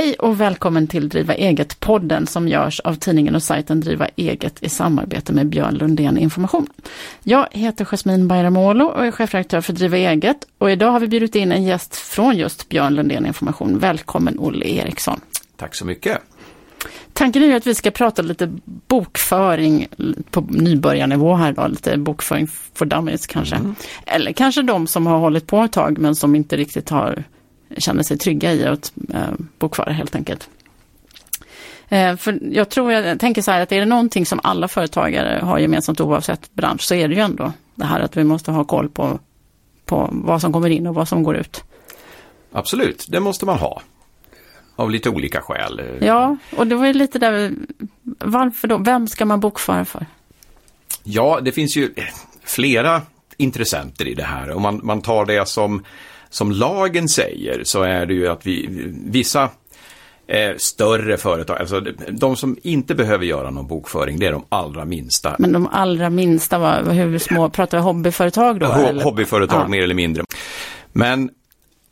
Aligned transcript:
Hej 0.00 0.14
och 0.14 0.40
välkommen 0.40 0.86
till 0.86 1.08
Driva 1.08 1.34
eget-podden 1.34 2.26
som 2.26 2.48
görs 2.48 2.80
av 2.80 2.94
tidningen 2.94 3.34
och 3.34 3.42
sajten 3.42 3.80
Driva 3.80 4.08
eget 4.16 4.62
i 4.62 4.68
samarbete 4.68 5.32
med 5.32 5.46
Björn 5.46 5.74
Lundén 5.74 6.18
Information. 6.18 6.66
Jag 7.22 7.46
heter 7.50 7.84
Jasmin 7.84 8.28
Bayramoglu 8.28 8.84
och 8.84 9.06
är 9.06 9.10
chefredaktör 9.10 9.60
för 9.60 9.72
Driva 9.72 9.96
eget 9.96 10.36
och 10.58 10.70
idag 10.70 10.90
har 10.90 11.00
vi 11.00 11.08
bjudit 11.08 11.34
in 11.34 11.52
en 11.52 11.62
gäst 11.62 11.96
från 11.96 12.36
just 12.36 12.68
Björn 12.68 12.94
Lundén 12.94 13.26
Information. 13.26 13.78
Välkommen 13.78 14.38
Olle 14.38 14.66
Eriksson. 14.66 15.20
Tack 15.56 15.74
så 15.74 15.86
mycket. 15.86 16.18
Tanken 17.12 17.42
är 17.42 17.56
att 17.56 17.66
vi 17.66 17.74
ska 17.74 17.90
prata 17.90 18.22
lite 18.22 18.52
bokföring 18.64 19.88
på 20.30 20.40
nybörjarnivå 20.40 21.34
här 21.34 21.52
då, 21.52 21.66
lite 21.66 21.96
bokföring 21.96 22.48
för 22.74 22.84
dummies 22.84 23.26
kanske. 23.26 23.56
Mm. 23.56 23.74
Eller 24.06 24.32
kanske 24.32 24.62
de 24.62 24.86
som 24.86 25.06
har 25.06 25.18
hållit 25.18 25.46
på 25.46 25.60
ett 25.60 25.72
tag 25.72 25.98
men 25.98 26.14
som 26.14 26.34
inte 26.34 26.56
riktigt 26.56 26.90
har 26.90 27.24
känner 27.78 28.02
sig 28.02 28.18
trygga 28.18 28.52
i 28.52 28.64
att 28.64 28.92
eh, 29.14 29.30
bo 29.58 29.68
kvar 29.68 29.86
helt 29.86 30.14
enkelt. 30.14 30.48
Eh, 31.88 32.16
för 32.16 32.38
jag 32.52 32.68
tror, 32.68 32.92
jag 32.92 33.20
tänker 33.20 33.42
så 33.42 33.50
här 33.50 33.60
att 33.60 33.72
är 33.72 33.80
det 33.80 33.86
någonting 33.86 34.26
som 34.26 34.40
alla 34.42 34.68
företagare 34.68 35.40
har 35.42 35.58
gemensamt 35.58 36.00
oavsett 36.00 36.54
bransch 36.54 36.82
så 36.82 36.94
är 36.94 37.08
det 37.08 37.14
ju 37.14 37.20
ändå 37.20 37.52
det 37.74 37.84
här 37.84 38.00
att 38.00 38.16
vi 38.16 38.24
måste 38.24 38.50
ha 38.50 38.64
koll 38.64 38.88
på, 38.88 39.18
på 39.84 40.08
vad 40.12 40.40
som 40.40 40.52
kommer 40.52 40.70
in 40.70 40.86
och 40.86 40.94
vad 40.94 41.08
som 41.08 41.22
går 41.22 41.36
ut. 41.36 41.64
Absolut, 42.52 43.06
det 43.08 43.20
måste 43.20 43.46
man 43.46 43.58
ha. 43.58 43.82
Av 44.76 44.90
lite 44.90 45.10
olika 45.10 45.40
skäl. 45.40 45.82
Ja, 46.00 46.36
och 46.56 46.66
det 46.66 46.74
var 46.74 46.86
ju 46.86 46.92
lite 46.92 47.18
där, 47.18 47.52
varför 48.18 48.68
då? 48.68 48.78
Vem 48.78 49.08
ska 49.08 49.24
man 49.24 49.40
bokföra 49.40 49.84
för? 49.84 50.06
Ja, 51.02 51.40
det 51.42 51.52
finns 51.52 51.76
ju 51.76 51.94
flera 52.44 53.02
intressenter 53.36 54.08
i 54.08 54.14
det 54.14 54.24
här. 54.24 54.50
Om 54.50 54.62
man, 54.62 54.80
man 54.82 55.02
tar 55.02 55.26
det 55.26 55.48
som 55.48 55.84
som 56.30 56.52
lagen 56.52 57.08
säger 57.08 57.64
så 57.64 57.82
är 57.82 58.06
det 58.06 58.14
ju 58.14 58.28
att 58.28 58.46
vi, 58.46 58.68
vissa 59.04 59.50
eh, 60.30 60.56
större 60.56 61.16
företag, 61.16 61.58
alltså 61.58 61.80
de 62.08 62.36
som 62.36 62.56
inte 62.62 62.94
behöver 62.94 63.24
göra 63.24 63.50
någon 63.50 63.66
bokföring, 63.66 64.18
det 64.18 64.26
är 64.26 64.32
de 64.32 64.44
allra 64.48 64.84
minsta. 64.84 65.36
Men 65.38 65.52
de 65.52 65.66
allra 65.66 66.10
minsta, 66.10 66.58
var, 66.58 66.92
hur 66.92 67.18
små, 67.18 67.50
pratar 67.50 67.78
vi 67.78 67.84
hobbyföretag 67.84 68.60
då? 68.60 68.66
Ho 68.66 69.00
hobbyföretag 69.00 69.62
ja. 69.64 69.68
mer 69.68 69.82
eller 69.82 69.94
mindre. 69.94 70.24
Men 70.92 71.30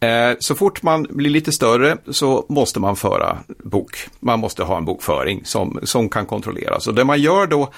eh, 0.01 0.37
så 0.39 0.55
fort 0.55 0.83
man 0.83 1.07
blir 1.11 1.31
lite 1.31 1.53
större 1.53 1.97
så 2.11 2.47
måste 2.49 2.81
man 2.81 2.97
föra 2.97 3.39
bok. 3.65 4.09
Man 4.21 4.41
måste 4.41 4.63
ha 4.63 4.77
en 4.77 4.85
bokföring 4.85 5.45
som, 5.45 5.81
som 5.83 6.09
kan 6.09 6.27
kontrolleras. 6.27 6.87
Och 6.87 6.95
det 6.95 7.05
man 7.05 7.21
gör 7.21 7.47
då 7.47 7.73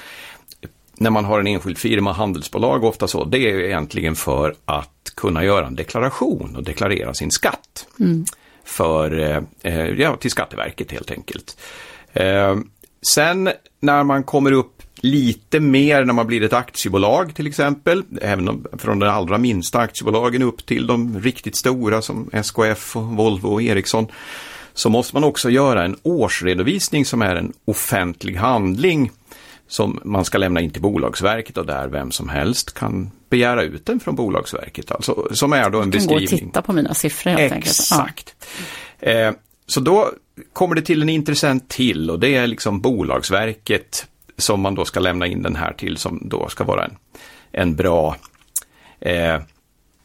när 1.01 1.11
man 1.11 1.25
har 1.25 1.41
en 1.41 1.47
enskild 1.47 1.79
firma, 1.79 2.13
handelsbolag 2.13 2.85
ofta 2.85 3.09
så, 3.09 3.25
det 3.25 3.39
är 3.39 3.61
egentligen 3.61 4.17
för 4.17 4.55
att 4.65 5.13
kunna 5.17 5.45
göra 5.45 5.67
en 5.67 5.75
deklaration 5.75 6.57
och 6.57 6.63
deklarera 6.63 7.15
sin 7.15 7.31
skatt. 7.31 7.87
Mm. 8.01 8.25
För, 8.65 9.19
eh, 9.63 9.85
ja, 9.85 10.17
till 10.17 10.31
Skatteverket 10.31 10.93
helt 10.93 11.11
enkelt. 11.11 11.57
Eh, 12.13 12.57
sen 13.03 13.51
när 13.81 14.05
man 14.05 14.23
kommer 14.23 14.53
upp 14.53 14.83
lite 14.97 15.61
mer 15.61 16.05
när 16.05 16.15
man 16.15 16.27
blir 16.27 16.43
ett 16.43 16.53
aktiebolag 16.53 17.35
till 17.35 17.47
exempel, 17.47 18.03
även 18.23 18.67
från 18.79 18.99
de 18.99 19.09
allra 19.09 19.39
minsta 19.39 19.79
aktiebolagen 19.79 20.43
upp 20.43 20.67
till 20.67 20.87
de 20.87 21.21
riktigt 21.21 21.57
stora 21.57 22.03
som 22.03 22.31
SKF, 22.33 22.97
och 22.97 23.03
Volvo 23.03 23.49
och 23.49 23.63
Ericsson, 23.63 24.07
så 24.75 24.91
måste 24.91 25.17
man 25.17 25.25
också 25.25 25.51
göra 25.51 25.85
en 25.85 25.97
årsredovisning 26.03 27.05
som 27.05 27.23
är 27.23 27.37
en 27.37 27.53
offentlig 27.65 28.35
handling 28.35 29.11
som 29.71 30.01
man 30.05 30.25
ska 30.25 30.39
lämna 30.39 30.61
in 30.61 30.71
till 30.71 30.83
Bolagsverket 30.83 31.57
och 31.57 31.67
där 31.67 31.89
vem 31.89 32.11
som 32.11 32.29
helst 32.29 32.75
kan 32.75 33.11
begära 33.29 33.63
ut 33.63 33.87
den 33.87 34.01
från 34.01 34.15
Bolagsverket. 34.15 34.93
Alltså, 34.93 35.29
som 35.33 35.53
är 35.53 35.71
då 35.71 35.83
en 35.83 35.91
beskrivning. 35.91 36.21
Jag 36.21 36.29
kan 36.29 36.39
gå 36.39 36.45
och 36.45 36.53
titta 36.53 36.63
på 36.63 36.73
mina 36.73 36.95
siffror 36.95 37.31
helt 37.31 37.53
enkelt. 37.53 37.67
Exakt. 37.67 38.37
Ja. 39.01 39.09
Eh, 39.09 39.33
så 39.67 39.81
då 39.81 40.11
kommer 40.53 40.75
det 40.75 40.83
till 40.83 41.03
en 41.03 41.09
intressent 41.09 41.69
till 41.69 42.11
och 42.11 42.21
det 42.21 42.37
är 42.37 42.47
liksom 42.47 42.81
Bolagsverket 42.81 44.07
som 44.37 44.61
man 44.61 44.75
då 44.75 44.85
ska 44.85 45.01
lämna 45.01 45.27
in 45.27 45.43
den 45.43 45.57
här 45.57 45.73
till 45.73 45.97
som 45.97 46.23
då 46.25 46.49
ska 46.49 46.65
vara 46.65 46.85
en, 46.85 46.97
en 47.53 47.77
bra 47.77 48.17
eh, 49.01 49.41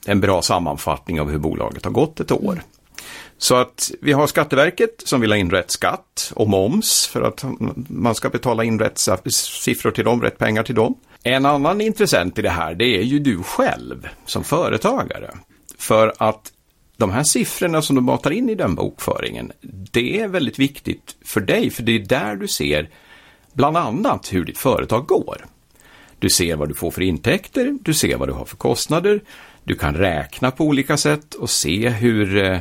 en 0.05 0.21
bra 0.21 0.41
sammanfattning 0.41 1.21
av 1.21 1.31
hur 1.31 1.37
bolaget 1.37 1.85
har 1.85 1.91
gått 1.91 2.19
ett 2.19 2.31
år. 2.31 2.61
Så 3.37 3.55
att 3.55 3.91
vi 4.01 4.11
har 4.11 4.27
Skatteverket 4.27 5.01
som 5.05 5.21
vill 5.21 5.31
ha 5.31 5.37
in 5.37 5.51
rätt 5.51 5.71
skatt 5.71 6.31
och 6.35 6.49
moms 6.49 7.07
för 7.07 7.21
att 7.21 7.45
man 7.89 8.15
ska 8.15 8.29
betala 8.29 8.63
in 8.63 8.79
rätt 8.79 8.99
siffror 9.31 9.91
till 9.91 10.05
dem, 10.05 10.21
rätt 10.21 10.37
pengar 10.37 10.63
till 10.63 10.75
dem. 10.75 10.95
En 11.23 11.45
annan 11.45 11.81
intressent 11.81 12.39
i 12.39 12.41
det 12.41 12.49
här 12.49 12.75
det 12.75 12.85
är 12.85 13.03
ju 13.03 13.19
du 13.19 13.43
själv 13.43 14.07
som 14.25 14.43
företagare. 14.43 15.31
För 15.77 16.13
att 16.17 16.51
de 16.97 17.11
här 17.11 17.23
siffrorna 17.23 17.81
som 17.81 17.95
du 17.95 18.01
matar 18.01 18.31
in 18.31 18.49
i 18.49 18.55
den 18.55 18.75
bokföringen, 18.75 19.51
det 19.91 20.19
är 20.19 20.27
väldigt 20.27 20.59
viktigt 20.59 21.15
för 21.25 21.41
dig 21.41 21.69
för 21.69 21.83
det 21.83 21.91
är 21.91 21.99
där 21.99 22.35
du 22.35 22.47
ser 22.47 22.89
bland 23.53 23.77
annat 23.77 24.33
hur 24.33 24.45
ditt 24.45 24.57
företag 24.57 25.05
går. 25.07 25.45
Du 26.19 26.29
ser 26.29 26.55
vad 26.55 26.69
du 26.69 26.75
får 26.75 26.91
för 26.91 27.01
intäkter, 27.01 27.77
du 27.81 27.93
ser 27.93 28.17
vad 28.17 28.29
du 28.29 28.33
har 28.33 28.45
för 28.45 28.57
kostnader, 28.57 29.21
du 29.63 29.75
kan 29.75 29.95
räkna 29.95 30.51
på 30.51 30.63
olika 30.63 30.97
sätt 30.97 31.33
och 31.33 31.49
se 31.49 31.89
hur 31.89 32.37
eh, 32.37 32.59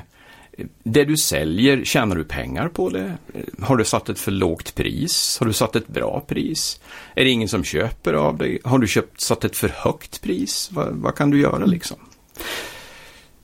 det 0.82 1.04
du 1.04 1.16
säljer, 1.16 1.84
tjänar 1.84 2.16
du 2.16 2.24
pengar 2.24 2.68
på 2.68 2.88
det? 2.88 3.18
Har 3.60 3.76
du 3.76 3.84
satt 3.84 4.08
ett 4.08 4.18
för 4.18 4.32
lågt 4.32 4.74
pris? 4.74 5.36
Har 5.40 5.46
du 5.46 5.52
satt 5.52 5.76
ett 5.76 5.88
bra 5.88 6.24
pris? 6.28 6.80
Är 7.14 7.24
det 7.24 7.30
ingen 7.30 7.48
som 7.48 7.64
köper 7.64 8.12
av 8.12 8.38
dig? 8.38 8.58
Har 8.64 8.78
du 8.78 8.86
köpt, 8.86 9.20
satt 9.20 9.44
ett 9.44 9.56
för 9.56 9.68
högt 9.68 10.22
pris? 10.22 10.70
Vad, 10.72 10.94
vad 10.94 11.14
kan 11.14 11.30
du 11.30 11.40
göra 11.40 11.66
liksom? 11.66 11.96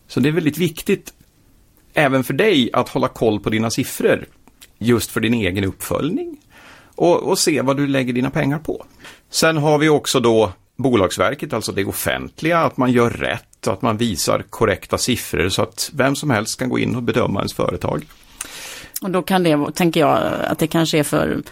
Så 0.08 0.20
det 0.20 0.28
är 0.28 0.32
väldigt 0.32 0.58
viktigt 0.58 1.12
även 1.94 2.24
för 2.24 2.34
dig 2.34 2.70
att 2.72 2.88
hålla 2.88 3.08
koll 3.08 3.40
på 3.40 3.50
dina 3.50 3.70
siffror. 3.70 4.26
Just 4.78 5.10
för 5.10 5.20
din 5.20 5.34
egen 5.34 5.64
uppföljning. 5.64 6.36
Och, 6.94 7.22
och 7.22 7.38
se 7.38 7.62
vad 7.62 7.76
du 7.76 7.86
lägger 7.86 8.12
dina 8.12 8.30
pengar 8.30 8.58
på. 8.58 8.86
Sen 9.30 9.56
har 9.56 9.78
vi 9.78 9.88
också 9.88 10.20
då 10.20 10.52
Bolagsverket, 10.82 11.52
alltså 11.52 11.72
det 11.72 11.84
offentliga, 11.84 12.58
att 12.58 12.76
man 12.76 12.92
gör 12.92 13.10
rätt 13.10 13.66
att 13.66 13.82
man 13.82 13.96
visar 13.96 14.42
korrekta 14.50 14.98
siffror 14.98 15.48
så 15.48 15.62
att 15.62 15.90
vem 15.94 16.16
som 16.16 16.30
helst 16.30 16.58
kan 16.58 16.68
gå 16.68 16.78
in 16.78 16.96
och 16.96 17.02
bedöma 17.02 17.40
ens 17.40 17.52
företag. 17.52 18.06
Och 19.02 19.10
då 19.10 19.22
kan 19.22 19.42
det, 19.42 19.72
tänker 19.74 20.00
jag, 20.00 20.20
att 20.44 20.58
det 20.58 20.66
kanske 20.66 20.98
är 20.98 21.02
för 21.02 21.42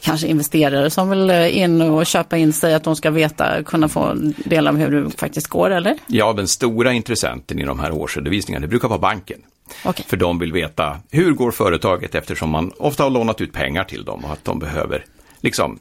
kanske 0.00 0.26
investerare 0.26 0.90
som 0.90 1.10
vill 1.10 1.30
in 1.30 1.80
och 1.80 2.06
köpa 2.06 2.36
in 2.36 2.52
sig, 2.52 2.74
att 2.74 2.84
de 2.84 2.96
ska 2.96 3.10
veta, 3.10 3.62
kunna 3.62 3.88
få 3.88 4.14
del 4.44 4.68
av 4.68 4.76
hur 4.76 4.90
det 4.90 5.10
faktiskt 5.10 5.46
går, 5.46 5.70
eller? 5.70 5.98
Ja, 6.06 6.32
den 6.32 6.48
stora 6.48 6.92
intressenten 6.92 7.58
i 7.58 7.64
de 7.64 7.80
här 7.80 7.92
årsredovisningarna, 7.92 8.62
det 8.62 8.68
brukar 8.68 8.88
vara 8.88 8.98
banken. 8.98 9.40
Okay. 9.84 10.04
För 10.08 10.16
de 10.16 10.38
vill 10.38 10.52
veta 10.52 10.96
hur 11.10 11.32
går 11.32 11.50
företaget 11.50 12.14
eftersom 12.14 12.50
man 12.50 12.72
ofta 12.78 13.02
har 13.02 13.10
lånat 13.10 13.40
ut 13.40 13.52
pengar 13.52 13.84
till 13.84 14.04
dem 14.04 14.24
och 14.24 14.32
att 14.32 14.44
de 14.44 14.58
behöver 14.58 15.04
liksom 15.40 15.78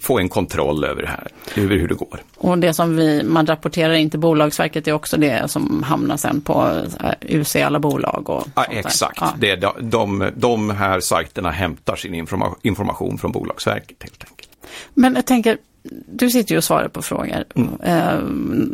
få 0.00 0.18
en 0.18 0.28
kontroll 0.28 0.84
över 0.84 1.02
det 1.02 1.08
här, 1.08 1.28
över 1.56 1.76
hur 1.76 1.88
det 1.88 1.94
går. 1.94 2.22
Och 2.36 2.58
det 2.58 2.74
som 2.74 2.96
vi, 2.96 3.22
man 3.24 3.46
rapporterar 3.46 3.92
in 3.92 4.10
till 4.10 4.20
Bolagsverket 4.20 4.88
är 4.88 4.92
också 4.92 5.16
det 5.16 5.50
som 5.50 5.82
hamnar 5.82 6.16
sen 6.16 6.40
på 6.40 6.82
eh, 7.00 7.38
UC 7.40 7.56
alla 7.56 7.78
bolag 7.78 8.30
och 8.30 8.46
ja, 8.54 8.64
Exakt, 8.64 9.18
ja. 9.20 9.34
Det, 9.38 9.56
de, 9.56 9.72
de, 9.80 10.30
de 10.36 10.70
här 10.70 11.00
sajterna 11.00 11.50
hämtar 11.50 11.96
sin 11.96 12.14
informa 12.14 12.54
information 12.62 13.18
från 13.18 13.32
Bolagsverket 13.32 13.96
helt 14.00 14.24
enkelt. 14.30 14.48
Men 14.94 15.14
jag 15.14 15.26
tänker, 15.26 15.58
du 16.06 16.30
sitter 16.30 16.52
ju 16.52 16.58
och 16.58 16.64
svarar 16.64 16.88
på 16.88 17.02
frågor. 17.02 17.44
Mm. 17.54 17.80
Eh, 17.82 18.18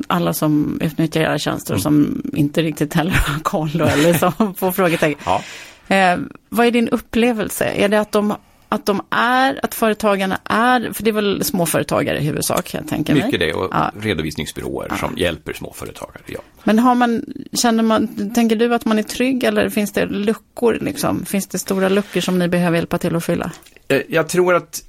alla 0.06 0.32
som 0.32 0.80
utnyttjar 0.82 1.20
era 1.20 1.38
tjänster 1.38 1.74
och 1.74 1.80
mm. 1.80 1.82
som 1.82 2.22
inte 2.34 2.62
riktigt 2.62 2.94
heller 2.94 3.12
har 3.12 3.40
koll 3.40 3.80
eller 3.80 4.14
som 4.14 4.54
får 4.58 4.72
frågor. 4.72 5.14
Ja. 5.24 5.42
Eh, 5.88 6.18
vad 6.48 6.66
är 6.66 6.70
din 6.70 6.88
upplevelse? 6.88 7.64
Är 7.64 7.88
det 7.88 8.00
att 8.00 8.12
de 8.12 8.34
att 8.68 8.86
de 8.86 9.02
är, 9.10 9.60
att 9.62 9.74
företagarna 9.74 10.38
är, 10.44 10.92
för 10.92 11.02
det 11.02 11.10
är 11.10 11.12
väl 11.12 11.44
småföretagare 11.44 12.18
i 12.18 12.24
huvudsak, 12.24 12.74
jag 12.74 12.88
tänker 12.88 13.14
mig. 13.14 13.24
Mycket 13.24 13.40
det 13.40 13.52
och 13.52 13.68
ja. 13.72 13.92
redovisningsbyråer 14.00 14.86
ja. 14.90 14.96
som 14.96 15.14
hjälper 15.16 15.52
småföretagare, 15.52 16.22
ja. 16.26 16.40
Men 16.64 16.78
har 16.78 16.94
man, 16.94 17.24
känner 17.52 17.82
man, 17.82 18.32
tänker 18.34 18.56
du 18.56 18.74
att 18.74 18.84
man 18.84 18.98
är 18.98 19.02
trygg 19.02 19.44
eller 19.44 19.68
finns 19.68 19.92
det 19.92 20.06
luckor 20.06 20.78
liksom? 20.80 21.24
Finns 21.24 21.46
det 21.46 21.58
stora 21.58 21.88
luckor 21.88 22.20
som 22.20 22.38
ni 22.38 22.48
behöver 22.48 22.76
hjälpa 22.76 22.98
till 22.98 23.16
att 23.16 23.24
fylla? 23.24 23.52
Eh, 23.88 24.00
jag 24.08 24.28
tror 24.28 24.54
att 24.54 24.82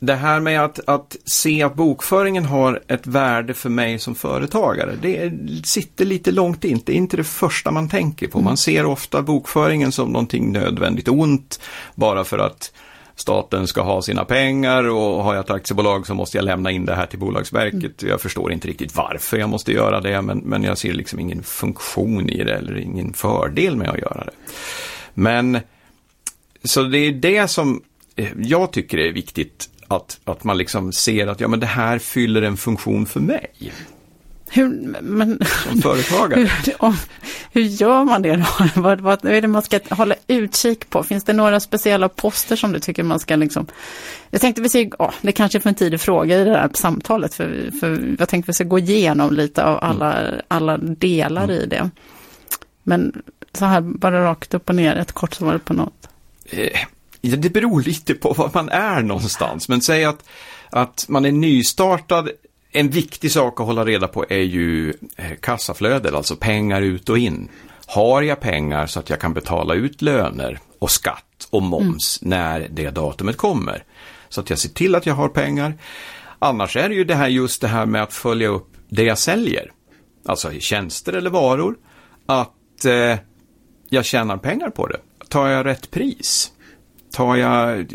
det 0.00 0.14
här 0.14 0.40
med 0.40 0.64
att, 0.64 0.80
att 0.88 1.16
se 1.24 1.62
att 1.62 1.74
bokföringen 1.74 2.44
har 2.44 2.82
ett 2.88 3.06
värde 3.06 3.54
för 3.54 3.68
mig 3.68 3.98
som 3.98 4.14
företagare, 4.14 4.96
det 5.02 5.32
sitter 5.64 6.04
lite 6.04 6.30
långt 6.30 6.64
in. 6.64 6.80
Det 6.84 6.92
är 6.92 6.96
inte 6.96 7.16
det 7.16 7.24
första 7.24 7.70
man 7.70 7.88
tänker 7.88 8.28
på. 8.28 8.38
Man 8.38 8.46
mm. 8.46 8.56
ser 8.56 8.86
ofta 8.86 9.22
bokföringen 9.22 9.92
som 9.92 10.08
någonting 10.12 10.52
nödvändigt 10.52 11.08
ont 11.08 11.60
bara 11.94 12.24
för 12.24 12.38
att 12.38 12.72
staten 13.16 13.66
ska 13.66 13.82
ha 13.82 14.02
sina 14.02 14.24
pengar 14.24 14.88
och 14.88 15.24
har 15.24 15.34
jag 15.34 15.44
ett 15.44 15.50
aktiebolag 15.50 16.06
så 16.06 16.14
måste 16.14 16.38
jag 16.38 16.44
lämna 16.44 16.70
in 16.70 16.84
det 16.84 16.94
här 16.94 17.06
till 17.06 17.18
Bolagsverket. 17.18 18.02
Mm. 18.02 18.10
Jag 18.10 18.20
förstår 18.20 18.52
inte 18.52 18.68
riktigt 18.68 18.96
varför 18.96 19.38
jag 19.38 19.48
måste 19.48 19.72
göra 19.72 20.00
det 20.00 20.22
men, 20.22 20.38
men 20.38 20.62
jag 20.62 20.78
ser 20.78 20.92
liksom 20.92 21.18
ingen 21.18 21.42
funktion 21.42 22.30
i 22.30 22.44
det 22.44 22.54
eller 22.54 22.76
ingen 22.76 23.12
fördel 23.12 23.76
med 23.76 23.90
att 23.90 23.98
göra 23.98 24.24
det. 24.24 24.32
Men 25.14 25.58
så 26.64 26.82
det 26.82 26.98
är 26.98 27.12
det 27.12 27.48
som 27.48 27.82
jag 28.36 28.72
tycker 28.72 28.98
är 28.98 29.12
viktigt 29.12 29.70
att, 29.88 30.20
att 30.24 30.44
man 30.44 30.58
liksom 30.58 30.92
ser 30.92 31.26
att 31.26 31.40
ja, 31.40 31.48
men 31.48 31.60
det 31.60 31.66
här 31.66 31.98
fyller 31.98 32.42
en 32.42 32.56
funktion 32.56 33.06
för 33.06 33.20
mig. 33.20 33.72
Hur, 34.56 34.68
men, 35.02 35.38
som 35.64 35.82
företagare. 35.82 36.40
hur, 36.64 36.74
om, 36.78 36.96
hur 37.52 37.62
gör 37.62 38.04
man 38.04 38.22
det 38.22 38.36
då? 38.36 38.46
Vad, 38.80 39.00
vad 39.00 39.24
är 39.24 39.42
det 39.42 39.48
man 39.48 39.62
ska 39.62 39.80
hålla 39.90 40.14
utkik 40.26 40.90
på? 40.90 41.02
Finns 41.02 41.24
det 41.24 41.32
några 41.32 41.60
speciella 41.60 42.08
poster 42.08 42.56
som 42.56 42.72
du 42.72 42.80
tycker 42.80 43.02
man 43.02 43.20
ska 43.20 43.36
liksom... 43.36 43.66
Jag 44.30 44.40
tänkte 44.40 44.62
vi 44.62 44.68
ska, 44.68 44.78
oh, 44.98 45.12
det 45.20 45.32
kanske 45.32 45.58
är 45.58 45.60
för 45.60 45.68
en 45.68 45.74
tidig 45.74 46.00
fråga 46.00 46.40
i 46.40 46.44
det 46.44 46.50
här 46.50 46.70
samtalet, 46.74 47.34
för, 47.34 47.70
för 47.80 48.16
jag 48.18 48.28
tänkte 48.28 48.50
vi 48.50 48.54
ska 48.54 48.64
gå 48.64 48.78
igenom 48.78 49.34
lite 49.34 49.64
av 49.64 49.78
alla, 49.82 50.34
alla 50.48 50.76
delar 50.78 51.44
mm. 51.44 51.56
i 51.56 51.66
det. 51.66 51.90
Men 52.82 53.22
så 53.52 53.64
här 53.64 53.80
bara 53.80 54.24
rakt 54.24 54.54
upp 54.54 54.68
och 54.68 54.74
ner, 54.74 54.96
ett 54.96 55.12
kort 55.12 55.34
svar 55.34 55.58
på 55.58 55.74
något. 55.74 56.08
Eh, 56.50 56.80
det 57.20 57.50
beror 57.50 57.82
lite 57.82 58.14
på 58.14 58.32
var 58.32 58.50
man 58.54 58.68
är 58.68 59.02
någonstans, 59.02 59.68
men 59.68 59.80
säg 59.80 60.04
att, 60.04 60.28
att 60.70 61.06
man 61.08 61.24
är 61.24 61.32
nystartad 61.32 62.28
en 62.70 62.90
viktig 62.90 63.32
sak 63.32 63.60
att 63.60 63.66
hålla 63.66 63.84
reda 63.84 64.08
på 64.08 64.24
är 64.28 64.38
ju 64.42 64.94
eh, 65.16 65.36
kassaflödet, 65.40 66.14
alltså 66.14 66.36
pengar 66.36 66.82
ut 66.82 67.08
och 67.08 67.18
in. 67.18 67.48
Har 67.86 68.22
jag 68.22 68.40
pengar 68.40 68.86
så 68.86 69.00
att 69.00 69.10
jag 69.10 69.20
kan 69.20 69.34
betala 69.34 69.74
ut 69.74 70.02
löner 70.02 70.58
och 70.78 70.90
skatt 70.90 71.48
och 71.50 71.62
moms 71.62 72.22
mm. 72.22 72.30
när 72.30 72.68
det 72.70 72.90
datumet 72.90 73.36
kommer? 73.36 73.84
Så 74.28 74.40
att 74.40 74.50
jag 74.50 74.58
ser 74.58 74.68
till 74.68 74.94
att 74.94 75.06
jag 75.06 75.14
har 75.14 75.28
pengar. 75.28 75.74
Annars 76.38 76.76
är 76.76 76.88
det 76.88 76.94
ju 76.94 77.04
det 77.04 77.14
här 77.14 77.28
just 77.28 77.60
det 77.60 77.68
här 77.68 77.86
med 77.86 78.02
att 78.02 78.12
följa 78.12 78.48
upp 78.48 78.68
det 78.88 79.02
jag 79.02 79.18
säljer. 79.18 79.72
Alltså 80.24 80.50
tjänster 80.52 81.12
eller 81.12 81.30
varor. 81.30 81.76
Att 82.26 82.84
eh, 82.84 83.18
jag 83.88 84.04
tjänar 84.04 84.36
pengar 84.36 84.70
på 84.70 84.86
det. 84.86 84.98
Tar 85.28 85.48
jag 85.48 85.66
rätt 85.66 85.90
pris? 85.90 86.52
Tar 87.16 87.36
jag, 87.36 87.86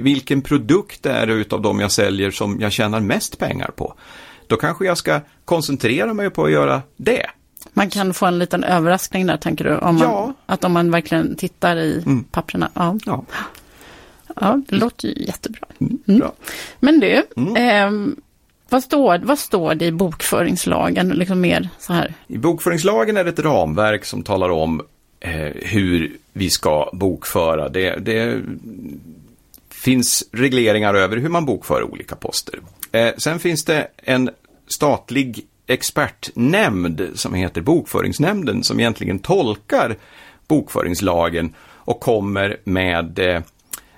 vilken 0.00 0.42
produkt 0.42 1.06
är 1.06 1.26
det 1.26 1.32
utav 1.32 1.62
de 1.62 1.80
jag 1.80 1.92
säljer 1.92 2.30
som 2.30 2.60
jag 2.60 2.72
tjänar 2.72 3.00
mest 3.00 3.38
pengar 3.38 3.70
på? 3.76 3.94
Då 4.46 4.56
kanske 4.56 4.84
jag 4.84 4.98
ska 4.98 5.20
koncentrera 5.44 6.14
mig 6.14 6.30
på 6.30 6.44
att 6.44 6.50
göra 6.50 6.82
det. 6.96 7.26
Man 7.72 7.90
kan 7.90 8.14
få 8.14 8.26
en 8.26 8.38
liten 8.38 8.64
överraskning 8.64 9.26
där 9.26 9.36
tänker 9.36 9.64
du? 9.64 9.76
Om 9.76 9.94
man, 9.94 10.08
ja. 10.08 10.34
Att 10.46 10.64
om 10.64 10.72
man 10.72 10.90
verkligen 10.90 11.36
tittar 11.36 11.76
i 11.76 12.02
mm. 12.06 12.24
papperna. 12.24 12.70
Ja. 12.74 12.98
ja. 13.06 13.24
Ja, 14.40 14.62
det 14.68 14.76
låter 14.76 15.08
ju 15.08 15.24
jättebra. 15.24 15.66
Mm. 15.80 15.98
mm. 16.06 16.30
Men 16.80 17.00
du, 17.00 17.22
mm. 17.36 17.56
eh, 17.56 18.14
vad, 18.68 18.82
står, 18.82 19.18
vad 19.18 19.38
står 19.38 19.74
det 19.74 19.84
i 19.84 19.92
bokföringslagen? 19.92 21.08
Liksom 21.08 21.40
mer 21.40 21.68
så 21.78 21.92
här? 21.92 22.14
I 22.26 22.38
bokföringslagen 22.38 23.16
är 23.16 23.24
det 23.24 23.30
ett 23.30 23.38
ramverk 23.38 24.04
som 24.04 24.22
talar 24.22 24.50
om 24.50 24.82
eh, 25.20 25.52
hur 25.54 26.16
vi 26.36 26.50
ska 26.50 26.90
bokföra. 26.92 27.68
Det, 27.68 27.96
det, 27.96 28.42
finns 29.70 30.24
regleringar 30.32 30.94
över 30.94 31.16
hur 31.16 31.28
man 31.28 31.44
bokför 31.44 31.82
olika 31.82 32.16
poster. 32.16 32.60
Eh, 32.92 33.14
sen 33.18 33.38
finns 33.38 33.64
det 33.64 33.88
en 33.96 34.30
statlig 34.68 35.46
expertnämnd 35.66 37.08
som 37.14 37.34
heter 37.34 37.60
Bokföringsnämnden 37.60 38.62
som 38.62 38.80
egentligen 38.80 39.18
tolkar 39.18 39.96
bokföringslagen 40.48 41.54
och 41.60 42.00
kommer 42.00 42.56
med, 42.64 43.18
eh, 43.18 43.42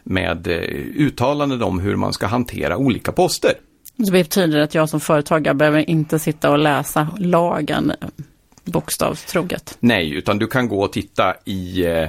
med 0.02 0.46
eh, 0.46 0.54
uttalanden 0.96 1.62
om 1.62 1.78
hur 1.78 1.96
man 1.96 2.12
ska 2.12 2.26
hantera 2.26 2.76
olika 2.76 3.12
poster. 3.12 3.52
Det 3.96 4.12
betyder 4.12 4.58
att 4.58 4.74
jag 4.74 4.88
som 4.88 5.00
företagare 5.00 5.54
behöver 5.54 5.90
inte 5.90 6.18
sitta 6.18 6.50
och 6.50 6.58
läsa 6.58 7.08
lagen 7.18 7.92
bokstavstroget? 8.64 9.76
Nej, 9.80 10.14
utan 10.14 10.38
du 10.38 10.46
kan 10.46 10.68
gå 10.68 10.82
och 10.82 10.92
titta 10.92 11.34
i 11.44 11.84
eh, 11.86 12.08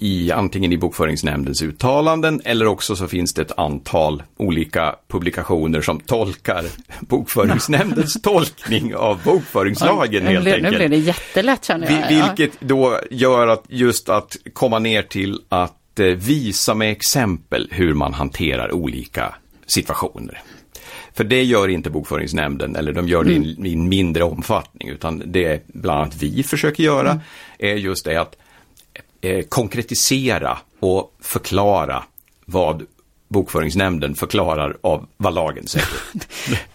i 0.00 0.32
antingen 0.32 0.72
i 0.72 0.76
bokföringsnämndens 0.76 1.62
uttalanden 1.62 2.40
eller 2.44 2.66
också 2.66 2.96
så 2.96 3.08
finns 3.08 3.34
det 3.34 3.42
ett 3.42 3.58
antal 3.58 4.22
olika 4.36 4.94
publikationer 5.08 5.80
som 5.80 6.00
tolkar 6.00 6.64
bokföringsnämndens 7.00 8.22
tolkning 8.22 8.94
av 8.94 9.20
bokföringslagen 9.24 10.26
helt 10.26 10.46
enkelt. 10.46 10.62
Nu 10.62 10.78
blir 10.78 10.88
det 10.88 10.96
jättelätt 10.96 11.64
känner 11.64 12.10
jag. 12.10 12.26
Vilket 12.26 12.60
då 12.60 13.00
gör 13.10 13.48
att 13.48 13.64
just 13.68 14.08
att 14.08 14.36
komma 14.52 14.78
ner 14.78 15.02
till 15.02 15.40
att 15.48 16.00
eh, 16.00 16.06
visa 16.06 16.74
med 16.74 16.92
exempel 16.92 17.68
hur 17.70 17.94
man 17.94 18.14
hanterar 18.14 18.72
olika 18.72 19.34
situationer. 19.66 20.42
För 21.14 21.24
det 21.24 21.42
gör 21.42 21.68
inte 21.68 21.90
bokföringsnämnden, 21.90 22.76
eller 22.76 22.92
de 22.92 23.08
gör 23.08 23.24
det 23.24 23.36
mm. 23.36 23.66
i 23.66 23.72
en 23.72 23.88
mindre 23.88 24.24
omfattning, 24.24 24.88
utan 24.88 25.22
det 25.26 25.62
bland 25.66 26.00
annat 26.00 26.22
vi 26.22 26.42
försöker 26.42 26.82
göra 26.82 27.10
mm. 27.10 27.22
är 27.58 27.74
just 27.74 28.04
det 28.04 28.20
att 28.20 28.36
eh, 29.22 29.44
konkretisera 29.48 30.58
och 30.80 31.16
förklara 31.20 32.04
vad 32.44 32.86
bokföringsnämnden 33.28 34.14
förklarar 34.14 34.76
av 34.80 35.08
vad 35.16 35.34
lagen 35.34 35.66
säger. 35.66 35.88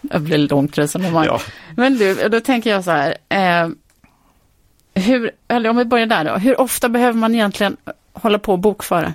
det 0.00 0.18
blir 0.18 0.38
långt 0.38 0.78
resonemang. 0.78 1.26
Ja. 1.26 1.40
Men 1.76 1.98
du, 1.98 2.28
då 2.28 2.40
tänker 2.40 2.70
jag 2.70 2.84
så 2.84 2.90
här. 2.90 3.16
Eh, 3.28 3.68
hur, 4.94 5.30
eller 5.48 5.70
om 5.70 5.76
vi 5.76 5.84
börjar 5.84 6.06
där 6.06 6.24
då. 6.24 6.36
Hur 6.36 6.60
ofta 6.60 6.88
behöver 6.88 7.18
man 7.18 7.34
egentligen 7.34 7.76
hålla 8.12 8.38
på 8.38 8.52
och 8.52 8.58
bokföra? 8.58 9.12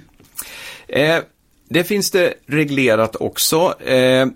Eh, 0.87 1.19
det 1.69 1.83
finns 1.83 2.11
det 2.11 2.33
reglerat 2.45 3.15
också. 3.15 3.81
Eh, 3.81 4.27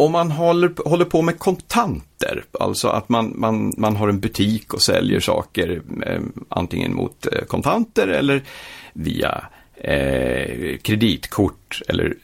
om 0.00 0.12
man 0.12 0.30
håller, 0.30 0.88
håller 0.88 1.04
på 1.04 1.22
med 1.22 1.38
kontanter, 1.38 2.44
alltså 2.60 2.88
att 2.88 3.08
man, 3.08 3.32
man, 3.36 3.74
man 3.76 3.96
har 3.96 4.08
en 4.08 4.20
butik 4.20 4.74
och 4.74 4.82
säljer 4.82 5.20
saker 5.20 5.82
eh, 6.06 6.20
antingen 6.48 6.94
mot 6.94 7.26
eh, 7.26 7.44
kontanter 7.44 8.08
eller 8.08 8.42
via 8.92 9.44
eh, 9.74 10.78
kreditkort 10.78 11.82
eller 11.88 12.14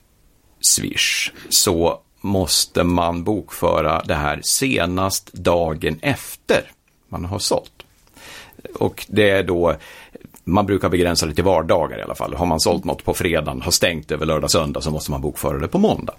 Swish, 0.60 1.32
så 1.48 1.98
måste 2.20 2.84
man 2.84 3.24
bokföra 3.24 4.02
det 4.04 4.14
här 4.14 4.40
senast 4.42 5.32
dagen 5.32 5.98
efter 6.02 6.70
man 7.08 7.24
har 7.24 7.38
sålt. 7.38 7.82
Och 8.74 9.06
det 9.08 9.30
är 9.30 9.42
då, 9.42 9.74
man 10.44 10.66
brukar 10.66 10.88
begränsa 10.88 11.26
det 11.26 11.34
till 11.34 11.44
vardagar 11.44 11.98
i 11.98 12.02
alla 12.02 12.14
fall. 12.14 12.34
Har 12.34 12.46
man 12.46 12.60
sålt 12.60 12.84
något 12.84 13.04
på 13.04 13.14
fredagen, 13.14 13.62
har 13.62 13.70
stängt 13.70 14.10
över 14.10 14.26
lördag, 14.26 14.50
söndag 14.50 14.80
så 14.80 14.90
måste 14.90 15.10
man 15.10 15.20
bokföra 15.20 15.58
det 15.58 15.68
på 15.68 15.78
måndag. 15.78 16.14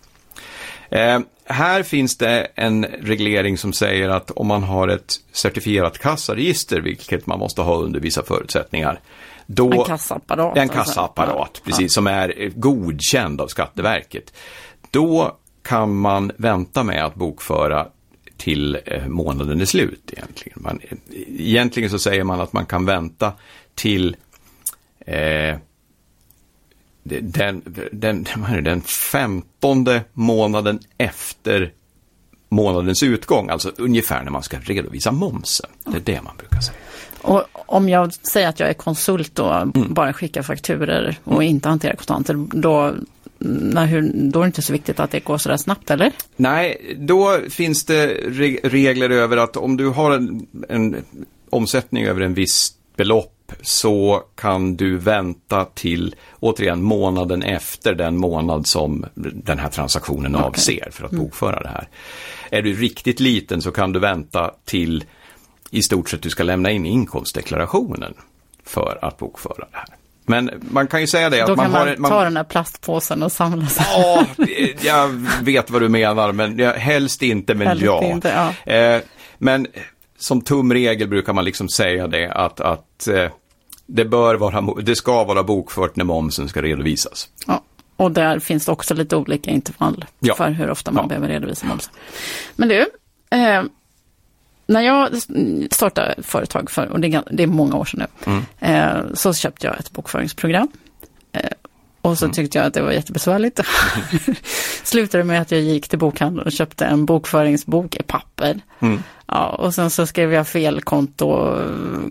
Eh, 0.90 1.20
här 1.46 1.84
finns 1.84 2.18
det 2.18 2.48
en 2.56 2.86
reglering 2.86 3.58
som 3.58 3.74
säger 3.74 4.10
att 4.10 4.32
om 4.32 4.48
man 4.48 4.64
har 4.64 4.88
ett 4.88 5.14
certifierat 5.32 5.98
kassaregister, 6.00 6.82
vilket 6.82 7.28
man 7.28 7.40
måste 7.40 7.62
ha 7.62 7.76
under 7.76 8.00
vissa 8.00 8.24
förutsättningar, 8.24 9.00
då, 9.46 9.72
en 9.72 9.84
kassaapparat. 9.84 10.58
En 10.58 10.62
alltså. 10.62 10.78
kassaapparat, 10.78 11.38
alltså. 11.38 11.64
precis, 11.64 11.82
ja. 11.82 11.90
som 11.90 12.08
är 12.08 12.52
godkänd 12.56 13.42
av 13.42 13.48
Skatteverket. 13.48 14.34
Då 14.92 15.38
kan 15.64 15.96
man 15.96 16.32
vänta 16.38 16.84
med 16.84 17.06
att 17.06 17.16
bokföra 17.16 17.88
till 18.38 18.78
eh, 18.86 19.08
månaden 19.08 19.62
är 19.62 19.66
slut 19.66 20.14
egentligen. 20.14 20.60
Man, 20.62 20.80
egentligen 21.40 21.90
så 21.90 22.00
säger 22.00 22.24
man 22.24 22.42
att 22.42 22.54
man 22.54 22.66
kan 22.66 22.86
vänta 22.86 23.34
till 23.76 24.16
eh, 25.06 25.56
den, 27.10 27.62
den, 27.92 28.26
den 28.64 28.82
femtonde 28.82 30.02
månaden 30.14 30.80
efter 30.98 31.72
månadens 32.50 33.04
utgång, 33.04 33.50
alltså 33.50 33.72
ungefär 33.78 34.24
när 34.24 34.32
man 34.32 34.44
ska 34.44 34.58
redovisa 34.60 35.12
momsen. 35.12 35.70
Det 35.86 35.98
är 35.98 36.16
det 36.16 36.22
man 36.22 36.38
brukar 36.38 36.60
säga. 36.60 36.78
Och 37.22 37.44
om 37.54 37.90
jag 37.90 38.14
säger 38.14 38.48
att 38.48 38.60
jag 38.60 38.70
är 38.70 38.74
konsult 38.74 39.40
och 39.40 39.56
mm. 39.56 39.94
bara 39.94 40.14
skickar 40.14 40.42
fakturer 40.42 41.20
och 41.24 41.34
mm. 41.34 41.48
inte 41.48 41.70
hanterar 41.70 41.96
kontanter, 41.96 42.48
då, 42.52 42.94
när, 43.40 43.86
hur, 43.86 44.12
då 44.14 44.40
är 44.40 44.44
det 44.44 44.48
inte 44.48 44.62
så 44.62 44.74
viktigt 44.74 45.00
att 45.00 45.12
det 45.12 45.20
går 45.20 45.38
sådär 45.38 45.58
snabbt, 45.58 45.92
eller? 45.92 46.12
Nej, 46.36 46.96
då 47.00 47.40
finns 47.50 47.86
det 47.86 48.08
regler 48.64 49.10
över 49.10 49.38
att 49.38 49.58
om 49.58 49.78
du 49.78 49.90
har 49.90 50.12
en, 50.12 50.48
en 50.70 50.96
omsättning 51.50 52.04
över 52.06 52.22
en 52.22 52.34
viss 52.34 52.74
belopp 52.96 53.35
så 53.62 54.24
kan 54.36 54.76
du 54.76 54.98
vänta 54.98 55.66
till, 55.66 56.16
återigen, 56.40 56.84
månaden 56.84 57.44
efter 57.44 57.96
den 57.96 58.18
månad 58.18 58.68
som 58.68 59.06
den 59.16 59.60
här 59.60 59.70
transaktionen 59.70 60.36
okay. 60.36 60.48
avser 60.48 60.90
för 60.92 61.06
att 61.06 61.12
mm. 61.12 61.24
bokföra 61.24 61.60
det 61.60 61.70
här. 61.70 61.88
Är 62.50 62.62
du 62.62 62.74
riktigt 62.74 63.20
liten 63.20 63.62
så 63.62 63.72
kan 63.72 63.92
du 63.92 64.00
vänta 64.00 64.52
till 64.66 65.04
i 65.72 65.82
stort 65.82 66.10
sett 66.10 66.22
du 66.22 66.30
ska 66.30 66.44
lämna 66.44 66.72
in 66.72 66.86
inkomstdeklarationen 66.86 68.14
för 68.66 69.00
att 69.02 69.18
bokföra 69.18 69.66
det 69.72 69.78
här. 69.78 69.88
Men 70.26 70.52
man 70.60 70.88
kan 70.88 71.02
ju 71.02 71.08
säga 71.08 71.30
det 71.30 71.42
att 71.42 71.48
Då 71.48 71.56
man, 71.56 71.72
man 71.72 71.88
har... 71.88 71.98
Man 71.98 72.12
ta 72.12 72.24
den 72.24 72.38
här 72.38 72.44
plastpåsen 72.44 73.24
och 73.24 73.32
samla 73.32 73.68
sig. 73.68 73.86
Ja, 73.90 74.26
jag 74.82 75.08
vet 75.42 75.70
vad 75.70 75.82
du 75.82 75.90
menar, 75.90 76.32
men 76.32 76.60
helst 76.60 77.22
inte, 77.22 77.56
men 77.56 77.68
helst 77.68 77.84
ja. 77.84 78.04
Inte, 78.04 78.54
ja. 78.66 78.74
Eh, 78.74 79.02
men 79.38 79.68
som 80.18 80.42
tumregel 80.42 81.08
brukar 81.08 81.34
man 81.34 81.46
liksom 81.46 81.70
säga 81.70 82.08
det 82.08 82.32
att, 82.32 82.62
att 82.62 83.08
eh, 83.08 83.32
det, 83.86 84.06
bör 84.06 84.36
vara, 84.36 84.82
det 84.82 84.96
ska 84.96 85.24
vara 85.24 85.44
bokfört 85.44 85.96
när 85.96 86.06
momsen 86.06 86.50
ska 86.50 86.62
redovisas. 86.62 87.30
Ja, 87.48 87.62
och 87.96 88.12
där 88.12 88.40
finns 88.40 88.66
det 88.66 88.72
också 88.72 88.94
lite 88.94 89.16
olika 89.16 89.52
intervall 89.52 90.06
ja. 90.20 90.36
för 90.36 90.50
hur 90.50 90.70
ofta 90.70 90.92
man 90.92 91.04
ja. 91.04 91.08
behöver 91.08 91.28
redovisa 91.28 91.66
momsen. 91.66 91.94
Men 92.56 92.70
du, 92.70 92.80
eh, 93.30 93.64
när 94.68 94.82
jag 94.82 95.10
startade 95.72 96.16
företag 96.24 96.72
för, 96.72 96.88
och 96.88 97.00
det 97.00 97.08
är, 97.08 97.24
det 97.32 97.44
är 97.44 97.48
många 97.48 97.76
år 97.76 97.86
sedan 97.86 98.08
nu, 98.26 98.32
mm. 98.32 98.44
eh, 98.60 99.14
så 99.14 99.34
köpte 99.34 99.68
jag 99.68 99.80
ett 99.80 99.92
bokföringsprogram. 99.92 100.68
Eh, 101.32 101.50
och 102.06 102.18
så 102.18 102.26
mm. 102.26 102.34
tyckte 102.34 102.58
jag 102.58 102.68
att 102.68 102.74
det 102.74 102.82
var 102.82 102.92
jättebesvärligt. 102.92 103.60
slutade 104.84 105.24
med 105.24 105.42
att 105.42 105.52
jag 105.52 105.62
gick 105.62 105.88
till 105.88 106.00
bokhandeln 106.00 106.46
och 106.46 106.52
köpte 106.52 106.86
en 106.86 107.06
bokföringsbok 107.06 107.96
i 107.96 108.04
papper. 108.04 108.60
Mm. 108.80 109.04
Ja, 109.28 109.50
och 109.50 109.74
sen 109.74 109.90
så 109.90 110.08
skrev 110.08 110.34
jag 110.34 110.48
fel 110.48 110.82
konto, 110.82 111.58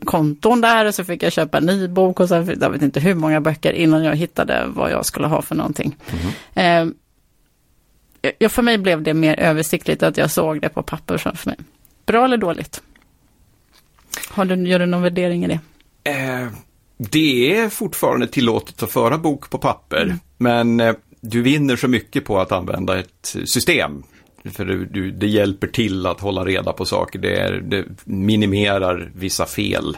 konton 0.04 0.60
där 0.60 0.84
och 0.84 0.94
så 0.94 1.04
fick 1.04 1.22
jag 1.22 1.32
köpa 1.32 1.58
en 1.58 1.66
ny 1.66 1.88
bok 1.88 2.20
och 2.20 2.28
sen 2.28 2.56
jag 2.60 2.70
vet 2.70 2.82
inte 2.82 3.00
hur 3.00 3.14
många 3.14 3.40
böcker 3.40 3.72
innan 3.72 4.04
jag 4.04 4.16
hittade 4.16 4.64
vad 4.66 4.90
jag 4.90 5.06
skulle 5.06 5.26
ha 5.26 5.42
för 5.42 5.54
någonting. 5.54 5.96
Mm. 6.54 6.94
Eh, 8.22 8.32
ja, 8.38 8.48
för 8.48 8.62
mig 8.62 8.78
blev 8.78 9.02
det 9.02 9.14
mer 9.14 9.40
översiktligt 9.40 10.02
att 10.02 10.16
jag 10.16 10.30
såg 10.30 10.60
det 10.60 10.68
på 10.68 10.82
papper 10.82 11.18
framför 11.18 11.50
mig. 11.50 11.58
Bra 12.06 12.24
eller 12.24 12.36
dåligt? 12.36 12.82
Har 14.28 14.44
du, 14.44 14.68
gör 14.68 14.78
du 14.78 14.86
någon 14.86 15.02
värdering 15.02 15.44
i 15.44 15.48
det? 15.48 15.60
Eh, 16.10 16.48
det 16.96 17.56
är 17.56 17.68
fortfarande 17.68 18.26
tillåtet 18.26 18.82
att 18.82 18.90
föra 18.92 19.18
bok 19.18 19.50
på 19.50 19.58
papper, 19.58 20.16
men 20.38 20.80
eh, 20.80 20.94
du 21.20 21.42
vinner 21.42 21.76
så 21.76 21.88
mycket 21.88 22.24
på 22.24 22.40
att 22.40 22.52
använda 22.52 22.98
ett 22.98 23.36
system. 23.44 24.02
För 24.52 24.64
du, 24.64 24.84
du, 24.86 25.10
det 25.10 25.26
hjälper 25.26 25.66
till 25.66 26.06
att 26.06 26.20
hålla 26.20 26.44
reda 26.44 26.72
på 26.72 26.84
saker, 26.84 27.18
det, 27.18 27.36
är, 27.36 27.52
det 27.52 27.84
minimerar 28.04 29.10
vissa 29.14 29.46
fel. 29.46 29.96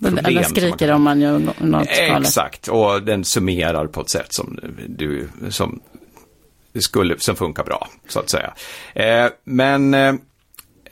Problem 0.00 0.44
skriker 0.44 0.86
man- 0.88 0.96
om 0.96 1.02
man 1.02 1.20
gör 1.20 1.38
nå- 1.38 1.52
något 1.60 1.88
galet. 1.88 2.20
Exakt, 2.20 2.68
och 2.68 3.02
den 3.02 3.24
summerar 3.24 3.86
på 3.86 4.00
ett 4.00 4.08
sätt 4.10 4.32
som, 4.32 4.58
du, 4.88 5.28
som, 5.50 5.80
skulle, 6.78 7.18
som 7.18 7.36
funkar 7.36 7.64
bra, 7.64 7.88
så 8.08 8.20
att 8.20 8.30
säga. 8.30 8.54
Eh, 8.94 9.30
men 9.44 9.94
eh, 9.94 10.14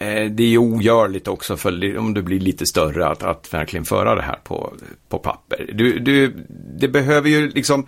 Eh, 0.03 0.31
det 0.31 0.43
är 0.43 0.59
ogörligt 0.59 1.29
också 1.29 1.57
för 1.57 1.99
om 1.99 2.15
du 2.15 2.23
blir 2.23 2.41
lite 2.41 2.67
större 2.67 3.07
att, 3.07 3.23
att 3.23 3.55
verkligen 3.55 3.85
föra 3.85 4.15
det 4.15 4.23
här 4.23 4.39
på, 4.45 4.73
på 5.09 5.19
papper. 5.19 5.71
Du, 5.75 5.99
du, 5.99 6.47
det 6.79 6.89
behöver 6.89 7.29
ju 7.29 7.51
liksom 7.51 7.87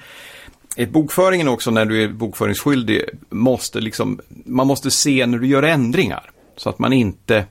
eh, 0.76 0.88
bokföringen 0.88 1.48
också 1.48 1.70
när 1.70 1.84
du 1.84 2.02
är 2.02 2.08
bokföringsskyldig 2.08 3.02
måste 3.30 3.80
liksom, 3.80 4.20
man 4.28 4.66
måste 4.66 4.90
se 4.90 5.26
när 5.26 5.38
du 5.38 5.46
gör 5.46 5.62
ändringar. 5.62 6.30
Så 6.56 6.70
att 6.70 6.78
man 6.78 6.92
inte 6.92 7.44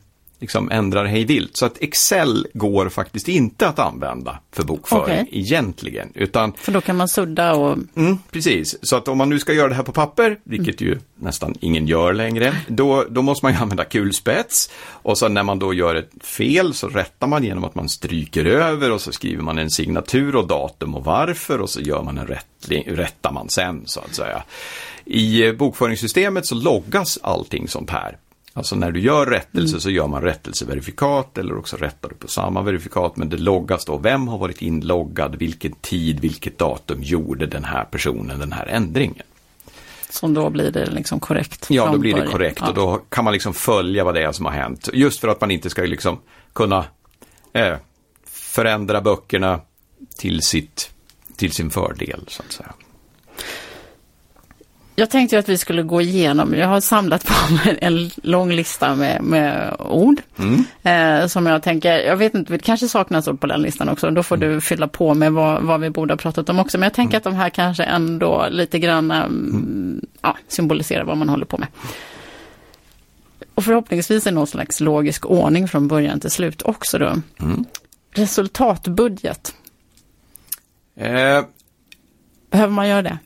liksom 0.44 0.72
ändrar 0.72 1.06
hej 1.06 1.26
vilt. 1.26 1.58
Så 1.58 1.66
att 1.66 1.82
Excel 1.82 2.48
går 2.54 2.90
faktiskt 2.90 3.28
inte 3.28 3.68
att 3.68 3.80
använda 3.80 4.40
för 4.52 4.64
bokföring 4.64 5.04
Okej. 5.04 5.28
egentligen. 5.32 6.10
Utan 6.14 6.54
För 6.54 6.72
då 6.72 6.82
kan 6.82 6.98
man 6.98 7.08
sudda 7.08 7.54
och 7.56 7.78
Mm, 7.96 8.18
precis, 8.32 8.76
så 8.82 8.96
att 8.96 9.08
om 9.08 9.18
man 9.18 9.30
nu 9.30 9.40
ska 9.40 9.54
göra 9.54 9.70
det 9.70 9.76
här 9.76 9.84
på 9.84 9.92
papper, 9.92 10.40
vilket 10.44 10.82
ju 10.82 10.98
nästan 11.16 11.56
ingen 11.60 11.88
gör 11.88 12.14
längre, 12.14 12.56
då, 12.68 13.06
då 13.10 13.22
måste 13.22 13.46
man 13.46 13.54
ju 13.54 13.60
använda 13.60 13.84
kulspets. 13.86 14.70
Och 14.88 15.18
så 15.18 15.28
när 15.28 15.44
man 15.44 15.60
då 15.60 15.74
gör 15.74 15.96
ett 15.96 16.12
fel 16.22 16.74
så 16.74 16.88
rättar 16.88 17.28
man 17.28 17.44
genom 17.44 17.64
att 17.64 17.76
man 17.76 17.90
stryker 17.90 18.46
över 18.46 18.92
och 18.92 19.02
så 19.02 19.12
skriver 19.12 19.44
man 19.44 19.58
en 19.58 19.70
signatur 19.70 20.36
och 20.36 20.48
datum 20.48 20.96
och 20.96 21.04
varför 21.06 21.62
och 21.62 21.70
så 21.70 21.82
gör 21.82 22.04
man 22.04 22.18
en 22.18 22.28
rättling, 22.28 22.84
rättar 22.88 23.32
man 23.32 23.50
sen 23.50 23.82
så 23.86 24.00
att 24.00 24.16
säga. 24.16 24.44
I 25.06 25.48
eh, 25.48 25.54
bokföringssystemet 25.54 26.46
så 26.46 26.56
loggas 26.56 27.20
allting 27.22 27.68
sånt 27.68 27.90
här. 27.90 28.18
Alltså 28.56 28.76
när 28.76 28.92
du 28.92 29.00
gör 29.00 29.26
rättelse 29.26 29.80
så 29.80 29.90
gör 29.90 30.08
man 30.08 30.22
rättelseverifikat 30.22 31.38
eller 31.38 31.58
också 31.58 31.78
rättar 31.78 32.10
du 32.10 32.16
på 32.16 32.28
samma 32.28 32.62
verifikat 32.62 33.16
men 33.16 33.30
det 33.30 33.38
loggas 33.38 33.86
då. 33.86 33.98
Vem 33.98 34.28
har 34.28 34.38
varit 34.38 34.62
inloggad, 34.62 35.36
vilken 35.36 35.72
tid, 35.72 36.20
vilket 36.20 36.58
datum 36.58 37.04
gjorde 37.04 37.46
den 37.46 37.64
här 37.64 37.84
personen 37.84 38.40
den 38.40 38.52
här 38.52 38.66
ändringen? 38.66 39.24
som 40.10 40.34
då 40.34 40.50
blir 40.50 40.72
det 40.72 40.86
liksom 40.86 41.20
korrekt. 41.20 41.66
Ja, 41.70 41.92
då 41.92 41.98
blir 41.98 42.14
det 42.14 42.28
korrekt 42.28 42.60
Ja. 42.62 42.68
och 42.70 42.74
då 42.74 42.98
kan 43.10 43.24
man 43.24 43.34
liksom 43.34 43.54
följa 43.54 44.04
vad 44.04 44.14
det 44.14 44.24
är 44.24 44.32
som 44.32 44.46
har 44.46 44.54
hänt. 44.54 44.90
Just 44.94 45.20
för 45.20 45.28
att 45.28 45.42
man 45.42 45.52
inte 45.52 45.70
ska 45.70 45.82
liksom 45.82 46.20
kunna 46.54 46.86
eh, 47.54 47.76
förändra 48.26 49.02
böckerna 49.02 49.60
till, 50.18 50.42
sitt, 50.42 50.92
till 51.36 51.52
sin 51.52 51.70
fördel 51.72 52.26
så 52.28 52.44
att 52.48 52.52
säga. 52.52 52.74
Jag 54.96 55.10
tänkte 55.10 55.40
att 55.40 55.50
vi 55.50 55.58
skulle 55.58 55.84
gå 55.84 56.02
igenom, 56.02 56.54
jag 56.54 56.68
har 56.68 56.82
samlat 56.82 57.26
på 57.26 57.54
mig 57.54 57.78
en 57.82 58.10
lång 58.24 58.52
lista 58.52 58.96
med, 58.96 59.24
med 59.24 59.76
ord. 59.80 60.22
Mm. 60.38 60.64
Eh, 60.84 61.28
som 61.28 61.46
jag 61.46 61.64
tänker, 61.64 62.00
jag 62.00 62.18
vet 62.18 62.34
inte, 62.34 62.54
det 62.54 62.60
kanske 62.60 62.88
saknas 62.88 63.28
ord 63.28 63.40
på 63.40 63.48
den 63.48 63.62
listan 63.62 63.90
också. 63.90 64.12
Då 64.12 64.24
får 64.24 64.38
du 64.38 64.62
fylla 64.62 64.88
på 64.88 65.14
med 65.14 65.34
vad, 65.34 65.64
vad 65.64 65.80
vi 65.80 65.90
borde 65.90 66.14
ha 66.14 66.18
pratat 66.18 66.50
om 66.50 66.60
också. 66.60 66.78
Men 66.78 66.84
jag 66.84 66.94
tänker 66.94 67.18
att 67.18 67.24
de 67.24 67.36
här 67.36 67.50
kanske 67.50 67.84
ändå 67.84 68.48
lite 68.50 68.80
grann 68.80 69.12
mm. 69.12 70.06
ja, 70.22 70.38
symboliserar 70.48 71.04
vad 71.04 71.18
man 71.18 71.30
håller 71.30 71.46
på 71.46 71.58
med. 71.58 71.68
Och 73.56 73.64
förhoppningsvis 73.64 74.28
är 74.28 74.32
någon 74.32 74.48
slags 74.48 74.80
logisk 74.80 75.26
ordning 75.26 75.68
från 75.68 75.88
början 75.88 76.20
till 76.20 76.32
slut 76.32 76.62
också 76.62 76.98
då. 76.98 77.16
Mm. 77.40 77.66
Resultatbudget, 78.16 79.54
Eh, 80.96 81.46
behöver 82.50 82.74
man 82.74 82.90
göra 82.90 83.02
det? 83.02 83.18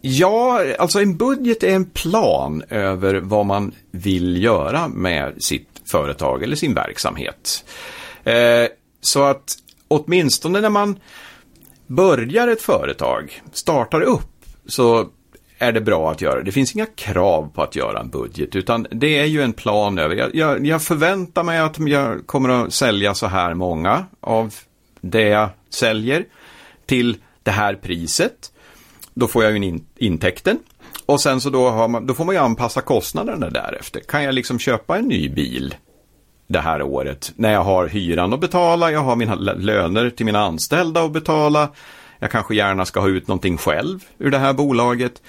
Ja, 0.00 0.64
alltså 0.78 1.00
en 1.00 1.16
budget 1.16 1.62
är 1.62 1.74
en 1.74 1.84
plan 1.84 2.62
över 2.68 3.14
vad 3.14 3.46
man 3.46 3.72
vill 3.90 4.42
göra 4.42 4.88
med 4.88 5.42
sitt 5.42 5.68
företag 5.84 6.42
eller 6.42 6.56
sin 6.56 6.74
verksamhet. 6.74 7.64
Eh, 8.24 8.66
så 9.00 9.22
att 9.22 9.54
åtminstone 9.88 10.60
när 10.60 10.70
man 10.70 10.98
börjar 11.86 12.48
ett 12.48 12.62
företag, 12.62 13.42
startar 13.52 14.00
upp, 14.00 14.44
så 14.66 15.08
är 15.58 15.72
det 15.72 15.80
bra 15.80 16.10
att 16.10 16.20
göra. 16.20 16.38
det. 16.38 16.42
Det 16.42 16.52
finns 16.52 16.74
inga 16.74 16.86
krav 16.86 17.50
på 17.54 17.62
att 17.62 17.76
göra 17.76 18.00
en 18.00 18.10
budget, 18.10 18.56
utan 18.56 18.86
det 18.90 19.18
är 19.18 19.24
ju 19.24 19.42
en 19.42 19.52
plan 19.52 19.98
över. 19.98 20.16
Jag, 20.16 20.34
jag, 20.34 20.66
jag 20.66 20.82
förväntar 20.82 21.42
mig 21.42 21.58
att 21.58 21.78
jag 21.78 22.26
kommer 22.26 22.48
att 22.48 22.74
sälja 22.74 23.14
så 23.14 23.26
här 23.26 23.54
många 23.54 24.06
av 24.20 24.54
det 25.00 25.28
jag 25.28 25.48
säljer 25.70 26.24
till 26.86 27.16
det 27.42 27.50
här 27.50 27.74
priset. 27.74 28.52
Då 29.18 29.28
får 29.28 29.44
jag 29.44 29.52
ju 29.52 29.66
in, 29.66 29.84
intäkten. 29.96 30.58
Och 31.06 31.20
sen 31.20 31.40
så 31.40 31.50
då, 31.50 31.70
har 31.70 31.88
man, 31.88 32.06
då 32.06 32.14
får 32.14 32.24
man 32.24 32.34
ju 32.34 32.40
anpassa 32.40 32.80
kostnaderna 32.80 33.50
därefter. 33.50 34.00
Kan 34.00 34.24
jag 34.24 34.34
liksom 34.34 34.58
köpa 34.58 34.98
en 34.98 35.04
ny 35.04 35.28
bil 35.28 35.74
det 36.46 36.60
här 36.60 36.82
året 36.82 37.32
när 37.36 37.52
jag 37.52 37.64
har 37.64 37.86
hyran 37.86 38.32
att 38.32 38.40
betala, 38.40 38.90
jag 38.90 39.00
har 39.00 39.16
mina 39.16 39.34
löner 39.34 40.10
till 40.10 40.26
mina 40.26 40.40
anställda 40.40 41.02
att 41.02 41.12
betala. 41.12 41.68
Jag 42.18 42.30
kanske 42.30 42.54
gärna 42.54 42.84
ska 42.84 43.00
ha 43.00 43.08
ut 43.08 43.28
någonting 43.28 43.56
själv 43.56 44.04
ur 44.18 44.30
det 44.30 44.38
här 44.38 44.52
bolaget. 44.52 45.22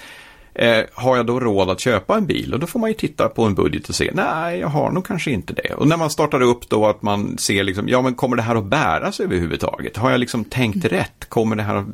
Eh, 0.54 0.84
har 0.94 1.16
jag 1.16 1.26
då 1.26 1.40
råd 1.40 1.70
att 1.70 1.80
köpa 1.80 2.16
en 2.16 2.26
bil? 2.26 2.54
Och 2.54 2.60
då 2.60 2.66
får 2.66 2.80
man 2.80 2.90
ju 2.90 2.94
titta 2.94 3.28
på 3.28 3.44
en 3.44 3.54
budget 3.54 3.88
och 3.88 3.94
se, 3.94 4.10
nej, 4.14 4.58
jag 4.58 4.68
har 4.68 4.90
nog 4.90 5.06
kanske 5.06 5.30
inte 5.30 5.52
det. 5.52 5.74
Och 5.74 5.88
när 5.88 5.96
man 5.96 6.10
startar 6.10 6.40
upp 6.40 6.68
då 6.68 6.86
att 6.86 7.02
man 7.02 7.38
ser 7.38 7.64
liksom, 7.64 7.88
ja 7.88 8.02
men 8.02 8.14
kommer 8.14 8.36
det 8.36 8.42
här 8.42 8.54
att 8.54 8.64
bäras 8.64 9.20
överhuvudtaget? 9.20 9.96
Har 9.96 10.10
jag 10.10 10.20
liksom 10.20 10.44
tänkt 10.44 10.84
rätt? 10.84 11.28
Kommer 11.28 11.56
det 11.56 11.62
här 11.62 11.74
att, 11.74 11.86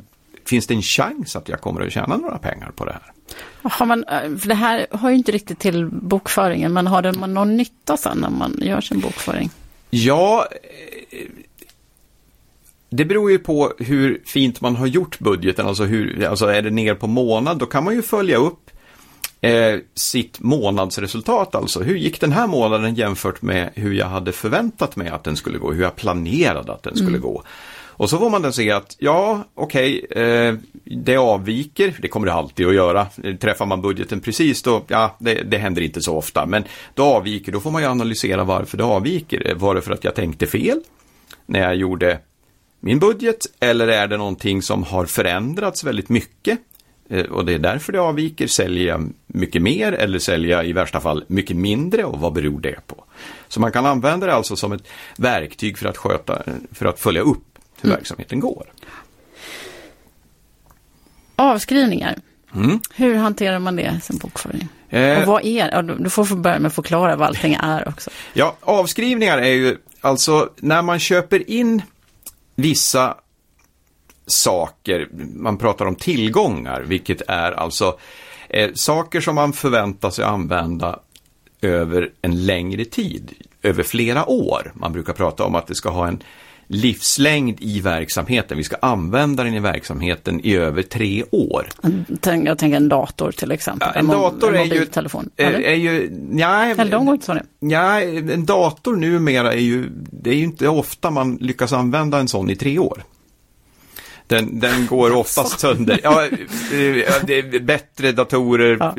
finns 0.47 0.67
det 0.67 0.73
en 0.73 0.81
chans 0.81 1.35
att 1.35 1.49
jag 1.49 1.61
kommer 1.61 1.81
att 1.81 1.93
tjäna 1.93 2.17
några 2.17 2.37
pengar 2.37 2.71
på 2.75 2.85
det 2.85 2.91
här? 2.91 3.13
Har 3.61 3.85
man, 3.85 4.03
eh, 4.03 4.37
för 4.37 4.47
det 4.47 4.55
här 4.55 4.87
har 4.91 5.09
ju 5.09 5.15
inte 5.15 5.31
riktigt 5.31 5.59
till 5.59 5.85
bokföringen, 5.85 6.73
men 6.73 6.87
har 6.87 7.13
man 7.19 7.33
någon 7.33 7.57
nytta 7.57 7.97
sen 7.97 8.17
när 8.17 8.29
man 8.29 8.59
gör 8.61 8.81
sin 8.81 8.99
bokföring? 8.99 9.49
Ja, 9.89 10.47
eh, 11.11 11.27
det 12.89 13.05
beror 13.05 13.31
ju 13.31 13.39
på 13.39 13.73
hur 13.77 14.21
fint 14.25 14.61
man 14.61 14.75
har 14.75 14.87
gjort 14.87 15.19
budgeten. 15.19 15.67
Alltså, 15.67 15.83
hur, 15.83 16.25
alltså 16.25 16.45
är 16.45 16.61
det 16.61 16.69
ner 16.69 16.95
på 16.95 17.07
månad, 17.07 17.57
då 17.57 17.65
kan 17.65 17.83
man 17.83 17.95
ju 17.95 18.01
följa 18.01 18.37
upp 18.37 18.69
eh, 19.41 19.75
sitt 19.95 20.39
månadsresultat. 20.39 21.55
Alltså 21.55 21.81
hur 21.81 21.95
gick 21.95 22.21
den 22.21 22.31
här 22.31 22.47
månaden 22.47 22.95
jämfört 22.95 23.41
med 23.41 23.69
hur 23.75 23.93
jag 23.93 24.07
hade 24.07 24.31
förväntat 24.31 24.95
mig 24.95 25.09
att 25.09 25.23
den 25.23 25.35
skulle 25.35 25.57
gå, 25.57 25.71
hur 25.71 25.83
jag 25.83 25.95
planerade 25.95 26.73
att 26.73 26.83
den 26.83 26.97
skulle 26.97 27.17
gå. 27.17 27.43
Och 27.97 28.09
så 28.09 28.17
får 28.17 28.29
man 28.29 28.41
då 28.41 28.51
se 28.51 28.71
att, 28.71 28.95
ja, 28.99 29.43
okej, 29.53 30.05
eh, 30.09 30.55
det 30.83 31.17
avviker, 31.17 31.95
det 32.01 32.07
kommer 32.07 32.27
det 32.27 32.33
alltid 32.33 32.67
att 32.67 32.75
göra. 32.75 33.07
Träffar 33.39 33.65
man 33.65 33.81
budgeten 33.81 34.19
precis 34.19 34.63
då, 34.63 34.83
ja, 34.87 35.15
det, 35.19 35.33
det 35.33 35.57
händer 35.57 35.81
inte 35.81 36.01
så 36.01 36.15
ofta, 36.17 36.45
men 36.45 36.63
då 36.93 37.03
avviker, 37.03 37.51
då 37.51 37.59
får 37.59 37.71
man 37.71 37.81
ju 37.81 37.87
analysera 37.87 38.43
varför 38.43 38.77
det 38.77 38.83
avviker. 38.83 39.53
Var 39.55 39.75
det 39.75 39.81
för 39.81 39.91
att 39.91 40.03
jag 40.03 40.15
tänkte 40.15 40.47
fel 40.47 40.79
när 41.45 41.59
jag 41.59 41.75
gjorde 41.75 42.19
min 42.79 42.99
budget, 42.99 43.37
eller 43.59 43.87
är 43.87 44.07
det 44.07 44.17
någonting 44.17 44.61
som 44.61 44.83
har 44.83 45.05
förändrats 45.05 45.83
väldigt 45.83 46.09
mycket? 46.09 46.59
Eh, 47.09 47.25
Och 47.25 47.45
det 47.45 47.53
är 47.53 47.59
därför 47.59 47.93
det 47.93 48.01
avviker. 48.01 48.47
Säljer 48.47 48.87
jag 48.87 49.09
mycket 49.27 49.61
mer 49.61 49.91
eller 49.93 50.19
säljer 50.19 50.51
jag 50.51 50.67
i 50.67 50.73
värsta 50.73 50.99
fall 50.99 51.23
mycket 51.27 51.57
mindre 51.57 52.03
och 52.03 52.19
vad 52.19 52.33
beror 52.33 52.59
det 52.59 52.87
på? 52.87 53.03
Så 53.47 53.59
man 53.59 53.71
kan 53.71 53.85
använda 53.85 54.25
det 54.27 54.33
alltså 54.33 54.55
som 54.55 54.71
ett 54.71 54.87
verktyg 55.17 55.77
för 55.77 55.89
att 55.89 55.97
sköta, 55.97 56.43
för 56.71 56.85
att 56.85 56.99
följa 56.99 57.21
upp 57.21 57.43
hur 57.81 57.89
verksamheten 57.89 58.39
går. 58.39 58.65
Avskrivningar, 61.35 62.15
Mm. 62.55 62.79
hur 62.95 63.15
hanterar 63.15 63.59
man 63.59 63.75
det 63.75 63.99
som 64.03 64.17
bokföring? 64.17 64.67
Eh, 64.89 65.19
Och 65.21 65.27
vad 65.27 65.45
är 65.45 65.81
du 66.03 66.09
får 66.09 66.25
få 66.25 66.35
börja 66.35 66.59
med 66.59 66.69
att 66.69 66.75
förklara 66.75 67.15
vad 67.15 67.27
allting 67.27 67.53
är 67.53 67.87
också. 67.87 68.09
Ja, 68.33 68.55
avskrivningar 68.61 69.37
är 69.37 69.53
ju 69.53 69.77
alltså 70.01 70.49
när 70.57 70.81
man 70.81 70.99
köper 70.99 71.49
in 71.49 71.81
vissa 72.55 73.15
saker, 74.27 75.07
man 75.35 75.57
pratar 75.57 75.85
om 75.85 75.95
tillgångar, 75.95 76.81
vilket 76.81 77.21
är 77.27 77.51
alltså 77.51 77.99
eh, 78.49 78.69
saker 78.73 79.21
som 79.21 79.35
man 79.35 79.53
förväntar 79.53 80.09
sig 80.09 80.25
använda 80.25 80.99
över 81.61 82.11
en 82.21 82.45
längre 82.45 82.85
tid, 82.85 83.33
över 83.61 83.83
flera 83.83 84.25
år. 84.29 84.71
Man 84.75 84.93
brukar 84.93 85.13
prata 85.13 85.43
om 85.43 85.55
att 85.55 85.67
det 85.67 85.75
ska 85.75 85.89
ha 85.89 86.07
en 86.07 86.23
livslängd 86.67 87.57
i 87.61 87.81
verksamheten. 87.81 88.57
Vi 88.57 88.63
ska 88.63 88.75
använda 88.81 89.43
den 89.43 89.53
i 89.53 89.59
verksamheten 89.59 90.41
i 90.43 90.55
över 90.55 90.81
tre 90.81 91.23
år. 91.31 91.69
Jag 92.21 92.57
tänker 92.57 92.77
en 92.77 92.89
dator 92.89 93.31
till 93.31 93.51
exempel. 93.51 93.89
Ja, 93.93 93.99
en 93.99 94.07
dator 94.07 94.55
en 94.55 94.71
är 94.71 94.75
är, 95.35 95.51
är 95.51 95.75
ju 95.75 96.09
nej, 96.29 96.71
eller 96.77 96.91
de 96.91 97.05
går 97.05 97.15
inte 97.15 97.25
så. 97.25 97.37
Ja, 97.59 98.01
en 98.01 98.45
dator 98.45 98.95
numera 98.95 99.53
är 99.53 99.59
ju, 99.59 99.89
det 100.11 100.29
är 100.29 100.35
ju 100.35 100.43
inte 100.43 100.67
ofta 100.67 101.09
man 101.09 101.35
lyckas 101.35 101.73
använda 101.73 102.19
en 102.19 102.27
sån 102.27 102.49
i 102.49 102.55
tre 102.55 102.79
år. 102.79 103.03
Den, 104.27 104.59
den 104.59 104.87
går 104.87 105.15
oftast 105.15 105.59
sönder. 105.59 105.99
Ja, 106.03 106.27
bättre 107.61 108.11
datorer 108.11 108.77
ja. 108.79 108.95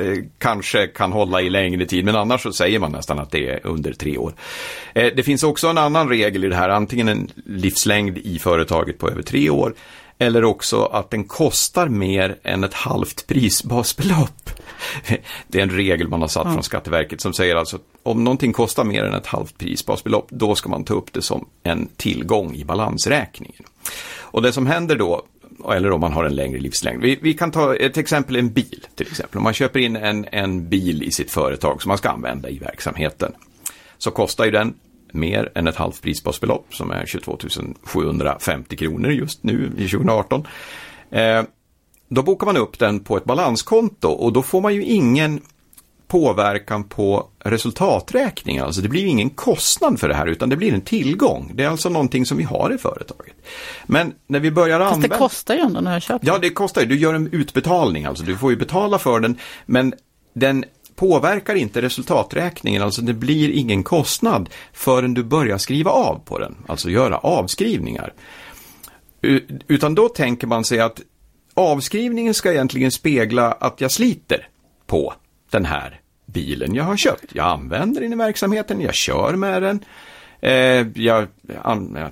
Eh, 0.00 0.24
kanske 0.38 0.86
kan 0.86 1.12
hålla 1.12 1.42
i 1.42 1.50
längre 1.50 1.86
tid, 1.86 2.04
men 2.04 2.16
annars 2.16 2.42
så 2.42 2.52
säger 2.52 2.78
man 2.78 2.92
nästan 2.92 3.18
att 3.18 3.30
det 3.30 3.48
är 3.48 3.66
under 3.66 3.92
tre 3.92 4.18
år. 4.18 4.34
Eh, 4.94 5.12
det 5.16 5.22
finns 5.22 5.42
också 5.42 5.68
en 5.68 5.78
annan 5.78 6.08
regel 6.08 6.44
i 6.44 6.48
det 6.48 6.56
här, 6.56 6.68
antingen 6.68 7.08
en 7.08 7.30
livslängd 7.46 8.18
i 8.18 8.38
företaget 8.38 8.98
på 8.98 9.10
över 9.10 9.22
tre 9.22 9.50
år, 9.50 9.74
eller 10.18 10.44
också 10.44 10.84
att 10.84 11.10
den 11.10 11.24
kostar 11.24 11.88
mer 11.88 12.38
än 12.42 12.64
ett 12.64 12.74
halvt 12.74 13.26
prisbasbelopp. 13.26 14.50
Det 15.48 15.58
är 15.58 15.62
en 15.62 15.70
regel 15.70 16.08
man 16.08 16.20
har 16.20 16.28
satt 16.28 16.46
ja. 16.46 16.52
från 16.52 16.62
Skatteverket 16.62 17.20
som 17.20 17.32
säger 17.32 17.56
alltså 17.56 17.76
att 17.76 17.82
om 18.02 18.24
någonting 18.24 18.52
kostar 18.52 18.84
mer 18.84 19.04
än 19.04 19.14
ett 19.14 19.26
halvt 19.26 19.58
prisbasbelopp, 19.58 20.26
då 20.30 20.54
ska 20.54 20.68
man 20.68 20.84
ta 20.84 20.94
upp 20.94 21.12
det 21.12 21.22
som 21.22 21.48
en 21.62 21.88
tillgång 21.96 22.54
i 22.54 22.64
balansräkningen. 22.64 23.62
Och 24.26 24.42
det 24.42 24.52
som 24.52 24.66
händer 24.66 24.96
då, 24.96 25.22
eller 25.72 25.90
om 25.90 26.00
man 26.00 26.12
har 26.12 26.24
en 26.24 26.34
längre 26.34 26.58
livslängd. 26.58 27.02
Vi, 27.02 27.18
vi, 27.22 27.34
kan 27.34 27.50
ta 27.50 27.76
ett 27.76 27.96
exempel, 27.96 28.36
en 28.36 28.52
bil 28.52 28.86
till 28.94 29.06
exempel. 29.06 29.38
Om 29.38 29.44
man 29.44 29.52
köper 29.52 29.80
in 29.80 29.96
en, 29.96 30.26
en 30.32 30.68
bil 30.68 31.02
i 31.02 31.10
sitt 31.10 31.30
företag 31.30 31.82
som 31.82 31.88
man 31.88 31.98
ska 31.98 32.10
använda 32.10 32.48
i 32.48 32.58
verksamheten. 32.58 33.32
Så 33.98 34.10
kostar 34.10 34.44
ju 34.44 34.50
den 34.50 34.74
mer 35.12 35.52
än 35.54 35.66
ett 35.66 35.76
halvt 35.76 36.02
prisbasbelopp 36.02 36.74
som 36.74 36.90
är 36.90 37.06
22 37.06 37.38
750 37.82 38.76
kronor 38.76 39.10
just 39.10 39.42
nu 39.42 39.72
i 39.76 39.88
2018. 39.88 40.46
Eh, 41.10 41.42
då 42.08 42.22
bokar 42.22 42.46
man 42.46 42.56
upp 42.56 42.78
den 42.78 43.00
på 43.00 43.16
ett 43.16 43.24
balanskonto 43.24 44.08
och 44.08 44.32
då 44.32 44.42
får 44.42 44.60
man 44.60 44.74
ju 44.74 44.84
ingen 44.84 45.40
påverkan 46.08 46.84
på 46.84 47.26
resultaträkningen. 47.38 48.64
Alltså 48.64 48.80
det 48.80 48.88
blir 48.88 49.06
ingen 49.06 49.30
kostnad 49.30 50.00
för 50.00 50.08
det 50.08 50.14
här 50.14 50.26
utan 50.26 50.48
det 50.48 50.56
blir 50.56 50.74
en 50.74 50.80
tillgång. 50.80 51.52
Det 51.54 51.64
är 51.64 51.68
alltså 51.68 51.88
någonting 51.88 52.26
som 52.26 52.38
vi 52.38 52.44
har 52.44 52.74
i 52.74 52.78
företaget. 52.78 53.34
Men 53.86 54.12
när 54.26 54.40
vi 54.40 54.50
börjar 54.50 54.80
Fast 54.80 54.94
använda... 54.94 55.16
det 55.16 55.18
kostar 55.18 55.54
ju 55.54 55.60
ändå 55.60 55.80
när 55.80 55.92
jag 55.92 56.02
köper. 56.02 56.26
Ja, 56.26 56.38
det 56.38 56.50
kostar 56.50 56.80
ju. 56.80 56.86
Du 56.86 56.98
gör 56.98 57.14
en 57.14 57.28
utbetalning 57.32 58.04
alltså. 58.04 58.24
Du 58.24 58.36
får 58.36 58.50
ju 58.50 58.56
betala 58.56 58.98
för 58.98 59.20
den. 59.20 59.38
Men 59.66 59.94
den 60.34 60.64
påverkar 60.96 61.54
inte 61.54 61.82
resultaträkningen, 61.82 62.82
alltså 62.82 63.02
det 63.02 63.12
blir 63.12 63.50
ingen 63.50 63.82
kostnad 63.82 64.48
förrän 64.72 65.14
du 65.14 65.24
börjar 65.24 65.58
skriva 65.58 65.90
av 65.90 66.20
på 66.24 66.38
den, 66.38 66.56
alltså 66.68 66.90
göra 66.90 67.18
avskrivningar. 67.18 68.12
Utan 69.68 69.94
då 69.94 70.08
tänker 70.08 70.46
man 70.46 70.64
sig 70.64 70.80
att 70.80 71.00
avskrivningen 71.54 72.34
ska 72.34 72.52
egentligen 72.52 72.90
spegla 72.90 73.52
att 73.52 73.80
jag 73.80 73.90
sliter 73.90 74.48
på 74.86 75.14
den 75.50 75.64
här 75.64 76.00
bilen 76.26 76.74
jag 76.74 76.84
har 76.84 76.96
köpt. 76.96 77.24
Jag 77.32 77.46
använder 77.46 78.00
den 78.00 78.12
i 78.12 78.16
verksamheten, 78.16 78.80
jag 78.80 78.94
kör 78.94 79.36
med 79.36 79.62
den. 79.62 79.84
Eh, 80.40 80.86
jag, 80.94 81.26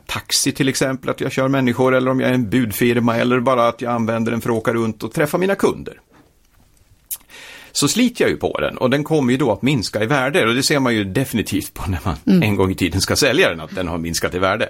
taxi 0.07 0.53
till 0.53 0.69
exempel, 0.69 1.11
att 1.11 1.21
jag 1.21 1.33
kör 1.33 1.49
människor 1.49 1.95
eller 1.95 2.11
om 2.11 2.21
jag 2.21 2.31
är 2.31 2.35
en 2.35 2.51
budfirma 2.51 3.17
eller 3.17 3.41
bara 3.41 3.69
att 3.69 3.81
jag 3.81 3.93
använder 3.93 4.33
den 4.33 4.41
för 4.41 4.51
att 4.51 4.57
åka 4.57 4.73
runt 4.73 5.03
och 5.03 5.13
träffa 5.13 5.39
mina 5.39 5.55
kunder. 5.55 6.01
Så 7.73 7.89
sliter 7.89 8.25
jag 8.25 8.31
ju 8.31 8.37
på 8.37 8.61
den 8.61 8.79
och 8.79 8.91
den 8.91 9.05
kommer 9.05 9.33
ju 9.33 9.39
då 9.39 9.53
att 9.53 9.63
minska 9.63 10.03
i 10.03 10.07
värde 10.07 10.47
och 10.47 10.55
det 10.55 10.63
ser 10.63 10.81
man 10.81 10.95
ju 10.95 11.05
definitivt 11.05 11.75
på 11.75 11.91
när 11.91 12.01
man 12.05 12.17
mm. 12.27 12.43
en 12.43 12.57
gång 12.57 12.71
i 12.71 12.75
tiden 12.75 13.01
ska 13.01 13.17
sälja 13.17 13.49
den, 13.49 13.61
att 13.61 13.75
den 13.75 13.89
har 13.89 13.99
minskat 13.99 14.35
i 14.35 14.39
värde. 14.39 14.69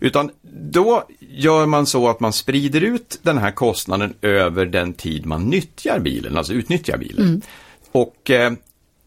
Utan 0.00 0.30
då 0.72 1.04
gör 1.20 1.66
man 1.66 1.86
så 1.86 2.08
att 2.08 2.20
man 2.20 2.32
sprider 2.32 2.80
ut 2.80 3.18
den 3.22 3.38
här 3.38 3.50
kostnaden 3.50 4.14
över 4.22 4.66
den 4.66 4.92
tid 4.92 5.26
man 5.26 5.44
nyttjar 5.44 5.98
bilen, 5.98 6.36
alltså 6.36 6.52
utnyttjar 6.52 6.98
bilen. 6.98 7.26
Mm. 7.26 7.40
Och 7.96 8.30
eh, 8.30 8.52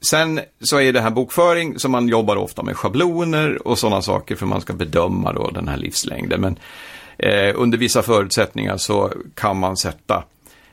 sen 0.01 0.39
så 0.61 0.79
är 0.79 0.93
det 0.93 1.01
här 1.01 1.09
bokföring 1.09 1.79
som 1.79 1.91
man 1.91 2.07
jobbar 2.07 2.35
ofta 2.35 2.63
med 2.63 2.77
schabloner 2.77 3.67
och 3.67 3.79
sådana 3.79 4.01
saker 4.01 4.35
för 4.35 4.45
man 4.45 4.61
ska 4.61 4.73
bedöma 4.73 5.33
då 5.33 5.49
den 5.49 5.67
här 5.67 5.77
livslängden. 5.77 6.41
Men 6.41 6.59
eh, 7.17 7.53
under 7.55 7.77
vissa 7.77 8.01
förutsättningar 8.01 8.77
så 8.77 9.13
kan 9.35 9.59
man 9.59 9.77
sätta 9.77 10.23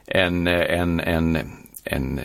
eh, 0.07 0.23
en, 0.23 0.47
en, 0.47 1.01
en, 1.01 1.39
en 1.85 2.21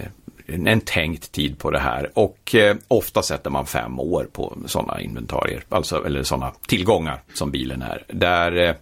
en 0.45 0.81
tänkt 0.81 1.31
tid 1.31 1.59
på 1.59 1.71
det 1.71 1.79
här 1.79 2.09
och 2.13 2.55
eh, 2.55 2.75
ofta 2.87 3.21
sätter 3.21 3.49
man 3.49 3.65
fem 3.65 3.99
år 3.99 4.27
på 4.33 4.57
sådana 4.65 5.01
inventarier, 5.01 5.63
alltså, 5.69 6.05
eller 6.05 6.23
sådana 6.23 6.51
tillgångar 6.67 7.21
som 7.33 7.51
bilen 7.51 7.81
är. 7.81 8.03
Där, 8.07 8.67
eh, 8.67 8.75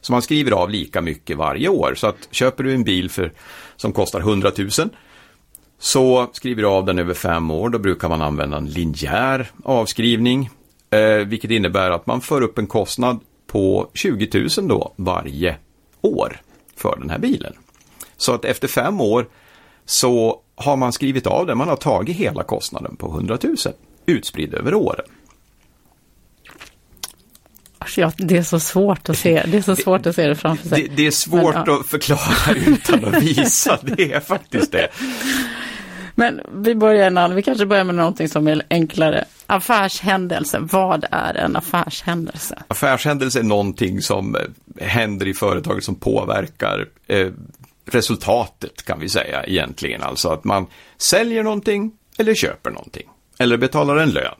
så 0.00 0.12
man 0.12 0.22
skriver 0.22 0.52
av 0.52 0.70
lika 0.70 1.00
mycket 1.00 1.36
varje 1.36 1.68
år. 1.68 1.94
Så 1.96 2.06
att 2.06 2.28
köper 2.30 2.64
du 2.64 2.74
en 2.74 2.84
bil 2.84 3.10
för, 3.10 3.32
som 3.76 3.92
kostar 3.92 4.20
100 4.20 4.52
000 4.56 4.70
så 5.78 6.30
skriver 6.32 6.62
du 6.62 6.68
av 6.68 6.84
den 6.84 6.98
över 6.98 7.14
fem 7.14 7.50
år, 7.50 7.68
då 7.68 7.78
brukar 7.78 8.08
man 8.08 8.22
använda 8.22 8.56
en 8.56 8.66
linjär 8.66 9.50
avskrivning. 9.64 10.50
Eh, 10.90 11.26
vilket 11.26 11.50
innebär 11.50 11.90
att 11.90 12.06
man 12.06 12.20
för 12.20 12.42
upp 12.42 12.58
en 12.58 12.66
kostnad 12.66 13.20
på 13.46 13.90
20 13.94 14.48
000 14.58 14.68
då 14.68 14.92
varje 14.96 15.56
år 16.00 16.40
för 16.76 16.96
den 17.00 17.10
här 17.10 17.18
bilen. 17.18 17.52
Så 18.16 18.32
att 18.34 18.44
efter 18.44 18.68
fem 18.68 19.00
år 19.00 19.26
så 19.84 20.40
har 20.54 20.76
man 20.76 20.92
skrivit 20.92 21.26
av 21.26 21.46
det, 21.46 21.54
man 21.54 21.68
har 21.68 21.76
tagit 21.76 22.16
hela 22.16 22.42
kostnaden 22.42 22.96
på 22.96 23.06
100 23.06 23.38
000 23.42 23.56
utspridd 24.06 24.54
över 24.54 24.74
åren. 24.74 25.06
Ja, 27.96 28.12
det 28.16 28.36
är 28.36 28.42
så 28.42 28.60
svårt 28.60 29.08
att 29.08 29.18
se 29.18 29.42
det, 29.46 29.56
är 29.56 29.62
så 29.62 29.76
svårt 29.76 30.06
att 30.06 30.14
se 30.14 30.28
det 30.28 30.36
framför 30.36 30.68
sig. 30.68 30.82
Det, 30.82 30.96
det 30.96 31.06
är 31.06 31.10
svårt 31.10 31.54
Men, 31.54 31.64
ja. 31.66 31.80
att 31.80 31.86
förklara 31.86 32.56
utan 32.66 33.04
att 33.04 33.22
visa, 33.22 33.78
det 33.82 34.12
är 34.12 34.20
faktiskt 34.20 34.72
det. 34.72 34.88
Men 36.14 36.40
vi 36.52 36.74
börjar 36.74 37.06
en 37.06 37.18
annan, 37.18 37.36
vi 37.36 37.42
kanske 37.42 37.66
börjar 37.66 37.84
med 37.84 37.94
någonting 37.94 38.28
som 38.28 38.48
är 38.48 38.62
enklare. 38.70 39.24
Affärshändelse, 39.46 40.58
vad 40.58 41.04
är 41.10 41.34
en 41.34 41.56
affärshändelse? 41.56 42.62
Affärshändelse 42.68 43.38
är 43.38 43.42
någonting 43.42 44.02
som 44.02 44.36
eh, 44.36 44.86
händer 44.86 45.28
i 45.28 45.34
företaget 45.34 45.84
som 45.84 45.94
påverkar 45.94 46.88
eh, 47.06 47.28
resultatet 47.84 48.82
kan 48.82 49.00
vi 49.00 49.08
säga 49.08 49.44
egentligen. 49.44 50.02
Alltså 50.02 50.28
att 50.28 50.44
man 50.44 50.66
säljer 50.98 51.42
någonting 51.42 51.92
eller 52.18 52.34
köper 52.34 52.70
någonting. 52.70 53.08
Eller 53.38 53.56
betalar 53.56 53.96
en 53.96 54.10
lön. 54.10 54.34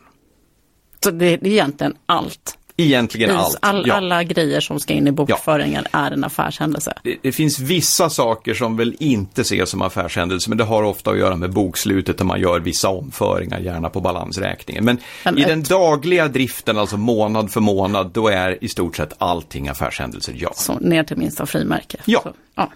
Så 1.05 1.11
det 1.11 1.27
är 1.27 1.47
egentligen 1.47 1.97
allt? 2.07 2.59
Egentligen 2.77 3.37
allt. 3.37 3.59
All, 3.61 3.87
ja. 3.87 3.95
Alla 3.95 4.23
grejer 4.25 4.61
som 4.61 4.81
ska 4.81 4.93
in 4.93 5.07
i 5.07 5.13
bokföringen 5.13 5.87
ja. 5.93 5.99
är 5.99 6.11
en 6.11 6.25
affärshändelse. 6.25 6.93
Det, 7.03 7.17
det, 7.23 7.33
finns 7.33 7.59
vissa 7.59 8.11
saker 8.11 8.55
som 8.55 8.77
väl 8.77 8.97
inte 9.01 9.41
ses 9.41 9.71
som 9.71 9.83
affärshändelse, 9.83 10.49
men 10.49 10.59
det 10.59 10.65
har 10.65 10.83
ofta 10.83 11.11
att 11.11 11.19
göra 11.19 11.37
med 11.37 11.53
bokslutet 11.53 12.19
där 12.19 12.25
man 12.25 12.41
gör 12.41 12.61
vissa 12.61 12.89
omföringar, 12.89 13.59
gärna 13.59 13.91
på 13.91 14.01
balansräkningen. 14.01 14.85
Men, 14.85 14.99
men 15.25 15.39
i 15.39 15.43
ett... 15.43 15.49
den 15.49 15.63
dagliga 15.63 16.29
driften, 16.29 16.79
alltså 16.79 16.97
månad 16.97 17.53
för 17.53 17.61
månad, 17.61 18.11
då 18.15 18.29
är 18.29 18.65
i 18.65 18.69
stort 18.69 18.97
sett 18.97 19.13
allting 19.19 19.69
affärshändelser, 19.69 20.35
ja. 20.39 20.53
Så 20.55 20.79
ner 20.79 21.05
till 21.05 21.17
minsta 21.17 21.47
frimärke. 21.47 21.99
Ja. 22.05 22.21
Så, 22.23 22.33
ja. 22.55 22.73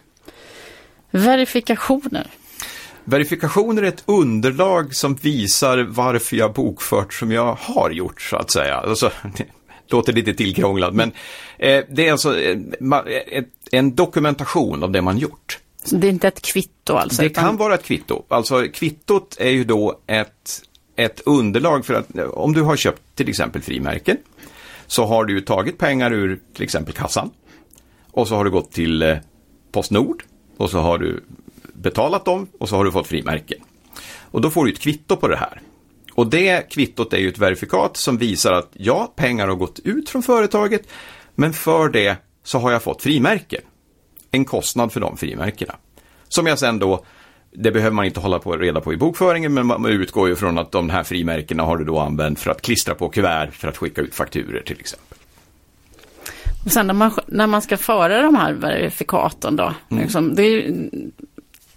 Verifikationer. 1.11 2.27
Verifikationer 3.05 3.83
är 3.83 3.87
ett 3.87 4.03
underlag 4.07 4.95
som 4.95 5.15
visar 5.15 5.79
varför 5.79 6.37
jag 6.37 6.53
bokfört 6.53 7.15
som 7.15 7.33
jag 7.33 7.59
har 7.61 7.91
gjort 7.91 8.21
så 8.21 8.37
att 8.37 8.51
säga. 8.51 8.77
Alltså, 8.77 9.11
låter 9.93 10.13
lite 10.13 10.35
tillkrånglat 10.35 10.95
men 10.95 11.13
eh, 11.59 11.85
det 11.89 12.09
är 12.09 12.13
alltså 12.13 12.41
eh, 12.41 12.59
ett, 13.27 13.49
en 13.73 13.95
dokumentation 13.95 14.83
av 14.83 14.91
det 14.91 15.03
man 15.03 15.19
gjort. 15.19 15.59
Så 15.85 15.97
det 15.97 16.07
är 16.07 16.11
inte 16.11 16.29
ett 16.29 16.43
kvitto 16.43 16.95
alltså? 16.95 17.23
Det 17.23 17.27
utan... 17.27 17.45
kan 17.45 17.57
vara 17.57 17.75
ett 17.75 17.85
kvitto. 17.85 18.23
Alltså 18.29 18.67
kvittot 18.75 19.37
är 19.39 19.51
ju 19.51 19.65
då 19.65 20.01
ett, 20.07 20.63
ett 20.97 21.21
underlag 21.27 21.87
för 21.87 21.95
att 21.95 22.19
om 22.33 22.53
du 22.53 22.63
har 22.63 22.77
köpt 22.77 23.03
till 23.15 23.29
exempel 23.29 23.63
frimärken 23.63 24.17
så 24.87 25.05
har 25.05 25.25
du 25.25 25.41
tagit 25.41 25.79
pengar 25.79 26.13
ur 26.13 26.41
till 26.55 26.63
exempel 26.63 26.95
kassan 26.95 27.31
och 28.11 28.29
så 28.29 28.35
har 28.35 28.45
du 28.45 28.51
gått 28.51 28.73
till 28.73 29.03
eh, 29.03 29.17
Postnord 29.73 30.25
och 30.57 30.71
så 30.71 30.79
har 30.79 30.99
du 30.99 31.25
betalat 31.73 32.25
dem 32.25 32.47
och 32.59 32.69
så 32.69 32.77
har 32.77 32.85
du 32.85 32.93
fått 32.93 33.07
frimärken. 33.07 33.59
Och 34.31 34.41
då 34.41 34.51
får 34.51 34.65
du 34.65 34.73
ett 34.73 34.81
kvitto 34.81 35.17
på 35.17 35.29
det 35.29 35.37
här. 35.37 35.61
Och 36.19 36.27
det 36.27 36.71
kvittot 36.71 37.13
är 37.13 37.19
ju 37.19 37.29
ett 37.29 37.39
verifikat 37.39 37.97
som 37.97 38.19
visar 38.19 38.53
att 38.53 38.69
ja, 38.73 39.13
pengar 39.17 39.49
har 39.49 39.55
gått 39.55 39.79
ut 39.79 40.11
från 40.11 40.23
företaget, 40.23 40.89
men 41.35 41.53
för 41.53 41.89
det 41.89 42.17
så 42.45 42.59
har 42.59 42.73
jag 42.73 42.83
fått 42.83 43.03
frimärken. 43.03 43.61
En 44.31 44.45
kostnad 44.45 44.93
för 44.93 45.01
de 45.01 45.17
frimärkena. 45.17 45.75
Som 46.29 46.47
jag 46.47 46.59
sen 46.59 46.79
då, 46.79 47.05
det 47.51 47.71
behöver 47.71 47.95
man 47.95 48.05
inte 48.05 48.21
hålla 48.21 48.39
på 48.39 48.57
reda 48.57 48.81
på 48.81 48.93
i 48.93 48.97
bokföringen, 48.97 49.55
men 49.55 49.67
man 49.67 49.87
utgår 49.87 50.29
ju 50.29 50.37
från 50.37 50.59
att 50.59 50.73
de 50.73 50.91
här 50.91 51.03
frimärkena 51.03 51.63
har 51.63 51.77
du 51.77 51.85
då 51.85 51.99
använt 51.99 52.41
för 52.41 52.51
att 52.51 52.63
klistra 52.63 52.95
på 52.95 53.09
kuvert 53.09 53.51
för 53.53 53.69
att 53.69 53.77
skicka 53.77 54.01
ut 54.01 54.15
fakturer 54.15 54.63
till 54.63 54.81
exempel. 54.81 55.19
Och 56.65 56.73
sen 56.73 56.87
när 56.87 56.95
man, 56.95 57.11
när 57.27 57.47
man 57.47 57.63
ska 57.63 57.77
föra 57.77 58.23
de 58.23 58.35
här 58.35 58.53
verifikaten 58.53 59.57
då, 59.57 59.75
mm. 59.91 60.03
liksom, 60.03 60.35
det, 60.35 60.75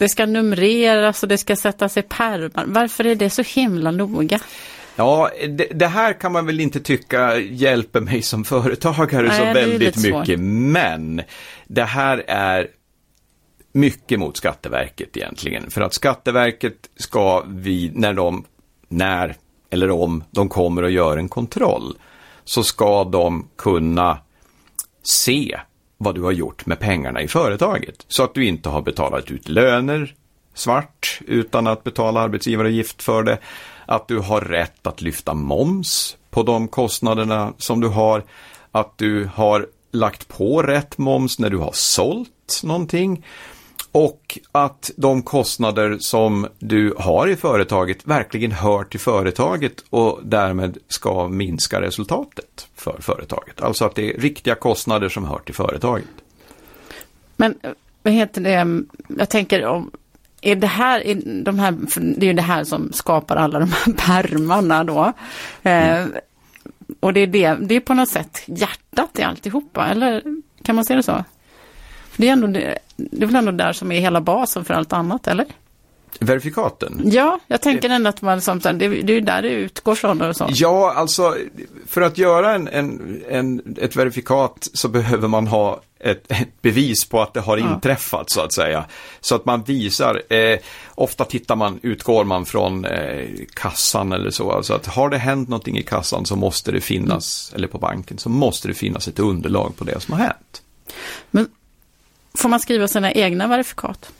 det, 0.02 0.10
ska 0.10 0.26
numreras 0.26 1.24
och 1.24 1.30
det 1.30 1.38
ska 1.38 1.56
sättas 1.56 1.98
i 1.98 2.02
pärmar. 2.02 2.66
Varför 2.68 3.06
är 3.06 3.16
det 3.16 3.30
så 3.30 3.42
himla 3.42 3.92
noga? 3.92 4.40
Ja, 4.96 5.30
det, 5.50 5.68
det, 5.74 5.88
här 5.88 6.14
kan 6.14 6.32
man 6.32 6.46
väl 6.46 6.60
inte 6.60 6.80
tycka 6.80 7.40
hjälper 7.40 8.00
mig 8.00 8.22
som 8.22 8.44
företagare 8.44 9.28
Nej, 9.28 9.38
så 9.38 9.44
väldigt 9.44 9.98
mycket. 9.98 10.40
Men 10.40 11.22
det 11.68 11.84
här 11.84 12.24
är 12.28 12.68
mycket 13.72 14.20
mot 14.20 14.38
Skatteverket 14.38 15.18
egentligen. 15.18 15.72
För 15.72 15.82
att 15.82 15.94
Skatteverket 15.94 16.90
ska 16.96 17.44
vi, 17.48 17.92
när 17.94 18.14
de, 18.14 18.46
när 18.88 19.36
eller 19.70 19.92
om 19.92 20.24
de 20.32 20.50
kommer 20.50 20.84
och 20.84 20.92
gör 20.92 21.18
en 21.18 21.30
kontroll, 21.30 21.98
så 22.44 22.64
ska 22.64 23.04
de 23.04 23.48
kunna 23.58 24.18
se 25.04 25.60
vad 26.04 26.16
du 26.16 26.22
har 26.22 26.32
gjort 26.32 26.66
med 26.66 26.80
pengarna 26.80 27.22
i 27.22 27.28
företaget. 27.28 28.06
Så 28.08 28.24
att 28.24 28.34
du 28.34 28.46
inte 28.46 28.70
har 28.70 28.82
betalat 28.82 29.32
ut 29.32 29.50
löner 29.50 30.16
svart 30.54 31.20
utan 31.28 31.68
att 31.68 31.84
betala 31.84 32.20
arbetsgivaravgift 32.20 33.04
för 33.04 33.24
det. 33.24 33.38
Att 33.86 34.08
du 34.08 34.20
har 34.20 34.42
rätt 34.42 34.88
att 34.88 35.02
lyfta 35.02 35.34
moms 35.34 36.18
på 36.30 36.44
de 36.44 36.68
kostnaderna 36.68 37.54
som 37.58 37.82
du 37.82 37.88
har. 37.88 38.24
Att 38.72 38.98
du 38.98 39.30
har 39.34 39.68
lagt 39.92 40.28
på 40.28 40.62
rätt 40.62 40.98
moms 40.98 41.40
när 41.40 41.50
du 41.50 41.58
har 41.58 41.72
sålt 41.74 42.62
någonting. 42.64 43.26
Och 43.92 44.40
att 44.52 44.92
de 44.98 45.22
kostnader 45.22 45.98
som 46.00 46.48
du 46.60 46.94
har 46.98 47.28
i 47.28 47.36
företaget 47.36 48.08
verkligen 48.08 48.52
hör 48.52 48.84
till 48.84 49.00
företaget 49.00 49.84
och 49.90 50.20
därmed 50.24 50.78
ska 50.88 51.28
minska 51.28 51.82
resultatet 51.82 52.68
för 52.76 52.98
företaget. 53.02 53.62
Alltså 53.62 53.86
att 53.86 53.96
det 53.96 54.14
är 54.14 54.18
riktiga 54.18 54.56
kostnader 54.56 55.10
som 55.10 55.26
hör 55.26 55.40
till 55.40 55.56
företaget. 55.56 56.06
Men 57.36 57.56
vad 58.04 58.14
heter 58.14 58.42
det, 58.42 58.84
jag 59.18 59.30
tänker 59.30 59.66
om 59.66 59.92
är 60.42 60.56
det 60.56 60.68
här, 60.68 61.08
är 61.08 61.44
de 61.44 61.60
här, 61.60 61.78
det 62.18 62.26
är 62.26 62.28
ju 62.28 62.34
det 62.34 62.42
här 62.42 62.64
som 62.64 62.94
skapar 62.94 63.36
alla 63.36 63.60
de 63.60 63.72
här 63.72 63.94
pärmarna 63.98 64.84
då. 64.84 65.14
Mm. 65.64 66.12
Eh, 66.12 66.18
och 67.00 67.14
det 67.14 67.20
är, 67.20 67.28
det, 67.28 67.58
det 67.62 67.76
är 67.76 67.80
på 67.80 67.94
något 67.94 68.10
sätt 68.10 68.44
hjärtat 68.46 69.20
i 69.20 69.24
alltihopa, 69.24 69.88
eller 69.88 70.24
kan 70.64 70.76
man 70.76 70.86
se 70.86 70.96
det 70.96 71.04
så? 71.04 71.24
Det 72.22 72.28
är, 72.28 72.34
ändå, 72.34 72.48
det, 72.48 72.78
är 73.22 73.26
väl 73.26 73.36
ändå 73.36 73.52
där 73.52 73.74
som 73.74 73.92
är 73.92 74.00
hela 74.00 74.22
basen 74.22 74.66
för 74.66 74.74
allt 74.74 74.94
annat, 74.94 75.28
eller? 75.28 75.46
verifikaten? 76.20 77.02
Ja, 77.06 77.40
jag 77.48 77.62
tänker 77.62 77.90
ändå 77.90 78.10
att 78.10 78.22
man 78.22 78.42
som, 78.42 78.60
det, 78.60 78.72
det 78.72 78.86
är 78.86 79.16
ju 79.16 79.22
där 79.22 79.42
det 79.42 79.50
utgår 79.50 79.96
från 79.96 80.22
och 80.22 80.36
så. 80.36 80.48
Ja, 80.50 80.94
alltså 80.94 81.36
för 81.88 82.02
att 82.02 82.18
göra 82.18 82.56
en, 82.56 82.68
en, 82.68 83.22
en, 83.30 83.76
ett 83.78 83.96
verifikat 83.96 84.70
så 84.74 84.88
behöver 84.88 85.28
man 85.28 85.48
ha 85.48 85.82
ett, 86.00 86.32
ett 86.32 86.62
bevis 86.62 87.06
på 87.06 87.22
att 87.22 87.34
det 87.34 87.40
har 87.40 87.58
ja. 87.58 87.74
inträffat 87.74 88.30
så 88.30 88.42
att 88.42 88.54
säga. 88.54 88.86
Så 89.22 89.36
att 89.36 89.46
man 89.46 89.64
visar, 89.64 90.34
eh, 90.34 90.60
ofta 90.96 91.26
tittar 91.26 91.56
man, 91.56 91.80
utgår 91.84 92.24
man 92.24 92.46
från 92.46 92.86
eh, 92.86 93.28
kassan 93.54 94.12
eller 94.12 94.30
så. 94.30 94.52
Alltså 94.52 94.74
att 94.74 94.88
har 94.88 95.10
det 95.10 95.18
hänt 95.18 95.50
någonting 95.50 95.78
i 95.78 95.84
kassan 95.84 96.26
så 96.26 96.36
måste 96.36 96.72
det 96.72 96.82
finnas, 96.82 97.50
mm. 97.52 97.58
eller 97.58 97.68
på 97.68 97.78
banken, 97.78 98.18
så 98.18 98.30
måste 98.30 98.68
det 98.68 98.74
finnas 98.74 99.08
ett 99.08 99.20
underlag 99.20 99.78
på 99.78 99.84
det 99.84 100.00
som 100.00 100.14
har 100.14 100.20
hänt. 100.20 100.62
Men 101.32 101.48
får 102.34 102.50
man 102.50 102.60
skriva 102.60 102.88
sina 102.88 103.12
egna 103.12 103.48
verifikat? 103.48 104.12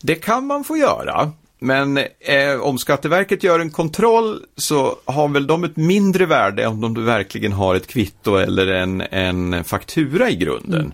Det 0.00 0.14
kan 0.14 0.46
man 0.46 0.64
få 0.64 0.76
göra. 0.76 1.32
Men 1.58 1.98
eh, 2.20 2.60
om 2.60 2.78
Skatteverket 2.78 3.42
gör 3.42 3.60
en 3.60 3.70
kontroll 3.70 4.40
så 4.56 4.96
har 5.04 5.28
väl 5.28 5.46
de 5.46 5.64
ett 5.64 5.76
mindre 5.76 6.26
värde 6.26 6.66
om 6.66 6.94
du 6.94 7.02
verkligen 7.02 7.52
har 7.52 7.74
ett 7.74 7.86
kvitto 7.86 8.36
eller 8.36 8.66
en, 8.66 9.00
en 9.00 9.64
faktura 9.64 10.30
i 10.30 10.36
grunden. 10.36 10.80
Mm. 10.80 10.92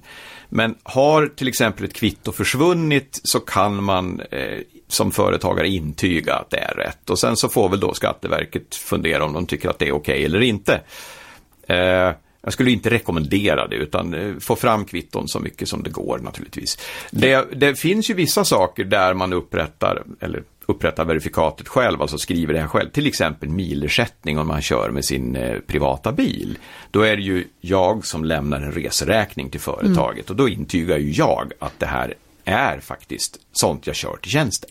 Men 0.48 0.74
har 0.82 1.26
till 1.26 1.48
exempel 1.48 1.84
ett 1.84 1.94
kvitto 1.94 2.32
försvunnit 2.32 3.20
så 3.24 3.40
kan 3.40 3.84
man 3.84 4.20
eh, 4.30 4.58
som 4.88 5.10
företagare 5.10 5.68
intyga 5.68 6.34
att 6.34 6.50
det 6.50 6.58
är 6.58 6.74
rätt. 6.74 7.10
Och 7.10 7.18
sen 7.18 7.36
så 7.36 7.48
får 7.48 7.68
väl 7.68 7.80
då 7.80 7.94
Skatteverket 7.94 8.74
fundera 8.74 9.24
om 9.24 9.32
de 9.32 9.46
tycker 9.46 9.68
att 9.68 9.78
det 9.78 9.88
är 9.88 9.92
okej 9.92 10.14
okay 10.14 10.24
eller 10.24 10.40
inte. 10.40 10.80
Eh, 11.68 12.12
jag 12.42 12.53
skulle 12.53 12.70
inte 12.70 12.90
rekommendera 12.90 13.68
det 13.68 13.76
utan 13.76 14.14
eh, 14.14 14.37
få 14.38 14.57
fram 14.57 14.85
kvitton 14.85 15.29
så 15.29 15.40
mycket 15.40 15.68
som 15.68 15.83
det 15.83 15.90
går 15.90 16.18
naturligtvis. 16.18 16.79
Det, 17.11 17.46
det, 17.53 17.74
finns 17.79 18.11
ju 18.11 18.14
vissa 18.14 18.44
saker 18.44 18.85
där 18.85 19.14
man 19.14 19.33
upprättar, 19.33 20.03
eller 20.20 20.42
upprättar 20.66 21.05
verifikatet 21.05 21.68
själv, 21.68 22.03
alltså 22.03 22.18
skriver 22.18 22.55
det 22.55 22.61
här 22.61 22.68
själv. 22.68 22.90
Till 22.90 23.07
exempel 23.07 23.48
milersättning 23.48 24.38
om 24.38 24.48
man 24.48 24.62
kör 24.62 24.90
med 24.90 25.05
sin 25.05 25.37
eh, 25.37 25.59
privata 25.66 26.12
bil. 26.12 26.59
Då 26.90 27.03
är 27.03 27.16
det 27.16 27.22
ju 27.22 27.44
jag 27.61 28.07
som 28.07 28.24
lämnar 28.24 28.61
en 28.61 28.72
reseräkning 28.72 29.50
till 29.50 29.61
företaget 29.61 30.31
mm. 30.31 30.31
och 30.31 30.37
då 30.37 30.48
intygar 30.48 30.98
ju 30.98 31.11
jag 31.11 31.53
att 31.59 31.79
det 31.79 31.87
här 31.87 32.14
är 32.44 32.81
faktiskt 32.81 33.38
sånt 33.53 33.87
jag 33.87 33.96
kör 33.96 34.16
till 34.16 34.31
tjänsten. 34.31 34.70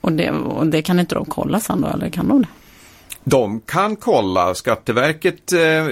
Och 0.00 0.12
det, 0.12 0.30
och 0.30 0.66
det 0.66 0.82
kan 0.82 1.00
inte 1.00 1.14
de 1.14 1.24
kolla 1.24 1.60
sen 1.60 1.80
då, 1.80 1.88
eller 1.88 2.10
kan 2.10 2.28
de 2.28 2.42
det? 2.42 2.48
De 3.24 3.60
kan 3.60 3.96
kolla, 3.96 4.54
Skatteverket 4.54 5.52
eh, 5.52 5.86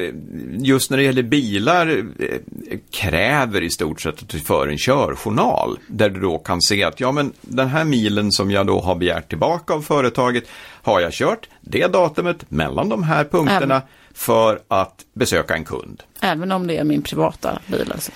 just 0.59 0.91
när 0.91 0.97
det 0.97 1.03
gäller 1.05 1.23
bilar 1.23 2.05
eh, 2.19 2.79
kräver 2.91 3.63
i 3.63 3.71
stort 3.71 4.01
sett 4.01 4.23
att 4.23 4.29
du 4.29 4.41
för 4.41 4.69
en 4.69 4.79
körjournal 4.79 5.79
där 5.87 6.09
du 6.11 6.21
då 6.21 6.39
kan 6.39 6.63
se 6.63 6.85
att 6.85 7.01
ja 7.01 7.13
men 7.13 7.33
den 7.41 7.69
här 7.69 7.85
milen 7.85 8.33
som 8.33 8.51
jag 8.51 8.67
då 8.67 8.81
har 8.81 8.95
begärt 8.95 9.29
tillbaka 9.29 9.75
av 9.75 9.83
företaget 9.83 10.45
har 10.83 11.01
jag 11.01 11.13
kört 11.13 11.49
det 11.61 11.87
datumet 11.87 12.51
mellan 12.51 12.89
de 12.89 13.03
här 13.03 13.25
punkterna 13.25 13.75
Även. 13.75 13.89
för 14.15 14.61
att 14.69 15.05
besöka 15.13 15.55
en 15.55 15.65
kund. 15.65 16.03
Även 16.21 16.53
om 16.53 16.67
det 16.67 16.77
är 16.77 16.85
min 16.85 17.03
privata 17.03 17.59
bil 17.67 17.93
alltså? 17.93 18.13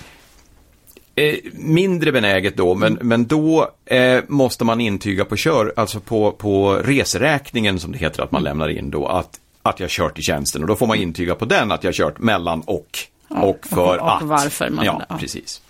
Eh, 1.15 1.35
mindre 1.53 2.11
benäget 2.11 2.57
då, 2.57 2.75
men, 2.75 2.93
mm. 2.93 3.07
men 3.07 3.25
då 3.25 3.71
eh, 3.85 4.23
måste 4.27 4.65
man 4.65 4.81
intyga 4.81 5.25
på 5.25 5.35
kör, 5.35 5.73
alltså 5.75 5.99
på, 5.99 6.31
på 6.31 6.73
reseräkningen 6.73 7.79
som 7.79 7.91
det 7.91 7.97
heter 7.97 8.23
att 8.23 8.31
man 8.31 8.41
mm. 8.41 8.49
lämnar 8.49 8.69
in 8.69 8.89
då, 8.89 9.07
att, 9.07 9.39
att 9.61 9.79
jag 9.79 9.89
kört 9.89 10.19
i 10.19 10.21
tjänsten 10.21 10.61
och 10.61 10.67
då 10.67 10.75
får 10.75 10.87
man 10.87 10.97
intyga 10.97 11.35
på 11.35 11.45
den 11.45 11.71
att 11.71 11.83
jag 11.83 11.93
kört 11.93 12.19
mellan 12.19 12.61
och 12.61 12.99
ja, 13.27 13.41
och 13.41 13.65
för 13.65 13.77
och, 13.77 14.01
och 14.01 14.15
att. 14.15 14.21
Och 14.21 14.27
varför 14.27 14.69
man 14.69 14.85
ja, 14.85 15.01
ja, 15.09 15.17
precis. 15.17 15.61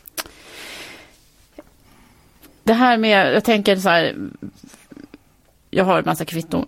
Det 2.64 2.74
här 2.74 2.98
med, 2.98 3.34
jag 3.34 3.44
tänker 3.44 3.76
så 3.76 3.90
här, 3.90 4.16
jag 5.70 5.86
har 5.86 6.00
en 6.00 6.06
massa 6.06 6.26
kvitton 6.26 6.66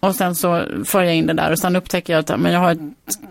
och 0.00 0.14
sen 0.14 0.34
så 0.34 0.64
för 0.84 1.02
jag 1.02 1.16
in 1.16 1.26
det 1.26 1.32
där 1.32 1.52
och 1.52 1.58
sen 1.58 1.76
upptäcker 1.76 2.12
jag 2.12 2.20
att 2.20 2.40
men 2.40 2.52
jag 2.52 2.60
har 2.60 2.70
ett 2.70 2.80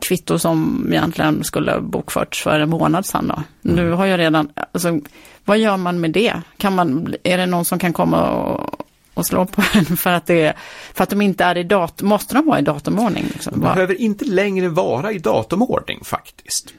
kvitto 0.02 0.40
som 0.40 0.88
egentligen 0.92 1.44
skulle 1.44 1.72
ha 1.72 1.80
bokförts 1.80 2.44
för 2.44 2.60
en 2.60 2.70
månad 2.70 3.06
sedan. 3.06 3.28
Då. 3.28 3.44
Mm. 3.70 3.86
Nu 3.86 3.92
har 3.92 4.06
jag 4.06 4.20
redan, 4.20 4.50
alltså, 4.72 5.00
vad 5.46 5.58
gör 5.58 5.78
man 5.78 6.00
med 6.00 6.12
det? 6.12 6.34
Kan 6.58 6.76
man, 6.76 7.16
är 7.24 7.38
det 7.38 7.46
någon 7.46 7.66
som 7.66 7.80
kan 7.80 7.94
komma 7.94 8.30
och, 8.32 8.86
och 9.14 9.26
slå 9.26 9.46
på 9.46 9.64
en 9.74 9.86
för 9.98 10.10
att, 10.10 10.26
det, 10.26 10.54
för 10.94 11.04
att 11.04 11.10
de 11.10 11.22
inte 11.22 11.44
är 11.44 11.58
i 11.58 11.64
datum, 11.64 12.08
måste 12.08 12.36
de 12.36 12.46
vara 12.46 12.60
i 12.60 12.62
datumordning? 12.62 13.24
Liksom? 13.24 13.54
De 13.54 13.60
behöver 13.60 14.02
inte 14.02 14.26
längre 14.26 14.70
vara 14.70 15.12
i 15.12 15.20
datumordning 15.20 16.04
faktiskt. 16.04 16.74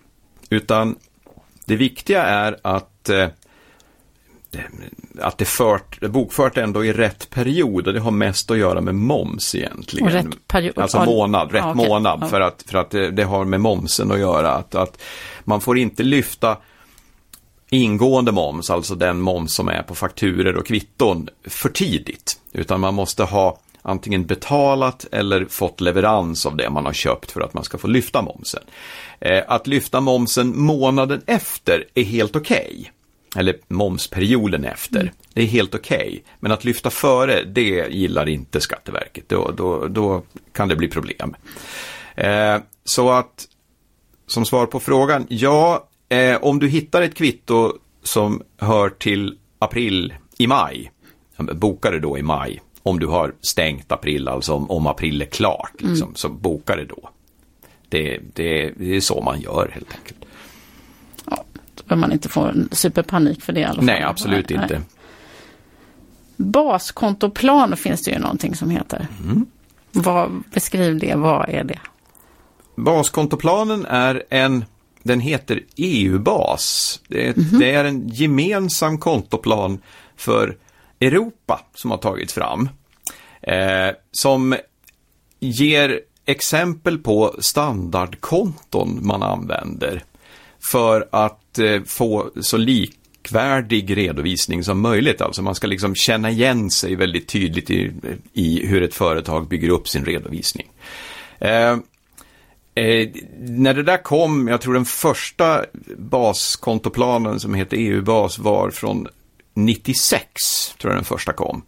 Utan 0.50 0.96
det 1.64 1.76
viktiga 1.76 2.22
är 2.22 2.56
att 2.62 3.08
eh, 3.08 3.28
att 5.20 5.38
det 5.38 5.44
fört, 5.44 6.00
bokfört 6.00 6.56
ändå 6.56 6.84
i 6.84 6.92
rätt 6.92 7.30
period 7.30 7.86
och 7.86 7.94
det 7.94 8.00
har 8.00 8.10
mest 8.10 8.50
att 8.50 8.58
göra 8.58 8.80
med 8.80 8.94
moms 8.94 9.54
egentligen. 9.54 10.08
rätt 10.08 10.48
period? 10.48 10.78
Alltså 10.78 11.04
månad, 11.04 11.52
rätt 11.52 11.64
ah, 11.64 11.72
okay. 11.72 11.88
månad 11.88 12.30
för 12.30 12.40
att, 12.40 12.64
för 12.66 12.78
att 12.78 12.90
det, 12.90 13.10
det, 13.10 13.24
har 13.24 13.44
med 13.44 13.60
momsen 13.60 14.12
att 14.12 14.18
göra. 14.18 14.50
Att, 14.50 14.74
att 14.74 15.02
man 15.44 15.60
får 15.60 15.78
inte 15.78 16.02
lyfta 16.02 16.56
ingående 17.70 18.32
moms, 18.32 18.70
alltså 18.70 18.94
den 18.94 19.20
moms 19.20 19.54
som 19.54 19.68
är 19.68 19.82
på 19.82 19.94
fakturer 19.94 20.56
och 20.56 20.66
kvitton 20.66 21.28
för 21.46 21.68
tidigt. 21.68 22.40
Utan 22.52 22.80
man 22.80 22.94
måste 22.94 23.24
ha 23.24 23.58
antingen 23.82 24.26
betalat 24.26 25.06
eller 25.12 25.44
fått 25.44 25.80
leverans 25.80 26.46
av 26.46 26.56
det 26.56 26.70
man 26.70 26.86
har 26.86 26.92
köpt 26.92 27.30
för 27.30 27.40
att 27.40 27.54
man 27.54 27.64
ska 27.64 27.78
få 27.78 27.86
lyfta 27.86 28.22
momsen. 28.22 28.62
Eh, 29.20 29.42
att 29.48 29.66
lyfta 29.66 30.00
momsen 30.00 30.58
månaden 30.58 31.22
efter 31.26 31.84
är 31.94 32.04
helt 32.04 32.36
okej. 32.36 32.76
Okay 32.80 32.90
eller 33.36 33.56
momsperioden 33.68 34.64
efter. 34.64 35.00
Mm. 35.00 35.14
Det 35.34 35.42
är 35.42 35.46
helt 35.46 35.74
okej. 35.74 36.06
Okay. 36.06 36.20
Men 36.40 36.52
att 36.52 36.64
lyfta 36.64 36.90
före, 36.90 37.44
det 37.44 37.88
gillar 37.90 38.28
inte 38.28 38.60
Skatteverket. 38.60 39.28
Då, 39.28 39.50
då, 39.56 39.88
då 39.88 40.22
kan 40.52 40.68
det 40.68 40.76
bli 40.76 40.88
problem. 40.88 41.36
Eh, 42.14 42.58
så 42.84 43.10
att, 43.10 43.46
som 44.26 44.44
svar 44.44 44.66
på 44.66 44.80
frågan, 44.80 45.26
ja, 45.28 45.88
eh, 46.08 46.36
om 46.36 46.58
du 46.58 46.68
hittar 46.68 47.02
ett 47.02 47.14
kvitto 47.14 47.72
som 48.02 48.42
hör 48.58 48.88
till 48.88 49.38
april 49.58 50.14
i 50.38 50.46
maj, 50.46 50.90
boka 51.38 51.90
det 51.90 52.00
då 52.00 52.18
i 52.18 52.22
maj. 52.22 52.62
Om 52.82 52.98
du 52.98 53.06
har 53.06 53.34
stängt 53.40 53.92
april, 53.92 54.28
alltså 54.28 54.52
om, 54.54 54.70
om 54.70 54.86
april 54.86 55.22
är 55.22 55.26
klart, 55.26 55.72
liksom, 55.78 56.08
mm. 56.08 56.14
så 56.14 56.28
boka 56.28 56.76
det 56.76 56.84
då. 56.84 57.10
Det, 57.88 58.20
det, 58.34 58.72
det 58.76 58.96
är 58.96 59.00
så 59.00 59.20
man 59.20 59.40
gör 59.40 59.70
helt 59.74 59.94
enkelt 59.94 60.25
behöver 61.88 62.00
man 62.00 62.12
inte 62.12 62.28
få 62.28 62.52
superpanik 62.72 63.42
för 63.42 63.52
det 63.52 63.60
i 63.60 63.64
alla 63.64 63.74
fall. 63.74 63.84
Nej, 63.84 64.02
absolut 64.02 64.50
Nej. 64.50 64.62
inte. 64.62 64.82
Baskontoplan 66.36 67.76
finns 67.76 68.02
det 68.02 68.10
ju 68.10 68.18
någonting 68.18 68.54
som 68.54 68.70
heter. 68.70 69.06
Mm. 69.24 69.46
Vad, 69.92 70.42
beskriv 70.54 70.98
det, 70.98 71.14
vad 71.14 71.48
är 71.48 71.64
det? 71.64 71.78
Baskontoplanen 72.76 73.86
är 73.86 74.22
en, 74.30 74.64
den 75.02 75.20
heter 75.20 75.60
EU-bas. 75.76 77.00
Det, 77.08 77.36
mm. 77.36 77.58
det 77.58 77.74
är 77.74 77.84
en 77.84 78.08
gemensam 78.08 78.98
kontoplan 78.98 79.78
för 80.16 80.56
Europa 81.00 81.60
som 81.74 81.90
har 81.90 81.98
tagits 81.98 82.34
fram. 82.34 82.68
Eh, 83.42 83.90
som 84.12 84.56
ger 85.40 86.00
exempel 86.24 86.98
på 86.98 87.34
standardkonton 87.38 88.98
man 89.02 89.22
använder 89.22 90.04
för 90.66 91.08
att 91.12 91.58
eh, 91.58 91.82
få 91.86 92.30
så 92.40 92.56
likvärdig 92.56 93.96
redovisning 93.96 94.64
som 94.64 94.80
möjligt. 94.80 95.20
Alltså 95.20 95.42
man 95.42 95.54
ska 95.54 95.66
liksom 95.66 95.94
känna 95.94 96.30
igen 96.30 96.70
sig 96.70 96.96
väldigt 96.96 97.28
tydligt 97.28 97.70
i, 97.70 97.92
i 98.32 98.66
hur 98.66 98.82
ett 98.82 98.94
företag 98.94 99.48
bygger 99.48 99.68
upp 99.68 99.88
sin 99.88 100.04
redovisning. 100.04 100.66
Eh, 101.38 101.76
Eh, 102.76 103.08
när 103.38 103.74
det 103.74 103.82
där 103.82 104.02
kom, 104.02 104.48
jag 104.48 104.60
tror 104.60 104.74
den 104.74 104.84
första 104.84 105.64
baskontoplanen 105.96 107.40
som 107.40 107.54
heter 107.54 107.76
EU-bas 107.76 108.38
var 108.38 108.70
från 108.70 109.08
96, 109.54 110.74
tror 110.78 110.92
jag 110.92 110.98
den 110.98 111.04
första 111.04 111.32
kom. 111.32 111.62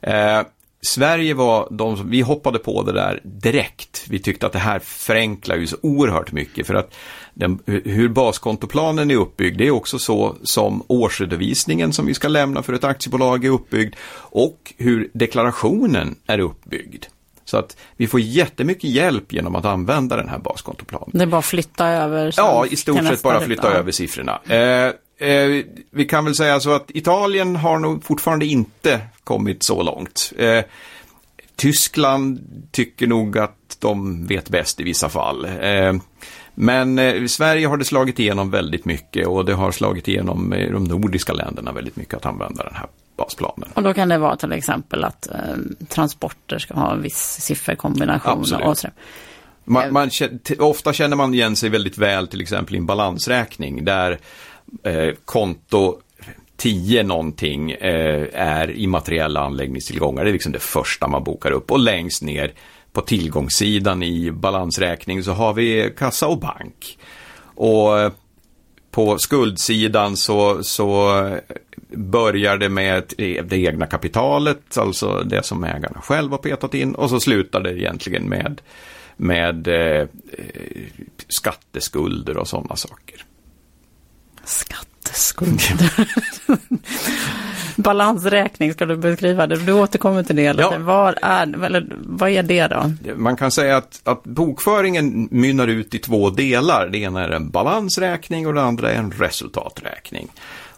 Eh, 0.00 0.40
Sverige 0.84 1.34
var 1.34 1.68
de 1.70 1.96
som, 1.96 2.10
vi 2.10 2.20
hoppade 2.20 2.58
på 2.58 2.82
det 2.82 2.92
där 2.92 3.20
direkt. 3.24 4.04
Vi 4.08 4.18
tyckte 4.18 4.46
att 4.46 4.52
det 4.52 4.58
här 4.58 4.78
förenklar 4.78 5.56
ju 5.56 5.66
så 5.66 5.76
oerhört 5.82 6.32
mycket 6.32 6.66
för 6.66 6.74
att 6.74 6.94
den, 7.34 7.58
hur 7.66 8.08
baskontoplanen 8.08 9.10
är 9.10 9.16
uppbyggd, 9.16 9.58
det 9.58 9.66
är 9.66 9.70
också 9.70 9.98
så 9.98 10.36
som 10.42 10.82
årsredovisningen 10.86 11.92
som 11.92 12.06
vi 12.06 12.14
ska 12.14 12.28
lämna 12.28 12.62
för 12.62 12.72
ett 12.72 12.84
aktiebolag 12.84 13.44
är 13.44 13.50
uppbyggd 13.50 13.94
och 14.16 14.74
hur 14.76 15.10
deklarationen 15.12 16.16
är 16.26 16.38
uppbyggd. 16.38 17.04
Så 17.44 17.56
att 17.56 17.76
vi 17.96 18.06
får 18.06 18.20
jättemycket 18.20 18.90
hjälp 18.90 19.32
genom 19.32 19.54
att 19.54 19.64
använda 19.64 20.16
den 20.16 20.28
här 20.28 20.38
baskontoplanen. 20.38 21.10
Det 21.12 21.22
är 21.22 21.26
bara 21.26 21.38
att 21.38 21.44
flytta 21.44 21.88
över? 21.88 22.34
Ja, 22.36 22.66
i 22.66 22.76
stort 22.76 23.06
sett 23.06 23.22
bara 23.22 23.40
flytta 23.40 23.72
över 23.72 23.92
siffrorna. 23.92 24.40
Eh, 24.44 24.92
eh, 25.30 25.64
vi 25.90 26.04
kan 26.04 26.24
väl 26.24 26.34
säga 26.34 26.60
så 26.60 26.70
att 26.70 26.90
Italien 26.94 27.56
har 27.56 27.78
nog 27.78 28.04
fortfarande 28.04 28.46
inte 28.46 29.00
kommit 29.24 29.62
så 29.62 29.82
långt. 29.82 30.32
Eh, 30.38 30.64
Tyskland 31.56 32.40
tycker 32.70 33.06
nog 33.06 33.38
att 33.38 33.76
de 33.78 34.26
vet 34.26 34.48
bäst 34.48 34.80
i 34.80 34.82
vissa 34.82 35.08
fall. 35.08 35.44
Eh, 35.44 35.94
men 36.54 36.98
i 36.98 37.20
eh, 37.20 37.26
Sverige 37.26 37.66
har 37.66 37.76
det 37.76 37.84
slagit 37.84 38.18
igenom 38.18 38.50
väldigt 38.50 38.84
mycket 38.84 39.26
och 39.26 39.44
det 39.44 39.54
har 39.54 39.72
slagit 39.72 40.08
igenom 40.08 40.54
i 40.54 40.70
de 40.70 40.84
nordiska 40.84 41.32
länderna 41.32 41.72
väldigt 41.72 41.96
mycket 41.96 42.14
att 42.14 42.26
använda 42.26 42.64
den 42.64 42.74
här 42.74 42.86
basplanen. 43.16 43.68
Och 43.74 43.82
då 43.82 43.94
kan 43.94 44.08
det 44.08 44.18
vara 44.18 44.36
till 44.36 44.52
exempel 44.52 45.04
att 45.04 45.26
eh, 45.26 45.86
transporter 45.88 46.58
ska 46.58 46.74
ha 46.74 46.92
en 46.92 47.02
viss 47.02 47.36
sifferkombination. 47.40 48.38
Absolut. 48.38 48.66
Och 48.66 48.78
så. 48.78 48.88
Man, 49.64 49.92
man, 49.92 50.10
ofta 50.58 50.92
känner 50.92 51.16
man 51.16 51.34
igen 51.34 51.56
sig 51.56 51.68
väldigt 51.68 51.98
väl 51.98 52.28
till 52.28 52.40
exempel 52.40 52.74
i 52.74 52.78
en 52.78 52.86
balansräkning 52.86 53.84
där 53.84 54.18
eh, 54.82 55.14
konto 55.24 56.00
10 56.56 57.02
någonting 57.02 57.70
eh, 57.70 58.28
är 58.32 58.70
immateriella 58.70 59.40
anläggningstillgångar. 59.40 60.24
Det 60.24 60.30
är 60.30 60.32
liksom 60.32 60.52
det 60.52 60.58
första 60.58 61.08
man 61.08 61.24
bokar 61.24 61.50
upp 61.50 61.70
och 61.70 61.78
längst 61.78 62.22
ner 62.22 62.52
på 62.92 63.00
tillgångssidan 63.00 64.02
i 64.02 64.30
balansräkning 64.30 65.22
så 65.22 65.32
har 65.32 65.52
vi 65.52 65.92
kassa 65.98 66.26
och 66.26 66.38
bank. 66.38 66.98
Och 67.54 68.00
eh, 68.00 68.12
på 68.90 69.18
skuldsidan 69.18 70.16
så, 70.16 70.62
så 70.62 71.14
börjar 71.88 72.56
det 72.56 72.68
med 72.68 73.12
det 73.44 73.56
egna 73.56 73.86
kapitalet, 73.86 74.78
alltså 74.78 75.22
det 75.22 75.42
som 75.42 75.64
ägarna 75.64 76.00
själva 76.00 76.32
har 76.32 76.42
petat 76.42 76.74
in 76.74 76.94
och 76.94 77.10
så 77.10 77.20
slutar 77.20 77.60
det 77.60 77.78
egentligen 77.78 78.28
med, 78.28 78.60
med 79.16 79.68
eh, 79.68 80.00
eh 80.00 80.08
skatteskulder 81.28 82.36
och 82.36 82.48
sådana 82.48 82.76
saker. 82.76 83.24
Skatteskulder. 84.44 86.08
Balansräkning 87.82 88.72
ska 88.72 88.86
du 88.86 88.96
beskriva 88.96 89.46
det. 89.46 89.56
Du 89.56 89.72
återkommer 89.72 90.22
till 90.22 90.36
det. 90.36 90.42
Ja. 90.42 90.74
Vad, 90.78 91.14
är, 91.22 91.64
eller, 91.64 91.96
vad 91.98 92.30
är 92.30 92.42
det 92.42 92.66
då? 92.66 92.92
Man 93.16 93.36
kan 93.36 93.50
säga 93.50 93.76
att, 93.76 94.00
att 94.04 94.24
bokföringen 94.24 95.28
mynnar 95.30 95.68
ut 95.68 95.94
i 95.94 95.98
två 95.98 96.30
delar. 96.30 96.88
Det 96.88 96.98
ena 96.98 97.24
är 97.24 97.28
en 97.28 97.50
balansräkning 97.50 98.46
och 98.46 98.54
det 98.54 98.62
andra 98.62 98.92
är 98.92 98.96
en 98.96 99.10
resultaträkning. 99.10 100.28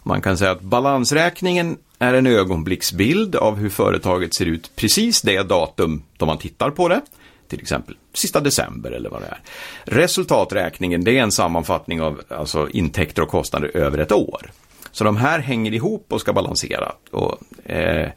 Man 0.03 0.21
kan 0.21 0.37
säga 0.37 0.51
att 0.51 0.61
balansräkningen 0.61 1.77
är 1.99 2.13
en 2.13 2.27
ögonblicksbild 2.27 3.35
av 3.35 3.55
hur 3.55 3.69
företaget 3.69 4.33
ser 4.33 4.45
ut 4.45 4.71
precis 4.75 5.21
det 5.21 5.43
datum 5.43 6.03
då 6.17 6.25
man 6.25 6.37
tittar 6.37 6.69
på 6.69 6.87
det. 6.87 7.01
Till 7.47 7.61
exempel 7.61 7.97
sista 8.13 8.39
december 8.39 8.91
eller 8.91 9.09
vad 9.09 9.21
det 9.21 9.27
är. 9.27 9.39
Resultaträkningen 9.83 11.03
det 11.03 11.17
är 11.17 11.23
en 11.23 11.31
sammanfattning 11.31 12.01
av 12.01 12.21
alltså, 12.29 12.69
intäkter 12.69 13.21
och 13.21 13.29
kostnader 13.29 13.77
över 13.77 13.97
ett 13.97 14.11
år. 14.11 14.51
Så 14.91 15.03
de 15.03 15.17
här 15.17 15.39
hänger 15.39 15.73
ihop 15.73 16.05
och 16.09 16.21
ska 16.21 16.33
balansera. 16.33 16.91
Och, 17.11 17.69
eh, 17.71 18.09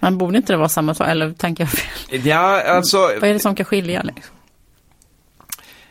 Men 0.00 0.18
borde 0.18 0.36
inte 0.36 0.52
det 0.52 0.56
vara 0.56 0.68
samma 0.68 0.94
sak, 0.94 1.08
eller 1.08 1.32
tänker 1.32 1.64
jag 1.64 1.70
fel? 1.70 2.26
Ja, 2.26 2.62
alltså, 2.62 2.98
Vad 2.98 3.24
är 3.24 3.32
det 3.32 3.38
som 3.40 3.54
kan 3.54 3.66
skilja? 3.66 4.02
Liksom? 4.02 4.34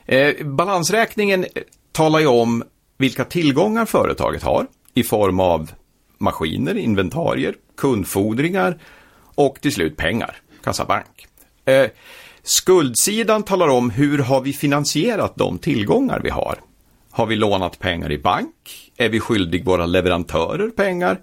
Eh, 0.05 0.45
balansräkningen 0.45 1.45
talar 1.91 2.19
ju 2.19 2.27
om 2.27 2.63
vilka 2.97 3.25
tillgångar 3.25 3.85
företaget 3.85 4.43
har 4.43 4.67
i 4.93 5.03
form 5.03 5.39
av 5.39 5.71
maskiner, 6.17 6.77
inventarier, 6.77 7.55
kundfordringar 7.77 8.77
och 9.35 9.61
till 9.61 9.73
slut 9.73 9.97
pengar, 9.97 10.37
kassabank. 10.63 11.27
Eh, 11.65 11.87
skuldsidan 12.43 13.43
talar 13.43 13.67
om 13.67 13.89
hur 13.89 14.19
har 14.19 14.41
vi 14.41 14.54
finansierat 14.54 15.36
de 15.36 15.58
tillgångar 15.58 16.19
vi 16.23 16.30
har. 16.30 16.56
Har 17.12 17.25
vi 17.25 17.36
lånat 17.36 17.80
pengar 17.80 18.12
i 18.12 18.17
bank? 18.17 18.91
Är 18.97 19.10
vi 19.10 19.19
skyldig 19.19 19.65
våra 19.65 19.86
leverantörer 19.86 20.69
pengar? 20.69 21.21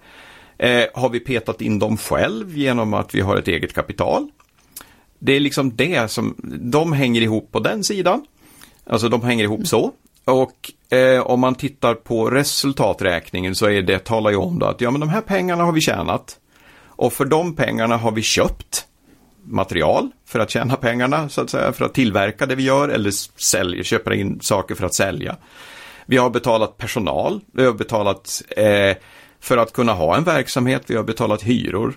Eh, 0.57 0.85
har 0.93 1.09
vi 1.09 1.19
petat 1.19 1.61
in 1.61 1.79
dem 1.79 1.97
själv 1.97 2.57
genom 2.57 2.93
att 2.93 3.15
vi 3.15 3.21
har 3.21 3.37
ett 3.37 3.47
eget 3.47 3.73
kapital? 3.73 4.29
Det 5.19 5.33
är 5.33 5.39
liksom 5.39 5.75
det 5.75 6.11
som, 6.11 6.35
de 6.61 6.93
hänger 6.93 7.21
ihop 7.21 7.51
på 7.51 7.59
den 7.59 7.83
sidan. 7.83 8.25
Alltså 8.85 9.09
de 9.09 9.21
hänger 9.21 9.43
ihop 9.43 9.67
så. 9.67 9.91
Och 10.25 10.93
eh, 10.97 11.21
om 11.21 11.39
man 11.39 11.55
tittar 11.55 11.95
på 11.95 12.29
resultaträkningen 12.29 13.55
så 13.55 13.65
är 13.65 13.81
det, 13.81 13.99
talar 13.99 14.29
ju 14.29 14.37
om 14.37 14.59
då 14.59 14.65
att 14.65 14.81
ja 14.81 14.91
men 14.91 14.99
de 14.99 15.09
här 15.09 15.21
pengarna 15.21 15.63
har 15.63 15.71
vi 15.71 15.81
tjänat. 15.81 16.37
Och 16.85 17.13
för 17.13 17.25
de 17.25 17.55
pengarna 17.55 17.97
har 17.97 18.11
vi 18.11 18.21
köpt 18.21 18.85
material 19.49 20.11
för 20.25 20.39
att 20.39 20.49
tjäna 20.49 20.75
pengarna, 20.75 21.29
så 21.29 21.41
att 21.41 21.49
säga, 21.49 21.73
för 21.73 21.85
att 21.85 21.93
tillverka 21.93 22.45
det 22.45 22.55
vi 22.55 22.63
gör 22.63 22.89
eller 22.89 23.11
sälja, 23.41 23.83
köpa 23.83 24.15
in 24.15 24.39
saker 24.41 24.75
för 24.75 24.85
att 24.85 24.95
sälja. 24.95 25.37
Vi 26.05 26.17
har 26.17 26.29
betalat 26.29 26.77
personal, 26.77 27.41
vi 27.53 27.65
har 27.65 27.73
betalat 27.73 28.41
eh, 28.49 28.97
för 29.39 29.57
att 29.57 29.73
kunna 29.73 29.93
ha 29.93 30.17
en 30.17 30.23
verksamhet, 30.23 30.83
vi 30.87 30.95
har 30.95 31.03
betalat 31.03 31.43
hyror 31.43 31.93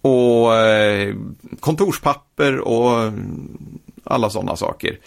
och 0.00 0.56
eh, 0.56 1.14
kontorspapper 1.60 2.58
och 2.58 3.12
alla 4.04 4.30
sådana 4.30 4.56
saker. 4.56 4.98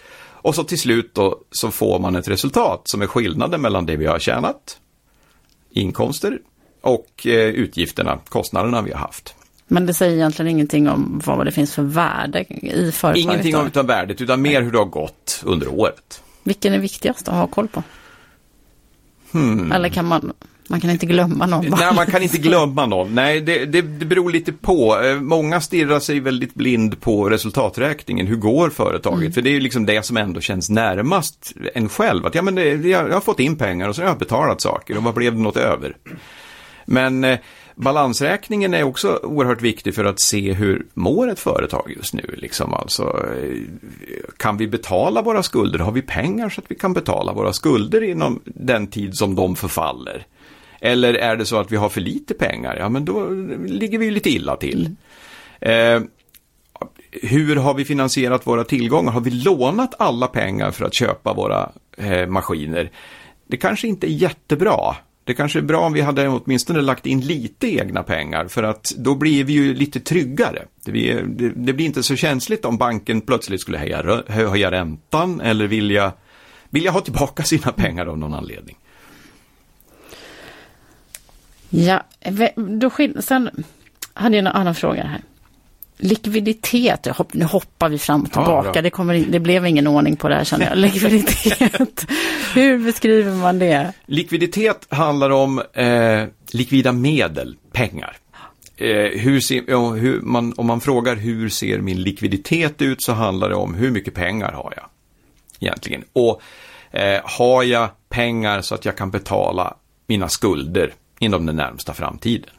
Och 0.44 0.54
så 0.54 0.64
till 0.64 0.78
slut 0.78 1.14
då 1.14 1.40
så 1.50 1.70
får 1.70 1.98
man 1.98 2.16
ett 2.16 2.28
resultat 2.28 2.88
som 2.88 3.02
är 3.02 3.06
skillnaden 3.06 3.60
mellan 3.60 3.86
det 3.86 3.96
vi 3.96 4.06
har 4.06 4.18
tjänat, 4.18 4.78
inkomster 5.70 6.38
och 6.80 7.26
eh, 7.26 7.48
utgifterna, 7.48 8.18
kostnaderna 8.28 8.82
vi 8.82 8.92
har 8.92 8.98
haft. 8.98 9.34
Men 9.74 9.86
det 9.86 9.94
säger 9.94 10.16
egentligen 10.16 10.50
ingenting 10.50 10.88
om 10.88 11.20
vad 11.24 11.46
det 11.46 11.52
finns 11.52 11.74
för 11.74 11.82
värde 11.82 12.44
i 12.60 12.92
företaget? 12.92 13.24
Ingenting 13.24 13.56
om 13.56 13.66
utan 13.66 13.86
värdet, 13.86 14.20
utan 14.20 14.42
mer 14.42 14.62
hur 14.62 14.72
det 14.72 14.78
har 14.78 14.84
gått 14.84 15.42
under 15.44 15.68
året. 15.68 16.22
Vilken 16.42 16.72
är 16.72 16.78
viktigast 16.78 17.28
att 17.28 17.34
ha 17.34 17.46
koll 17.46 17.68
på? 17.68 17.82
Hmm. 19.32 19.72
Eller 19.72 19.88
kan 19.88 20.04
man, 20.04 20.32
man 20.68 20.80
kan 20.80 20.90
inte 20.90 21.06
glömma 21.06 21.46
någon? 21.46 21.66
Nej, 21.70 21.94
man 21.94 22.06
kan 22.06 22.22
inte 22.22 22.38
glömma 22.48 22.86
någon. 22.86 23.14
Nej, 23.14 23.40
det, 23.40 23.64
det, 23.64 23.82
det 23.82 24.06
beror 24.06 24.30
lite 24.30 24.52
på. 24.52 25.00
Eh, 25.02 25.20
många 25.20 25.60
stirrar 25.60 26.00
sig 26.00 26.20
väldigt 26.20 26.54
blind 26.54 27.00
på 27.00 27.28
resultaträkningen. 27.28 28.26
Hur 28.26 28.36
går 28.36 28.70
företaget? 28.70 29.20
Mm. 29.20 29.32
För 29.32 29.42
det 29.42 29.50
är 29.50 29.54
ju 29.54 29.60
liksom 29.60 29.86
det 29.86 30.04
som 30.04 30.16
ändå 30.16 30.40
känns 30.40 30.70
närmast 30.70 31.52
en 31.74 31.88
själv. 31.88 32.26
Att 32.26 32.34
ja, 32.34 32.42
men 32.42 32.54
det, 32.54 32.64
jag, 32.64 33.08
jag 33.08 33.14
har 33.14 33.20
fått 33.20 33.40
in 33.40 33.56
pengar 33.56 33.88
och 33.88 33.96
så 33.96 34.02
har 34.02 34.08
jag 34.08 34.18
betalat 34.18 34.60
saker 34.60 34.96
och 34.96 35.02
vad 35.02 35.14
blev 35.14 35.34
det 35.34 35.40
något 35.40 35.56
över? 35.56 35.96
Men 36.86 37.24
eh, 37.24 37.38
balansräkningen 37.74 38.74
är 38.74 38.82
också 38.82 39.20
oerhört 39.22 39.62
viktig 39.62 39.94
för 39.94 40.04
att 40.04 40.20
se 40.20 40.52
hur 40.52 40.86
mår 40.94 41.30
ett 41.30 41.38
företag 41.38 41.92
just 41.96 42.14
nu. 42.14 42.34
Liksom. 42.36 42.74
Alltså, 42.74 43.02
eh, 43.02 43.58
kan 44.36 44.56
vi 44.56 44.68
betala 44.68 45.22
våra 45.22 45.42
skulder? 45.42 45.78
Har 45.78 45.92
vi 45.92 46.02
pengar 46.02 46.48
så 46.48 46.60
att 46.60 46.70
vi 46.70 46.74
kan 46.74 46.92
betala 46.92 47.32
våra 47.32 47.52
skulder 47.52 48.02
inom 48.02 48.40
den 48.44 48.86
tid 48.86 49.16
som 49.16 49.34
de 49.34 49.56
förfaller? 49.56 50.26
Eller 50.80 51.14
är 51.14 51.36
det 51.36 51.46
så 51.46 51.56
att 51.56 51.72
vi 51.72 51.76
har 51.76 51.88
för 51.88 52.00
lite 52.00 52.34
pengar? 52.34 52.76
Ja, 52.76 52.88
men 52.88 53.04
då 53.04 53.28
ligger 53.66 53.98
vi 53.98 54.10
lite 54.10 54.30
illa 54.30 54.56
till. 54.56 54.96
Eh, 55.60 56.00
hur 57.22 57.56
har 57.56 57.74
vi 57.74 57.84
finansierat 57.84 58.46
våra 58.46 58.64
tillgångar? 58.64 59.12
Har 59.12 59.20
vi 59.20 59.30
lånat 59.30 59.94
alla 59.98 60.26
pengar 60.26 60.70
för 60.70 60.84
att 60.84 60.94
köpa 60.94 61.32
våra 61.32 61.72
eh, 61.96 62.26
maskiner? 62.26 62.90
Det 63.46 63.56
kanske 63.56 63.88
inte 63.88 64.06
är 64.06 64.14
jättebra. 64.14 64.96
Det 65.24 65.34
kanske 65.34 65.58
är 65.58 65.62
bra 65.62 65.80
om 65.86 65.92
vi 65.92 66.00
hade 66.00 66.28
åtminstone 66.28 66.80
lagt 66.80 67.06
in 67.06 67.20
lite 67.20 67.68
egna 67.68 68.02
pengar 68.02 68.48
för 68.48 68.62
att 68.62 68.92
då 68.96 69.14
blir 69.14 69.44
vi 69.44 69.52
ju 69.52 69.74
lite 69.74 70.00
tryggare. 70.00 70.62
Det, 70.84 70.92
blir, 70.92 71.22
det, 71.22 71.48
det 71.48 71.72
blir 71.72 71.86
inte 71.86 72.02
så 72.02 72.16
känsligt 72.16 72.64
om 72.64 72.76
banken 72.76 73.20
plötsligt 73.20 73.60
skulle 73.60 73.78
höja, 73.78 74.22
höja 74.28 74.70
räntan 74.70 75.40
eller 75.40 75.66
vilja, 75.66 76.12
vilja 76.70 76.90
ha 76.90 77.00
tillbaka 77.00 77.42
sina 77.42 77.72
pengar 77.72 78.06
av 78.06 78.18
någon 78.18 78.34
anledning. 78.34 78.76
Ja, 81.68 82.02
då 82.56 82.90
sen 83.20 83.64
hade 84.14 84.36
jag 84.36 84.46
en 84.46 84.46
annan 84.46 84.74
fråga 84.74 85.04
här 85.04 85.20
likviditet, 85.98 87.06
hopp- 87.06 87.34
nu 87.34 87.44
hoppar 87.44 87.88
vi 87.88 87.98
fram 87.98 88.22
och 88.22 88.28
Ja, 88.28 88.32
tillbaka, 88.44 88.72
bra. 88.72 88.82
det, 88.82 88.90
kommer, 88.90 89.14
in- 89.14 89.30
det 89.30 89.40
blev 89.40 89.66
ingen 89.66 89.86
ordning 89.86 90.16
på 90.16 90.28
det 90.28 90.34
här 90.34 90.44
känner 90.44 90.66
jag. 90.66 90.78
Likviditet, 90.78 92.06
hur 92.54 92.78
beskriver 92.78 93.32
man 93.32 93.58
det? 93.58 93.92
Likviditet 94.06 94.86
handlar 94.88 95.30
om 95.30 95.62
eh, 95.72 96.22
likvida 96.52 96.92
medel, 96.92 97.56
pengar. 97.72 98.16
Eh, 98.76 99.20
hur 99.20 99.40
ser, 99.40 99.62
ja, 99.68 99.90
hur 99.90 100.20
man, 100.20 100.54
om 100.56 100.66
man 100.66 100.80
frågar 100.80 101.16
hur 101.16 101.48
ser 101.48 101.78
min 101.78 102.02
likviditet 102.02 102.82
ut 102.82 103.02
så 103.02 103.12
handlar 103.12 103.48
det 103.48 103.54
om 103.54 103.74
hur 103.74 103.90
mycket 103.90 104.14
pengar 104.14 104.52
har 104.52 104.72
jag 104.76 104.86
egentligen. 105.60 106.04
Och 106.12 106.40
eh, 106.98 107.20
har 107.24 107.62
jag 107.62 107.88
pengar 108.08 108.60
så 108.60 108.74
att 108.74 108.84
jag 108.84 108.96
kan 108.96 109.10
betala 109.10 109.74
mina 110.06 110.28
skulder 110.28 110.92
inom 111.18 111.46
den 111.46 111.56
närmsta 111.56 111.94
framtiden. 111.94 112.50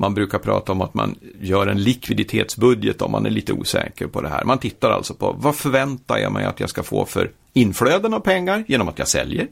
Man 0.00 0.14
brukar 0.14 0.38
prata 0.38 0.72
om 0.72 0.80
att 0.80 0.94
man 0.94 1.14
gör 1.40 1.66
en 1.66 1.82
likviditetsbudget 1.82 3.02
om 3.02 3.12
man 3.12 3.26
är 3.26 3.30
lite 3.30 3.52
osäker 3.52 4.06
på 4.06 4.20
det 4.20 4.28
här. 4.28 4.44
Man 4.44 4.58
tittar 4.58 4.90
alltså 4.90 5.14
på 5.14 5.36
vad 5.38 5.56
förväntar 5.56 6.18
jag 6.18 6.32
mig 6.32 6.44
att 6.44 6.60
jag 6.60 6.70
ska 6.70 6.82
få 6.82 7.04
för 7.04 7.30
inflöden 7.52 8.14
av 8.14 8.20
pengar 8.20 8.64
genom 8.68 8.88
att 8.88 8.98
jag 8.98 9.08
säljer. 9.08 9.48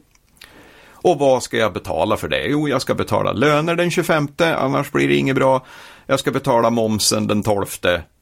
Och 0.91 1.19
vad 1.19 1.43
ska 1.43 1.57
jag 1.57 1.73
betala 1.73 2.17
för 2.17 2.27
det? 2.27 2.45
Jo, 2.45 2.69
jag 2.69 2.81
ska 2.81 2.95
betala 2.95 3.31
löner 3.31 3.75
den 3.75 3.91
25, 3.91 4.27
annars 4.37 4.91
blir 4.91 5.07
det 5.07 5.15
inget 5.15 5.35
bra. 5.35 5.65
Jag 6.05 6.19
ska 6.19 6.31
betala 6.31 6.69
momsen 6.69 7.27
den 7.27 7.43
12 7.43 7.65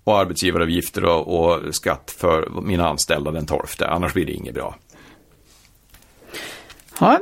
och 0.04 0.20
arbetsgivaravgifter 0.20 1.06
och, 1.06 1.40
och 1.40 1.76
skatt 1.76 2.16
för 2.18 2.62
mina 2.62 2.88
anställda 2.90 3.32
den 3.32 3.46
12, 3.46 3.62
annars 3.80 4.14
blir 4.14 4.26
det 4.26 4.32
inget 4.32 4.54
bra. 4.54 4.76
Ja. 7.00 7.20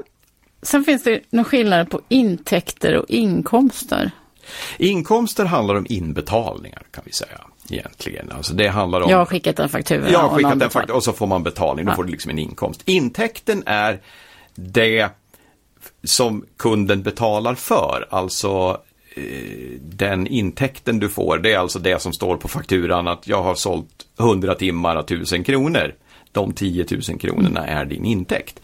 Sen 0.62 0.84
finns 0.84 1.04
det 1.04 1.22
några 1.30 1.44
skillnader 1.44 1.86
på 1.86 2.02
intäkter 2.08 2.98
och 2.98 3.06
inkomster. 3.10 4.12
Inkomster 4.78 5.46
handlar 5.46 5.76
om 5.76 5.86
inbetalningar 5.90 6.82
kan 6.92 7.04
vi 7.06 7.12
säga 7.12 7.42
egentligen. 7.70 8.32
Alltså 8.32 8.54
det 8.54 8.68
handlar 8.68 9.02
om... 9.02 9.10
Jag 9.10 9.18
har 9.18 9.26
skickat 9.26 9.60
en 9.60 9.70
faktura. 9.70 10.10
Jag 10.12 10.20
har 10.20 10.30
och 10.30 10.36
skickat 10.36 10.62
en 10.62 10.70
faktura 10.70 10.96
och 10.98 11.04
så 11.04 11.14
får 11.14 11.28
man 11.28 11.44
betalning, 11.44 11.86
då 11.86 11.92
Ja. 11.92 11.96
får 11.96 12.04
du 12.04 12.12
liksom 12.12 12.32
en 12.32 12.40
inkomst. 12.40 12.82
Intäkten 12.86 13.64
är 13.66 14.02
det 14.56 15.10
som 16.04 16.46
kunden 16.58 17.04
betalar 17.04 17.56
för, 17.56 18.08
alltså 18.10 18.82
eh, 19.16 19.24
den 19.82 20.28
intäkten 20.28 21.00
du 21.00 21.10
får, 21.10 21.38
det 21.38 21.54
är 21.54 21.58
alltså 21.58 21.80
det 21.80 22.02
som 22.02 22.14
står 22.14 22.38
på 22.38 22.48
fakturan 22.48 23.08
att 23.08 23.28
jag 23.28 23.44
har 23.44 23.56
sålt 23.56 23.90
100 24.20 24.56
timmar 24.56 24.96
av 24.96 25.04
1000 25.04 25.44
kronor. 25.44 25.96
De 26.32 26.54
10 26.54 26.86
000 27.10 27.20
kronorna 27.20 27.68
är 27.68 27.86
din 27.86 28.06
intäkt. 28.06 28.60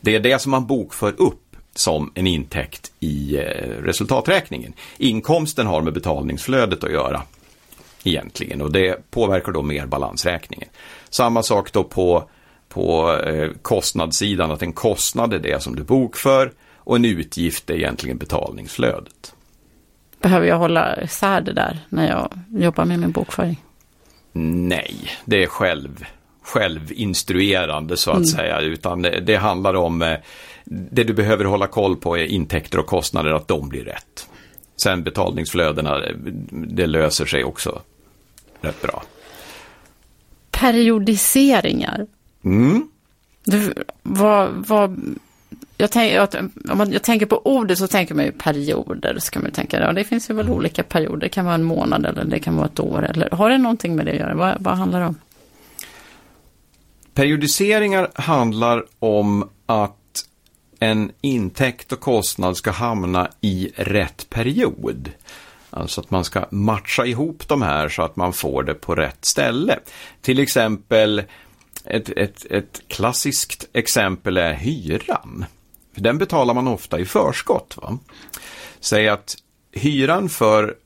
Det 0.00 0.14
är 0.14 0.20
det 0.20 0.38
som 0.38 0.50
man 0.50 0.66
bokför 0.66 1.14
upp 1.18 1.47
som 1.78 2.12
en 2.14 2.26
intäkt 2.26 2.92
i 3.00 3.36
eh, 3.36 3.42
resultaträkningen. 3.82 4.72
Inkomsten 4.96 5.66
har 5.66 5.82
med 5.82 5.92
betalningsflödet 5.92 6.84
att 6.84 6.92
göra 6.92 7.22
egentligen 8.04 8.62
och 8.62 8.72
det 8.72 9.10
påverkar 9.10 9.52
då 9.52 9.62
mer 9.62 9.86
balansräkningen. 9.86 10.68
Samma 11.10 11.42
sak 11.42 11.72
då 11.72 11.84
på, 11.84 12.28
på 12.68 13.16
eh, 13.16 13.50
kostnadssidan, 13.62 14.50
att 14.50 14.62
en 14.62 14.72
kostnad 14.72 15.34
är 15.34 15.38
det 15.38 15.62
som 15.62 15.76
du 15.76 15.82
bokför 15.82 16.52
och 16.74 16.96
en 16.96 17.04
utgift 17.04 17.70
är 17.70 17.74
egentligen 17.74 18.18
betalningsflödet. 18.18 19.34
Behöver 20.22 20.46
jag 20.46 20.58
hålla 20.58 21.02
isär 21.02 21.40
det 21.40 21.52
där 21.52 21.78
när 21.88 22.08
jag 22.08 22.30
jobbar 22.62 22.84
med 22.84 22.98
min 22.98 23.10
bokföring? 23.10 23.62
Nej, 24.32 24.94
det 25.24 25.42
är 25.42 25.46
själv, 25.46 26.04
självinstruerande 26.42 27.96
så 27.96 28.10
att 28.10 28.28
säga, 28.28 28.60
utan 28.60 29.02
det, 29.02 29.20
det 29.20 29.36
handlar 29.36 29.74
om 29.74 30.02
eh, 30.02 30.16
det 30.70 31.04
du 31.04 31.14
behöver 31.14 31.44
hålla 31.44 31.66
koll 31.66 31.96
på 31.96 32.18
är 32.18 32.24
intäkter 32.24 32.78
och 32.78 32.86
kostnader, 32.86 33.32
att 33.32 33.48
de 33.48 33.68
blir 33.68 33.84
rätt. 33.84 34.28
Sen 34.76 35.04
betalningsflödena, 35.04 36.00
det 36.50 36.86
löser 36.86 37.26
sig 37.26 37.44
också 37.44 37.82
rätt 38.60 38.82
bra. 38.82 39.02
Periodiseringar. 40.50 42.06
Mm. 42.44 42.88
Du, 43.44 43.74
vad, 44.02 44.50
vad, 44.68 45.18
jag, 45.76 45.90
tänk, 45.90 46.12
jag, 46.12 46.28
om 46.70 46.78
man, 46.78 46.92
jag 46.92 47.02
tänker 47.02 47.26
på 47.26 47.46
ordet 47.46 47.78
så 47.78 47.86
tänker 47.86 48.14
man 48.14 48.24
ju 48.24 48.32
perioder. 48.32 49.16
Så 49.18 49.30
kan 49.30 49.42
man 49.42 49.52
tänka, 49.52 49.80
ja, 49.80 49.92
det 49.92 50.04
finns 50.04 50.30
ju 50.30 50.34
väl 50.34 50.50
olika 50.50 50.82
perioder. 50.82 51.20
Det 51.20 51.28
kan 51.28 51.44
vara 51.44 51.54
en 51.54 51.64
månad 51.64 52.06
eller 52.06 52.24
det 52.24 52.38
kan 52.38 52.56
vara 52.56 52.66
ett 52.66 52.80
år. 52.80 53.06
Eller, 53.10 53.30
har 53.30 53.50
det 53.50 53.58
någonting 53.58 53.96
med 53.96 54.06
det 54.06 54.12
att 54.12 54.18
göra? 54.18 54.34
Vad, 54.34 54.56
vad 54.60 54.76
handlar 54.76 55.00
det 55.00 55.06
om? 55.06 55.16
Periodiseringar 57.14 58.10
handlar 58.14 58.84
om 58.98 59.48
att 59.66 59.97
en 60.78 61.12
intäkt 61.20 61.92
och 61.92 62.00
kostnad 62.00 62.56
ska 62.56 62.70
hamna 62.70 63.30
i 63.40 63.72
rätt 63.76 64.30
period. 64.30 65.10
Alltså 65.70 66.00
att 66.00 66.10
man 66.10 66.24
ska 66.24 66.46
matcha 66.50 67.06
ihop 67.06 67.48
de 67.48 67.62
här 67.62 67.88
så 67.88 68.02
att 68.02 68.16
man 68.16 68.32
får 68.32 68.62
det 68.62 68.74
på 68.74 68.94
rätt 68.94 69.24
ställe. 69.24 69.78
Till 70.20 70.38
exempel, 70.38 71.22
ett, 71.84 72.08
ett, 72.08 72.46
ett 72.50 72.82
klassiskt 72.88 73.68
exempel 73.72 74.36
är 74.36 74.54
hyran. 74.54 75.44
För 75.94 76.00
Den 76.00 76.18
betalar 76.18 76.54
man 76.54 76.68
ofta 76.68 76.98
i 76.98 77.04
förskott. 77.04 77.76
Va? 77.76 77.98
Säg 78.80 79.08
att 79.08 79.34
hyran 79.72 80.28
för 80.28 80.76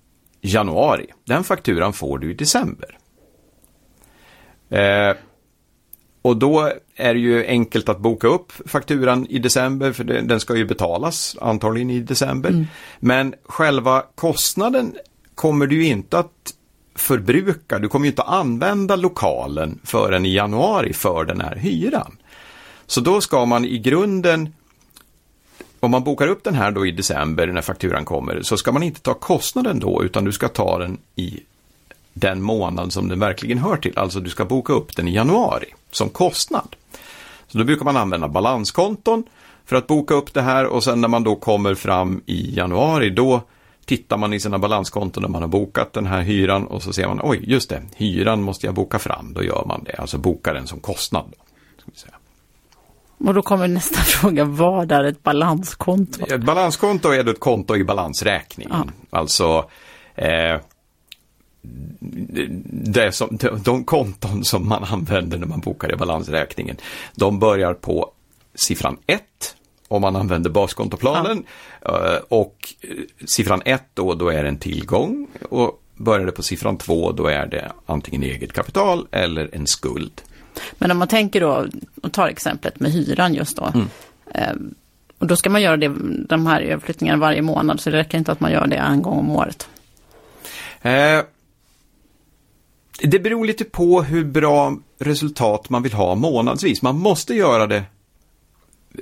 januari, 0.40 1.07
den 1.24 1.44
fakturan 1.44 1.92
får 1.92 2.18
du 2.18 2.31
i 2.31 2.35
december. 2.35 2.98
Eh, 4.70 5.16
och 6.22 6.37
då 6.37 6.72
är 6.96 7.14
det 7.14 7.20
ju 7.20 7.46
enkelt 7.46 7.88
att 7.88 7.98
boka 7.98 8.28
upp 8.28 8.52
fakturan 8.66 9.26
i 9.26 9.38
december 9.38 9.92
för 9.92 10.04
den 10.04 10.40
ska 10.40 10.56
ju 10.56 10.64
betalas 10.64 11.37
antagligen 11.40 11.90
i 11.90 12.00
december. 12.00 12.66
Men 13.00 13.35
själva 13.44 14.04
kostnaden 14.14 14.94
kommer 15.35 15.66
du 15.66 15.85
inte 15.85 16.18
att 16.18 16.54
förbruka. 16.94 17.78
Du 17.78 17.88
kommer 17.88 18.06
ju 18.06 18.11
inte 18.11 18.22
att 18.22 18.28
använda 18.28 18.96
lokalen 18.96 19.78
förrän 19.85 20.26
i 20.26 20.35
januari 20.35 20.92
för 20.92 21.24
den 21.24 21.40
här 21.40 21.56
hyran. 21.56 22.16
Så 22.87 23.00
då 23.00 23.20
ska 23.20 23.44
man 23.44 23.64
i 23.64 23.78
grunden 23.78 24.54
om 25.80 25.90
man 25.90 26.04
bokar 26.04 26.28
upp 26.28 26.44
den 26.44 26.54
här 26.54 26.70
då 26.70 26.87
i 26.87 26.90
december 26.90 27.46
när 27.46 27.62
fakturan 27.62 28.04
kommer 28.04 28.42
så 28.42 28.56
ska 28.56 28.72
man 28.72 28.82
inte 28.82 29.00
ta 29.00 29.14
kostnaden 29.14 29.78
då 29.78 30.04
utan 30.04 30.24
du 30.24 30.32
ska 30.32 30.48
ta 30.48 30.78
den 30.78 30.98
i 31.16 31.40
den 32.12 32.42
månad 32.42 32.92
som 32.92 33.09
den 33.09 33.18
verkligen 33.18 33.59
hör 33.59 33.77
till. 33.77 33.98
Alltså 33.98 34.20
du 34.20 34.31
ska 34.31 34.44
boka 34.44 34.72
upp 34.72 34.96
den 34.96 35.09
i 35.09 35.14
januari 35.14 35.75
som 35.90 36.09
kostnad. 36.09 36.77
Så 37.46 37.59
då 37.59 37.64
brukar 37.64 37.85
man 37.85 37.96
använda 37.96 38.29
balanskonton 38.29 39.25
för 39.64 39.77
att 39.77 39.87
boka 39.87 40.14
upp 40.14 40.35
det 40.35 40.42
här 40.42 40.66
och 40.66 40.85
sen 40.85 41.01
när 41.01 41.09
man 41.09 41.25
då 41.25 41.35
kommer 41.35 41.75
fram 41.75 42.22
i 42.27 42.55
januari 42.57 43.11
då 43.11 43.40
tittar 43.85 44.16
man 44.16 44.33
i 44.33 44.40
sina 44.40 44.59
balanskonton 44.59 45.22
när 45.22 45.31
man 45.31 45.42
har 45.42 45.48
bokat 45.48 45.92
den 45.92 46.07
här 46.07 46.22
hyran 46.22 46.66
och 46.66 46.83
så 46.83 46.92
ser 46.92 47.09
man 47.09 47.20
oj 47.22 47.40
just 47.42 47.70
det, 47.70 47.83
hyran 47.96 48.42
måste 48.42 48.66
jag 48.66 48.75
boka 48.75 48.98
fram. 48.98 49.33
Då 49.33 49.42
gör 49.42 49.64
man 49.66 49.85
det, 49.85 49.96
alltså 49.96 50.18
bokar 50.18 50.55
den 50.55 50.66
som 50.66 50.81
kostnad. 50.81 51.33
Och 53.18 53.35
då 53.35 53.42
kommer 53.42 53.68
nästa 53.68 54.01
fråga, 54.01 54.44
vad 54.44 54.92
är 54.92 55.05
ett 55.05 55.22
balanskonto? 55.22 56.27
Ett 56.35 56.42
balanskonto 56.42 57.09
är 57.09 57.29
ett 57.29 57.40
konto 57.40 57.77
i 57.77 57.85
balansräkningen. 57.85 58.90
Alltså 59.11 59.70
eh, 60.14 60.57
det 61.62 63.12
som, 63.12 63.38
de, 63.64 63.85
konton 63.85 64.44
som 64.44 64.68
man 64.68 64.85
använder 64.85 65.38
när 65.38 65.46
man 65.46 65.61
bokar 65.61 65.92
i 65.92 65.96
balansräkningen. 65.96 66.77
De 67.14 67.38
börjar 67.38 67.75
på 67.75 68.12
siffran 68.55 68.96
1 69.07 69.22
om 69.88 70.03
man 70.03 70.16
använder 70.16 70.51
baskontoplanen. 70.51 71.44
Eh, 71.81 72.16
och 72.29 72.75
eh, 72.81 72.88
siffran 73.27 73.62
1 73.64 73.83
då, 73.94 74.14
då 74.14 74.29
är 74.29 74.42
det 74.42 74.48
en 74.48 74.59
tillgång. 74.59 75.27
Och 75.51 75.83
börjar 75.96 76.27
det 76.27 76.33
på 76.33 76.42
siffran 76.42 76.79
2 76.79 77.12
då 77.12 77.27
är 77.27 77.46
det 77.46 77.72
antingen 77.87 78.22
eget 78.22 78.53
kapital 78.53 79.07
eller 79.11 79.51
en 79.53 79.66
skuld. 79.66 80.22
Men 80.72 80.90
om 80.90 80.98
man 80.98 81.09
tänker 81.09 81.40
då, 81.40 81.66
och 82.03 82.12
tar 82.12 82.29
exemplet 82.29 82.81
med 82.81 82.92
hyran 82.92 83.35
just 83.35 83.57
då. 83.57 83.72
Mm. 83.75 83.88
Eh, 84.35 84.57
och 85.18 85.27
då 85.27 85.37
ska 85.37 85.51
man 85.51 85.62
göra 85.62 85.77
det, 85.77 85.92
de 86.29 86.46
här 86.46 86.61
överflyttningarna 86.61 87.20
varje 87.20 87.42
månad, 87.42 87.81
så 87.81 87.90
det 87.90 87.96
räcker 87.96 88.18
inte 88.18 88.33
att 88.33 88.40
man 88.40 88.53
gör 88.53 88.66
det 88.66 88.77
en 88.77 89.03
gång 89.03 89.18
om 89.18 89.31
året. 89.31 89.68
Eh, 90.83 91.20
det 93.02 93.18
beror 93.18 93.46
lite 93.46 93.64
på 93.64 94.02
hur 94.02 94.24
bra 94.24 94.76
resultat 94.98 95.70
man 95.70 95.82
vill 95.82 95.92
ha 95.92 96.14
månadsvis. 96.14 96.82
Man 96.82 96.98
måste 96.98 97.34
göra 97.34 97.66
det 97.66 97.82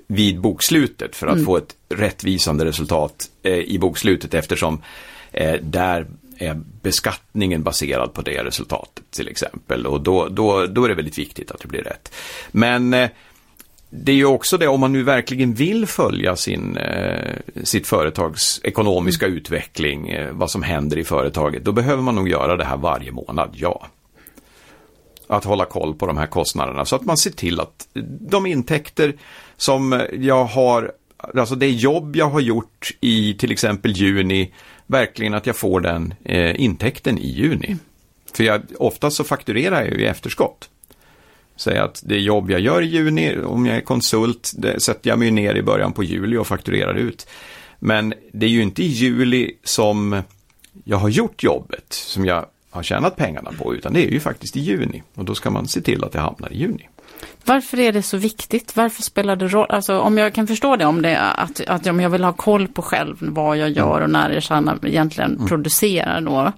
vid 0.06 0.40
bokslutet 0.40 1.16
för 1.16 1.26
att 1.26 1.44
få 1.44 1.56
ett 1.56 1.76
rättvisande 1.88 2.64
resultat 2.64 3.30
eh, 3.42 3.52
i 3.52 3.78
bokslutet 3.78 4.34
eftersom 4.34 4.82
eh, 5.32 5.54
där 5.62 6.06
är 6.38 6.60
beskattningen 6.82 7.62
baserad 7.62 8.14
på 8.14 8.22
det 8.22 8.44
resultatet 8.44 9.04
till 9.10 9.28
exempel. 9.28 9.86
Och 9.86 10.00
då, 10.00 10.28
då, 10.28 10.66
då 10.66 10.84
är 10.84 10.88
det 10.88 10.94
väldigt 10.94 11.18
viktigt 11.18 11.50
att 11.50 11.60
det 11.60 11.68
blir 11.68 11.82
rätt. 11.82 12.14
Men 12.52 12.94
eh, 12.94 13.10
det 13.90 14.12
är 14.12 14.16
ju 14.16 14.26
också 14.26 14.58
det, 14.58 14.68
om 14.68 14.80
man 14.80 14.92
nu 14.92 15.02
verkligen 15.02 15.54
vill 15.54 15.86
följa 15.86 16.36
sin, 16.36 16.76
eh, 16.76 17.36
sitt 17.64 17.86
företags 17.86 18.60
ekonomiska 18.64 19.26
utveckling, 19.26 20.08
eh, 20.08 20.32
vad 20.32 20.50
som 20.50 20.62
händer 20.62 20.98
i 20.98 21.04
företaget, 21.04 21.64
då 21.64 21.72
behöver 21.72 22.02
man 22.02 22.14
nog 22.14 22.28
göra 22.28 22.56
det 22.56 22.64
här 22.64 22.76
varje 22.76 23.12
månad, 23.12 23.50
ja. 23.54 23.86
Att 25.26 25.44
hålla 25.44 25.64
koll 25.64 25.94
på 25.94 26.06
de 26.06 26.16
här 26.16 26.26
kostnaderna 26.26 26.84
så 26.84 26.96
att 26.96 27.04
man 27.04 27.16
ser 27.16 27.30
till 27.30 27.60
att 27.60 27.88
de 28.20 28.46
intäkter 28.46 29.14
som 29.56 30.02
jag 30.12 30.44
har, 30.44 30.92
alltså 31.34 31.54
det 31.54 31.70
jobb 31.70 32.16
jag 32.16 32.30
har 32.30 32.40
gjort 32.40 32.90
i 33.00 33.34
till 33.34 33.52
exempel 33.52 33.92
juni, 33.92 34.52
verkligen 34.86 35.34
att 35.34 35.46
jag 35.46 35.56
får 35.56 35.80
den 35.80 36.14
eh, 36.24 36.60
intäkten 36.60 37.18
i 37.18 37.26
juni. 37.26 37.76
För 38.34 38.44
jag, 38.44 38.62
oftast 38.78 39.16
så 39.16 39.24
fakturerar 39.24 39.82
jag 39.82 39.90
ju 39.90 40.00
i 40.00 40.06
efterskott. 40.06 40.70
Säg 41.60 41.78
att 41.78 42.02
det 42.04 42.18
jobb 42.18 42.50
jag 42.50 42.60
gör 42.60 42.82
i 42.82 42.86
juni, 42.86 43.38
om 43.38 43.66
jag 43.66 43.76
är 43.76 43.80
konsult, 43.80 44.52
det 44.56 44.80
sätter 44.80 45.10
jag 45.10 45.18
mig 45.18 45.30
ner 45.30 45.54
i 45.54 45.62
början 45.62 45.92
på 45.92 46.04
juli 46.04 46.36
och 46.36 46.46
fakturerar 46.46 46.94
ut. 46.94 47.26
Men 47.78 48.14
det 48.32 48.46
är 48.46 48.50
ju 48.50 48.62
inte 48.62 48.82
i 48.82 48.86
juli 48.86 49.52
som 49.64 50.22
jag 50.84 50.96
har 50.96 51.08
gjort 51.08 51.42
jobbet, 51.42 51.86
som 51.88 52.24
jag 52.24 52.46
har 52.70 52.82
tjänat 52.82 53.16
pengarna 53.16 53.52
på, 53.58 53.74
utan 53.74 53.92
det 53.92 54.06
är 54.06 54.10
ju 54.10 54.20
faktiskt 54.20 54.56
i 54.56 54.60
juni. 54.60 55.02
Och 55.14 55.24
då 55.24 55.34
ska 55.34 55.50
man 55.50 55.68
se 55.68 55.80
till 55.80 56.04
att 56.04 56.12
det 56.12 56.20
hamnar 56.20 56.52
i 56.52 56.56
juni. 56.56 56.88
Varför 57.44 57.80
är 57.80 57.92
det 57.92 58.02
så 58.02 58.16
viktigt? 58.16 58.76
Varför 58.76 59.02
spelar 59.02 59.36
det 59.36 59.48
roll? 59.48 59.66
Alltså 59.68 59.98
om 59.98 60.18
jag 60.18 60.34
kan 60.34 60.46
förstå 60.46 60.76
det, 60.76 60.84
om 60.84 61.02
det 61.02 61.10
är 61.10 61.40
att, 61.40 61.60
att 61.60 61.86
om 61.86 62.00
jag 62.00 62.10
vill 62.10 62.24
ha 62.24 62.32
koll 62.32 62.68
på 62.68 62.82
själv 62.82 63.16
vad 63.20 63.56
jag 63.56 63.70
gör 63.70 64.00
och 64.00 64.10
när 64.10 64.42
jag 64.50 64.84
egentligen 64.84 65.34
mm. 65.34 65.46
producerar 65.46 66.20
då. 66.20 66.52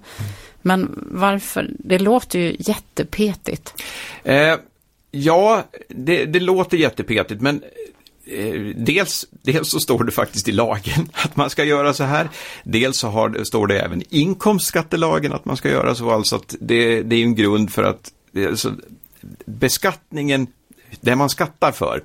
Men 0.61 1.07
varför? 1.11 1.69
Det 1.79 1.99
låter 1.99 2.39
ju 2.39 2.55
jättepetigt. 2.59 3.83
Eh, 4.23 4.55
ja, 5.15 5.63
det, 5.87 6.25
det 6.25 6.39
låter 6.39 6.77
jättepetigt, 6.77 7.41
men 7.41 7.63
eh, 8.25 8.61
dels, 8.75 9.25
dels 9.31 9.71
så 9.71 9.79
står 9.79 10.03
det 10.03 10.11
faktiskt 10.11 10.47
i 10.47 10.51
lagen 10.51 11.09
att 11.13 11.35
man 11.35 11.49
ska 11.49 11.63
göra 11.63 11.93
så 11.93 12.03
här. 12.03 12.29
Dels 12.63 12.97
så 12.97 13.07
har, 13.07 13.43
står 13.43 13.67
det 13.67 13.79
även 13.79 14.01
i 14.01 14.05
inkomstskattelagen 14.09 15.33
att 15.33 15.45
man 15.45 15.57
ska 15.57 15.69
göra 15.69 15.95
så. 15.95 16.11
Alltså 16.11 16.35
att 16.35 16.55
det, 16.59 17.01
det 17.01 17.15
är 17.15 17.23
en 17.23 17.35
grund 17.35 17.71
för 17.71 17.83
att 17.83 18.11
alltså, 18.49 18.75
beskattningen, 19.45 20.47
det 21.01 21.15
man 21.15 21.29
skattar 21.29 21.71
för, 21.71 22.03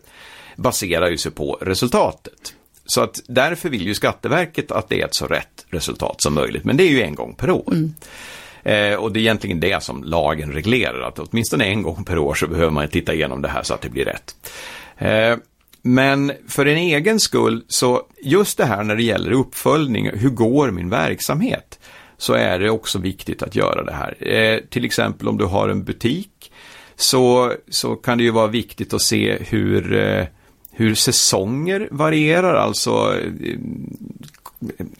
baserar 0.57 1.11
ju 1.11 1.19
sig 1.19 1.33
på 1.33 1.59
resultatet. 1.61 2.55
Så 2.87 3.01
att 3.01 3.21
därför 3.27 3.69
vill 3.69 3.87
ju 3.87 3.95
Skatteverket 3.95 4.71
att 4.71 4.89
det 4.89 5.01
är 5.01 5.07
ett 5.07 5.15
så 5.15 5.27
rätt 5.27 5.67
resultat 5.69 6.21
som 6.21 6.35
möjligt, 6.35 6.65
men 6.65 6.77
det 6.77 6.83
är 6.83 6.91
ju 6.91 7.03
en 7.03 7.15
gång 7.15 7.35
per 7.35 7.51
år. 7.51 7.73
Mm. 7.73 7.95
Eh, 8.69 8.95
och 8.95 9.12
det 9.12 9.19
är 9.19 9.21
egentligen 9.21 9.61
det 9.61 9.83
som 9.83 10.05
lagen 10.05 10.53
reglerar, 10.53 11.09
att 11.09 11.19
åtminstone 11.19 11.64
en 11.64 11.83
gång 11.83 12.05
per 12.05 12.19
år 12.19 12.35
så 12.35 12.47
behöver 12.47 12.71
man 12.71 12.89
titta 12.89 13.14
igenom 13.14 13.43
det 13.43 13.49
här 13.49 13.62
så 13.62 13.75
att 13.75 13.81
det 13.81 13.89
blir 13.89 14.05
rätt. 14.05 14.37
Eh, 14.99 15.37
men 15.83 16.33
för 16.49 16.66
en 16.66 16.77
egen 16.77 17.21
skull, 17.21 17.64
så 17.69 18.03
just 18.23 18.59
det 18.59 18.64
här 18.64 18.85
när 18.85 18.97
det 18.97 19.03
gäller 19.03 19.33
uppföljning, 19.33 20.11
hur 20.14 20.31
går 20.31 20.71
min 20.71 20.91
verksamhet? 20.91 21.79
Så 22.16 22.33
är 22.33 22.59
det 22.59 22.71
också 22.71 22.99
viktigt 22.99 23.43
att 23.43 23.57
göra 23.57 23.85
det 23.85 23.93
här. 23.93 24.33
Eh, 24.33 24.61
till 24.71 24.85
exempel 24.85 25.29
om 25.29 25.39
du 25.39 25.45
har 25.45 25.69
en 25.69 25.85
butik 25.85 26.53
så, 26.97 27.53
så 27.69 27.97
kan 27.97 28.19
det 28.19 28.25
ju 28.25 28.31
vara 28.31 28.47
viktigt 28.47 28.95
att 28.95 29.03
se 29.03 29.39
hur, 29.41 29.97
eh, 29.97 30.27
hur 30.73 30.95
säsonger 30.95 31.89
varierar. 31.91 32.55
Alltså 32.55 33.14
eh, 33.21 33.59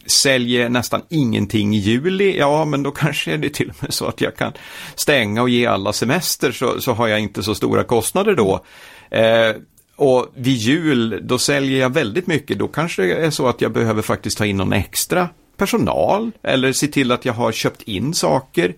säljer 0.05 0.69
nästan 0.69 1.01
ingenting 1.09 1.75
i 1.75 1.77
juli, 1.77 2.37
ja 2.37 2.65
men 2.65 2.83
då 2.83 2.91
kanske 2.91 3.33
är 3.33 3.37
det 3.37 3.49
till 3.49 3.69
och 3.69 3.75
med 3.79 3.93
så 3.93 4.05
att 4.05 4.21
jag 4.21 4.35
kan 4.35 4.53
stänga 4.95 5.41
och 5.41 5.49
ge 5.49 5.65
alla 5.65 5.93
semester 5.93 6.51
så, 6.51 6.81
så 6.81 6.93
har 6.93 7.07
jag 7.07 7.19
inte 7.19 7.43
så 7.43 7.55
stora 7.55 7.83
kostnader 7.83 8.35
då. 8.35 8.65
Eh, 9.09 9.55
och 9.95 10.27
vid 10.35 10.55
jul, 10.55 11.19
då 11.23 11.37
säljer 11.37 11.79
jag 11.79 11.93
väldigt 11.93 12.27
mycket, 12.27 12.59
då 12.59 12.67
kanske 12.67 13.01
det 13.01 13.13
är 13.13 13.29
så 13.29 13.47
att 13.47 13.61
jag 13.61 13.71
behöver 13.71 14.01
faktiskt 14.01 14.37
ta 14.37 14.45
in 14.45 14.57
någon 14.57 14.73
extra 14.73 15.29
personal 15.57 16.31
eller 16.43 16.73
se 16.73 16.87
till 16.87 17.11
att 17.11 17.25
jag 17.25 17.33
har 17.33 17.51
köpt 17.51 17.81
in 17.81 18.13
saker. 18.13 18.73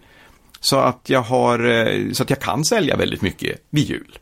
Så 0.60 0.80
att 0.80 1.02
jag, 1.06 1.22
har, 1.22 1.70
eh, 1.70 2.12
så 2.12 2.24
att 2.24 2.30
jag 2.30 2.40
kan 2.40 2.66
sälja 2.66 2.98
väldigt 2.98 3.22
mycket 3.22 3.62
vid 3.70 3.90
jul. 3.90 4.18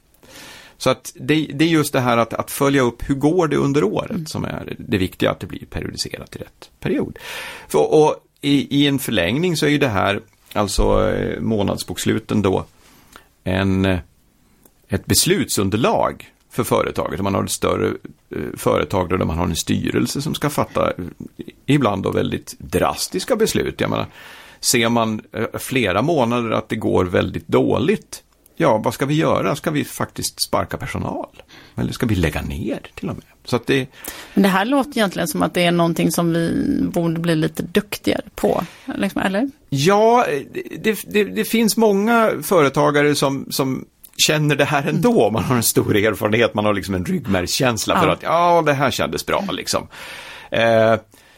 Så 0.79 0.89
att 0.89 1.11
det, 1.15 1.47
det, 1.53 1.65
är 1.65 1.69
just 1.69 1.93
det 1.93 1.99
här 1.99 2.17
att, 2.17 2.33
att, 2.33 2.51
följa 2.51 2.81
upp 2.81 3.09
hur 3.09 3.15
går 3.15 3.47
det 3.47 3.55
under 3.55 3.83
året 3.83 4.11
mm. 4.11 4.25
som 4.25 4.45
är 4.45 4.75
det 4.77 4.97
viktiga, 4.97 5.31
att 5.31 5.39
det 5.39 5.47
blir 5.47 5.65
periodiserat 5.65 6.35
i 6.35 6.39
rätt 6.39 6.69
period. 6.79 7.19
För, 7.67 7.93
och 7.93 8.15
i, 8.41 8.81
i, 8.81 8.87
en 8.87 8.99
förlängning 8.99 9.57
så 9.57 9.65
är 9.65 9.69
ju 9.69 9.77
det 9.77 9.87
här, 9.87 10.21
alltså 10.53 11.09
eh, 11.09 11.41
månadsboksluten 11.41 12.41
då, 12.41 12.65
en, 13.43 13.85
eh, 13.85 13.99
ett 14.87 15.05
beslutsunderlag 15.05 16.33
för 16.49 16.63
företaget. 16.63 17.19
Om 17.19 17.23
man 17.23 17.35
har 17.35 17.43
ett 17.43 17.51
större 17.51 17.93
företag 18.57 19.09
där 19.09 19.17
man 19.17 19.37
har 19.37 19.45
en 19.45 19.55
styrelse 19.55 20.21
som 20.21 20.35
ska 20.35 20.49
fatta 20.49 20.93
ibland 21.65 22.03
då 22.03 22.11
väldigt 22.11 22.55
drastiska 22.59 23.35
beslut. 23.35 23.81
Jag 23.81 23.89
menar, 23.89 24.07
Ser 24.59 24.89
man 24.89 25.21
eh, 25.31 25.45
flera 25.59 26.01
månader 26.01 26.51
att 26.51 26.69
det 26.69 26.75
går 26.75 27.05
väldigt 27.05 27.47
dåligt, 27.47 28.23
ja, 28.61 28.77
vad 28.77 28.93
ska 28.93 29.05
vi 29.05 29.13
göra? 29.13 29.55
Ska 29.55 29.71
vi 29.71 29.85
faktiskt 29.85 30.41
sparka 30.41 30.77
personal? 30.77 31.43
Eller 31.75 31.91
ska 31.91 32.05
vi 32.05 32.15
lägga 32.15 32.41
ner 32.41 32.79
till 32.95 33.09
och 33.09 33.15
med? 33.15 33.25
Så 33.45 33.55
att 33.55 33.67
det... 33.67 33.87
Men 34.33 34.43
det 34.43 34.49
här 34.49 34.65
låter 34.65 34.97
egentligen 34.97 35.27
som 35.27 35.41
att 35.41 35.53
det 35.53 35.63
är 35.63 35.71
någonting 35.71 36.11
som 36.11 36.33
vi 36.33 36.77
borde 36.93 37.19
bli 37.19 37.35
lite 37.35 37.63
duktigare 37.63 38.21
på, 38.35 38.63
liksom, 38.95 39.21
eller? 39.21 39.49
Ja, 39.69 40.25
det, 40.79 40.99
det, 41.07 41.23
det 41.23 41.45
finns 41.45 41.77
många 41.77 42.31
företagare 42.43 43.15
som, 43.15 43.45
som 43.49 43.85
känner 44.17 44.55
det 44.55 44.65
här 44.65 44.87
ändå. 44.87 45.21
Mm. 45.21 45.33
Man 45.33 45.43
har 45.43 45.55
en 45.55 45.63
stor 45.63 45.95
erfarenhet, 45.95 46.53
man 46.53 46.65
har 46.65 46.73
liksom 46.73 46.95
en 46.95 47.05
ryggmärgskänsla 47.05 47.93
ja. 47.95 48.01
för 48.01 48.07
att 48.07 48.23
ja, 48.23 48.63
det 48.65 48.73
här 48.73 48.91
kändes 48.91 49.25
bra 49.25 49.45
liksom. 49.51 49.87
Eh, 50.51 50.95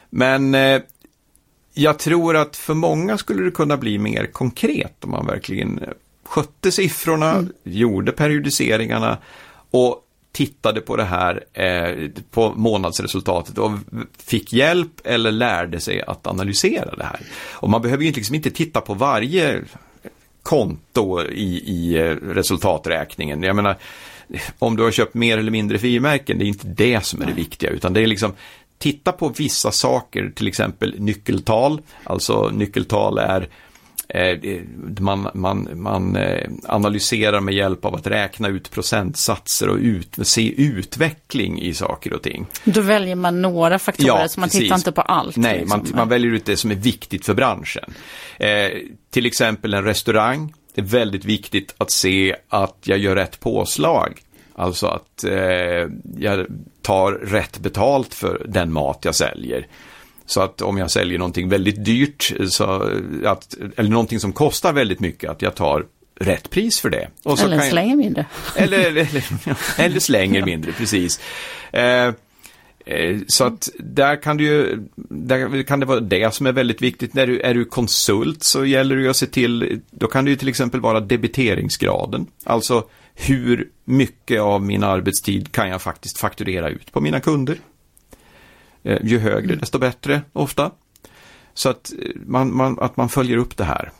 men 0.09 0.55
eh, 0.55 0.81
jag 1.73 1.99
tror 1.99 2.35
att 2.35 2.55
för 2.55 2.73
många 2.73 3.17
skulle 3.17 3.43
det 3.43 3.51
kunna 3.51 3.77
bli 3.77 3.97
mer 3.97 4.25
konkret 4.25 5.03
om 5.03 5.11
man 5.11 5.25
verkligen 5.25 5.79
skötte 6.31 6.71
siffrorna, 6.71 7.31
mm. 7.31 7.51
gjorde 7.63 8.11
periodiseringarna 8.11 9.17
och 9.71 10.03
tittade 10.31 10.81
på 10.81 10.95
det 10.95 11.03
här 11.03 11.43
eh, 11.53 12.09
på 12.31 12.53
månadsresultatet 12.55 13.57
och 13.57 13.71
fick 14.17 14.53
hjälp 14.53 15.01
eller 15.03 15.31
lärde 15.31 15.79
sig 15.79 16.01
att 16.01 16.27
analysera 16.27 16.95
det 16.95 17.03
här. 17.03 17.19
Och 17.51 17.69
man 17.69 17.81
behöver 17.81 18.03
ju 18.03 18.11
liksom 18.11 18.35
inte 18.35 18.51
titta 18.51 18.81
på 18.81 18.93
varje 18.93 19.61
konto 20.43 21.21
i, 21.21 21.63
i 21.65 21.97
eh, 21.97 22.15
resultaträkningen. 22.15 23.43
Jag 23.43 23.55
menar, 23.55 23.77
om 24.59 24.75
du 24.75 24.83
har 24.83 24.91
köpt 24.91 25.13
mer 25.13 25.37
eller 25.37 25.51
mindre 25.51 25.79
frimärken, 25.79 26.39
det 26.39 26.45
är 26.45 26.47
inte 26.47 26.67
det 26.67 27.05
som 27.05 27.21
är 27.21 27.25
det 27.25 27.33
viktiga, 27.33 27.69
utan 27.69 27.93
det 27.93 28.01
är 28.01 28.07
liksom 28.07 28.33
titta 28.77 29.11
på 29.11 29.29
vissa 29.29 29.71
saker, 29.71 30.31
till 30.35 30.47
exempel 30.47 30.95
nyckeltal. 30.99 31.81
Alltså 32.03 32.49
nyckeltal 32.49 33.17
är 33.17 33.49
man, 34.99 35.27
man, 35.33 35.69
man 35.73 36.15
eh, 36.15 36.49
analyserar 36.65 37.39
med 37.39 37.53
hjälp 37.53 37.85
av 37.85 37.95
att 37.95 38.07
räkna 38.07 38.47
ut 38.47 38.71
procentsatser 38.71 39.69
och 39.69 39.77
ut, 39.77 40.27
se 40.27 40.61
utveckling 40.61 41.61
i 41.61 41.73
saker 41.73 42.13
och 42.13 42.21
ting. 42.21 42.45
Då 42.63 42.81
väljer 42.81 43.15
man 43.15 43.41
några 43.41 43.79
faktorer, 43.79 44.21
ja, 44.21 44.27
så 44.27 44.39
man 44.39 44.49
precis. 44.49 44.61
tittar 44.61 44.75
inte 44.75 44.91
på 44.91 45.01
allt. 45.01 45.37
Nej, 45.37 45.59
liksom. 45.59 45.79
man, 45.79 45.91
man, 45.95 46.09
väljer 46.09 46.31
ut 46.31 46.45
det 46.45 46.57
som 46.57 46.71
är 46.71 46.75
viktigt 46.75 47.25
för 47.25 47.33
branschen. 47.33 47.93
Eh, 48.37 48.69
till 49.09 49.25
exempel 49.25 49.73
en 49.73 49.83
restaurang, 49.83 50.53
det 50.75 50.81
är 50.81 50.85
väldigt 50.85 51.25
viktigt 51.25 51.75
att 51.77 51.91
se 51.91 52.35
att 52.49 52.77
jag 52.83 52.97
gör 52.97 53.15
rätt 53.15 53.39
påslag. 53.39 54.21
Alltså 54.55 54.87
att 54.87 55.23
eh, 55.23 55.89
jag 56.17 56.45
tar 56.81 57.11
rätt 57.11 57.59
betalt 57.59 58.13
för 58.13 58.45
den 58.49 58.73
mat 58.73 58.99
jag 59.01 59.15
säljer. 59.15 59.67
Så 60.31 60.41
att 60.41 60.61
om 60.61 60.77
jag 60.77 60.91
säljer 60.91 61.19
någonting 61.19 61.49
väldigt 61.49 61.85
dyrt, 61.85 62.33
så 62.47 62.63
att, 63.25 63.55
eller 63.77 63.89
någonting 63.89 64.19
som 64.19 64.33
kostar 64.33 64.73
väldigt 64.73 64.99
mycket, 64.99 65.29
att 65.29 65.41
jag 65.41 65.55
tar 65.55 65.85
rätt 66.19 66.49
pris 66.49 66.79
för 66.79 66.89
det. 66.89 67.07
eller 67.43 67.59
slänger 67.59 67.89
jag, 67.89 67.97
mindre. 67.97 68.25
Eller, 68.55 68.79
eller, 68.85 69.23
eller 69.77 69.99
slänger 69.99 70.45
mindre, 70.45 70.71
precis. 70.71 71.19
Eh, 71.71 72.07
eh, 72.85 73.17
så 73.27 73.43
att 73.43 73.69
där 73.79 74.21
kan, 74.21 74.39
ju, 74.39 74.83
där 75.09 75.63
kan 75.63 75.79
det 75.79 75.85
vara 75.85 75.99
det 75.99 76.33
som 76.33 76.45
är 76.45 76.51
väldigt 76.51 76.81
viktigt. 76.81 77.13
När 77.13 77.27
du 77.27 77.39
är 77.39 77.53
du 77.53 77.65
konsult 77.65 78.43
så 78.43 78.65
gäller 78.65 78.95
det 78.95 79.09
att 79.09 79.17
se 79.17 79.27
till, 79.27 79.81
då 79.91 80.07
kan 80.07 80.25
det 80.25 80.31
ju 80.31 80.37
till 80.37 80.49
exempel 80.49 80.79
vara 80.79 80.99
debiteringsgraden. 80.99 82.27
Alltså 82.43 82.83
hur 83.13 83.69
mycket 83.85 84.41
av 84.41 84.63
min 84.63 84.83
arbetstid 84.83 85.51
kan 85.51 85.69
jag 85.69 85.81
faktiskt 85.81 86.17
fakturera 86.17 86.69
ut 86.69 86.91
på 86.91 87.01
mina 87.01 87.19
kunder. 87.19 87.57
Eh, 88.83 88.97
ju 89.03 89.19
högre 89.19 89.55
desto 89.55 89.79
bättre 89.79 90.21
ofta. 90.33 90.71
Så 91.53 91.69
att 91.69 91.93
eh, 91.99 92.21
man, 92.25 92.55
man, 92.55 92.79
att 92.79 92.97
man 92.97 93.09
följer 93.09 93.37
upp 93.37 93.57
det 93.57 93.63
här. 93.63 93.91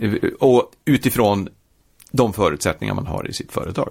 Eh, 0.00 0.12
och 0.40 0.70
utifrån 0.84 1.48
de 2.12 2.32
förutsättningar 2.32 2.94
man 2.94 3.06
har 3.06 3.28
i 3.30 3.32
sitt 3.32 3.52
företag. 3.52 3.90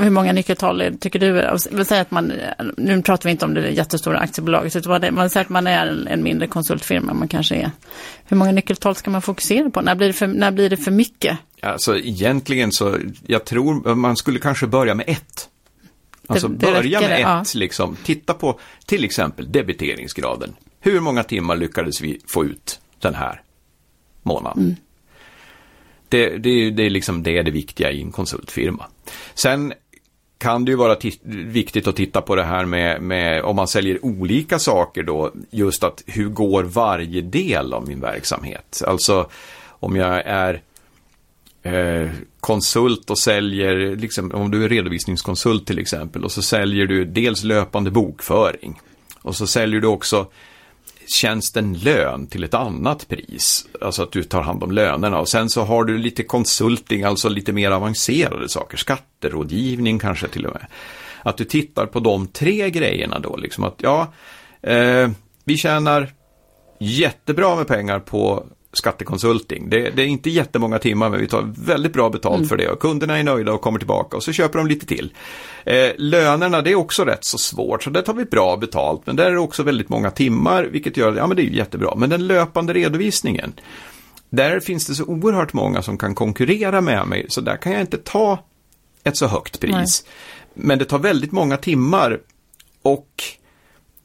Hur 0.00 0.10
många 0.10 0.32
nyckeltal 0.32 0.96
tycker 1.00 1.18
du? 1.18 1.58
Säga 1.84 2.00
att 2.00 2.10
man, 2.10 2.32
nu 2.76 3.02
pratar 3.02 3.24
vi 3.24 3.30
inte 3.30 3.44
om 3.44 3.54
det 3.54 3.70
jättestora 3.70 4.18
aktiebolaget, 4.18 4.76
utan 4.76 5.14
man 5.14 5.30
säger 5.30 5.44
att 5.44 5.50
man 5.50 5.66
är 5.66 6.06
en 6.08 6.22
mindre 6.22 6.48
konsultfirma, 6.48 7.14
man 7.14 7.28
kanske 7.28 7.54
är. 7.54 7.70
Hur 8.24 8.36
många 8.36 8.52
nyckeltal 8.52 8.96
ska 8.96 9.10
man 9.10 9.22
fokusera 9.22 9.70
på? 9.70 9.80
När 9.80 9.94
blir 9.94 10.06
det 10.06 10.12
för, 10.12 10.26
när 10.26 10.50
blir 10.50 10.70
det 10.70 10.76
för 10.76 10.90
mycket? 10.90 11.38
Alltså 11.62 11.98
egentligen 11.98 12.72
så, 12.72 12.98
jag 13.26 13.44
tror 13.44 13.94
man 13.94 14.16
skulle 14.16 14.38
kanske 14.38 14.66
börja 14.66 14.94
med 14.94 15.08
ett. 15.08 15.48
Alltså 16.30 16.48
det, 16.48 16.66
det 16.66 16.72
börja 16.72 17.00
med 17.00 17.10
det, 17.10 17.14
ett, 17.14 17.20
ja. 17.20 17.44
liksom. 17.54 17.96
Titta 18.04 18.34
på 18.34 18.60
till 18.86 19.04
exempel 19.04 19.52
debiteringsgraden. 19.52 20.56
Hur 20.80 21.00
många 21.00 21.22
timmar 21.24 21.56
lyckades 21.56 22.00
vi 22.00 22.20
få 22.26 22.44
ut 22.44 22.80
den 22.98 23.14
här 23.14 23.42
månaden? 24.22 24.62
Mm. 24.62 24.76
Det, 26.08 26.38
det, 26.38 26.70
det, 26.70 26.82
är 26.82 26.90
liksom 26.90 27.22
det, 27.22 27.38
är 27.38 27.42
det 27.42 27.50
viktiga 27.50 27.90
i 27.90 28.02
en 28.02 28.12
konsultfirma. 28.12 28.86
Sen 29.34 29.72
kan 30.38 30.64
det 30.64 30.70
ju 30.70 30.76
vara 30.76 30.96
viktigt 31.24 31.86
att 31.86 31.96
titta 31.96 32.20
på 32.20 32.36
det 32.36 32.44
här 32.44 32.64
med, 32.64 33.02
med, 33.02 33.42
om 33.42 33.56
man 33.56 33.68
säljer 33.68 34.04
olika 34.04 34.58
saker 34.58 35.02
då, 35.02 35.32
just 35.50 35.84
att 35.84 36.02
hur 36.06 36.28
går 36.28 36.62
varje 36.62 37.20
del 37.20 37.72
av 37.72 37.88
min 37.88 38.00
verksamhet? 38.00 38.82
Alltså 38.86 39.28
om 39.80 39.96
jag 39.96 40.22
är 40.26 40.62
eh, 41.74 42.10
konsult 42.40 43.10
och 43.10 43.18
säljer, 43.18 43.96
liksom, 43.96 44.32
om 44.34 44.50
du 44.50 44.64
är 44.64 44.68
redovisningskonsult 44.68 45.66
till 45.66 45.78
exempel, 45.78 46.24
och 46.24 46.32
så 46.32 46.42
säljer 46.42 46.86
du 46.86 47.04
dels 47.04 47.44
löpande 47.44 47.90
bokföring. 47.90 48.80
Och 49.22 49.36
så 49.36 49.46
säljer 49.46 49.80
du 49.80 49.86
också 49.86 50.26
tjänsten 51.08 51.74
lön 51.74 52.26
till 52.26 52.44
ett 52.44 52.54
annat 52.54 53.08
pris. 53.08 53.66
Alltså 53.80 54.02
att 54.02 54.12
du 54.12 54.22
tar 54.22 54.42
hand 54.42 54.62
om 54.62 54.72
lönerna. 54.72 55.20
Och 55.20 55.28
sen 55.28 55.50
så 55.50 55.62
har 55.62 55.84
du 55.84 55.98
lite 55.98 56.22
konsulting, 56.22 57.02
alltså 57.02 57.28
lite 57.28 57.52
mer 57.52 57.70
avancerade 57.70 58.48
saker. 58.48 58.76
Skatterådgivning 58.76 59.98
kanske 59.98 60.28
till 60.28 60.46
och 60.46 60.52
med. 60.54 60.66
Att 61.22 61.36
du 61.36 61.44
tittar 61.44 61.86
på 61.86 62.00
de 62.00 62.26
tre 62.26 62.70
grejerna 62.70 63.18
då. 63.18 63.36
Liksom 63.36 63.64
att 63.64 63.74
ja, 63.78 64.12
eh, 64.62 65.10
vi 65.44 65.56
tjänar 65.56 66.12
jättebra 66.80 67.56
med 67.56 67.66
pengar 67.66 68.00
på 68.00 68.46
skattekonsulting. 68.72 69.70
Det, 69.70 69.90
det, 69.90 70.02
är 70.02 70.06
inte 70.06 70.30
jättemånga 70.30 70.78
timmar 70.78 71.10
men 71.10 71.20
vi 71.20 71.26
tar 71.26 71.52
väldigt 71.56 71.92
bra 71.92 72.10
betalt 72.10 72.36
mm. 72.36 72.48
för 72.48 72.56
det 72.56 72.68
och 72.68 72.80
kunderna 72.80 73.18
är 73.18 73.22
nöjda 73.22 73.52
och 73.52 73.60
kommer 73.60 73.78
tillbaka 73.78 74.16
och 74.16 74.22
så 74.22 74.32
köper 74.32 74.58
de 74.58 74.66
lite 74.66 74.86
till. 74.86 75.14
Eh, 75.64 75.90
lönerna 75.96 76.62
det 76.62 76.70
är 76.70 76.74
också 76.74 77.04
rätt 77.04 77.24
så 77.24 77.38
svårt 77.38 77.82
så 77.82 77.90
där 77.90 78.02
tar 78.02 78.14
vi 78.14 78.24
bra 78.24 78.56
betalt 78.56 79.02
men 79.04 79.16
där 79.16 79.26
är 79.26 79.30
det 79.30 79.38
också 79.38 79.62
väldigt 79.62 79.88
många 79.88 80.10
timmar 80.10 80.64
vilket 80.64 80.96
gör 80.96 81.16
ja 81.16 81.26
men 81.26 81.36
det 81.36 81.42
är 81.42 81.44
jättebra. 81.44 81.94
Men 81.96 82.10
den 82.10 82.26
löpande 82.26 82.72
redovisningen 82.72 83.52
där 84.30 84.60
finns 84.60 84.86
det 84.86 84.94
så 84.94 85.04
oerhört 85.04 85.52
många 85.52 85.82
som 85.82 85.98
kan 85.98 86.14
konkurrera 86.14 86.80
med 86.80 87.06
mig 87.06 87.26
så 87.28 87.40
där 87.40 87.56
kan 87.56 87.72
jag 87.72 87.80
inte 87.80 87.98
ta 87.98 88.38
ett 89.04 89.16
så 89.16 89.26
högt 89.26 89.60
pris. 89.60 89.72
Nej. 90.54 90.66
Men 90.66 90.78
det 90.78 90.84
tar 90.84 90.98
väldigt 90.98 91.32
många 91.32 91.56
timmar 91.56 92.20
och 92.82 93.22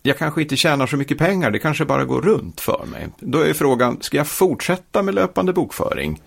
jag 0.04 0.18
kanske 0.18 0.42
inte 0.42 0.56
tjänar 0.56 0.88
så 0.88 0.98
mycket 0.98 1.18
pengar, 1.18 1.52
det 1.52 1.60
kanske 1.60 1.86
bara 1.86 2.06
går 2.06 2.22
runt 2.22 2.62
för 2.62 2.86
mig. 2.92 3.08
Då 3.20 3.40
är 3.40 3.54
frågan, 3.54 3.98
ska 4.02 4.18
jag 4.18 4.28
fortsätta 4.28 5.02
med 5.02 5.16
löpande 5.16 5.54
bokföring? 5.54 6.22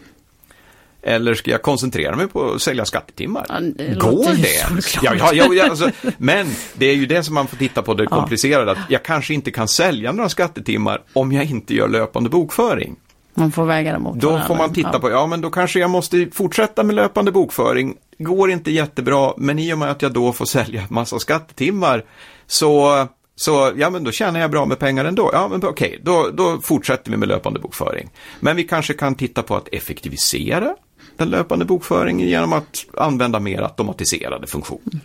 Eller 1.03 1.35
ska 1.35 1.51
jag 1.51 1.63
koncentrera 1.63 2.17
mig 2.17 2.29
på 2.29 2.51
att 2.51 2.63
sälja 2.63 2.85
skattetimmar? 2.85 3.47
Ja, 3.49 3.61
det 3.61 3.99
Går 3.99 4.35
det? 4.37 5.03
Ja, 5.03 5.33
ja, 5.33 5.55
ja, 5.55 5.71
alltså, 5.71 5.91
men 6.19 6.47
det 6.75 6.87
är 6.87 6.95
ju 6.95 7.07
det 7.07 7.23
som 7.23 7.35
man 7.35 7.47
får 7.47 7.57
titta 7.57 7.83
på 7.83 7.95
det 7.95 8.07
komplicerade. 8.07 8.71
Att 8.71 8.79
jag 8.89 9.03
kanske 9.03 9.35
inte 9.35 9.51
kan 9.51 9.69
sälja 9.69 10.13
några 10.13 10.29
skattetimmar 10.29 11.03
om 11.13 11.33
jag 11.33 11.45
inte 11.45 11.75
gör 11.75 11.89
löpande 11.89 12.31
bokföring. 12.31 12.97
Man 13.35 13.53
får 13.53 13.67
väga 13.67 13.93
det 13.93 13.99
mot 13.99 14.21
Då 14.21 14.41
får 14.47 14.55
man 14.55 14.73
titta 14.73 14.91
ja. 14.93 14.99
på, 14.99 15.11
ja 15.11 15.27
men 15.27 15.41
då 15.41 15.51
kanske 15.51 15.81
jag 15.81 15.91
måste 15.91 16.27
fortsätta 16.33 16.83
med 16.83 16.97
löpande 16.97 17.33
bokföring. 17.33 17.95
Går 18.19 18.51
inte 18.51 18.71
jättebra, 18.71 19.33
men 19.37 19.59
i 19.59 19.75
och 19.75 19.79
med 19.79 19.91
att 19.91 20.03
jag 20.03 20.13
då 20.13 20.33
får 20.33 20.45
sälja 20.45 20.83
massa 20.89 21.19
skattetimmar 21.19 22.05
så 22.47 23.07
så 23.37 23.73
ja, 23.77 23.91
men 23.91 24.05
då 24.05 24.13
tjänar 24.13 24.41
jag 24.41 24.51
bra 24.51 24.67
med 24.67 24.79
pengar 24.79 25.05
ändå. 25.05 25.31
Ja, 25.33 25.49
men 25.49 25.65
okej, 25.65 25.89
okay, 25.89 25.99
då, 26.03 26.31
då 26.31 26.61
fortsätter 26.61 27.11
vi 27.11 27.17
med 27.17 27.29
löpande 27.29 27.61
bokföring. 27.61 28.11
Men 28.41 28.57
vi 28.57 28.65
kanske 28.65 28.95
kan 28.95 29.15
titta 29.15 29.43
på 29.43 29.57
att 29.57 29.69
effektivisera 29.73 30.77
den 31.17 31.29
löpande 31.29 31.65
bokföringen 31.65 32.29
genom 32.29 32.53
att 32.53 32.85
använda 32.97 33.41
mer 33.41 33.63
automatiserade 33.63 34.47
funktioner. 34.47 35.01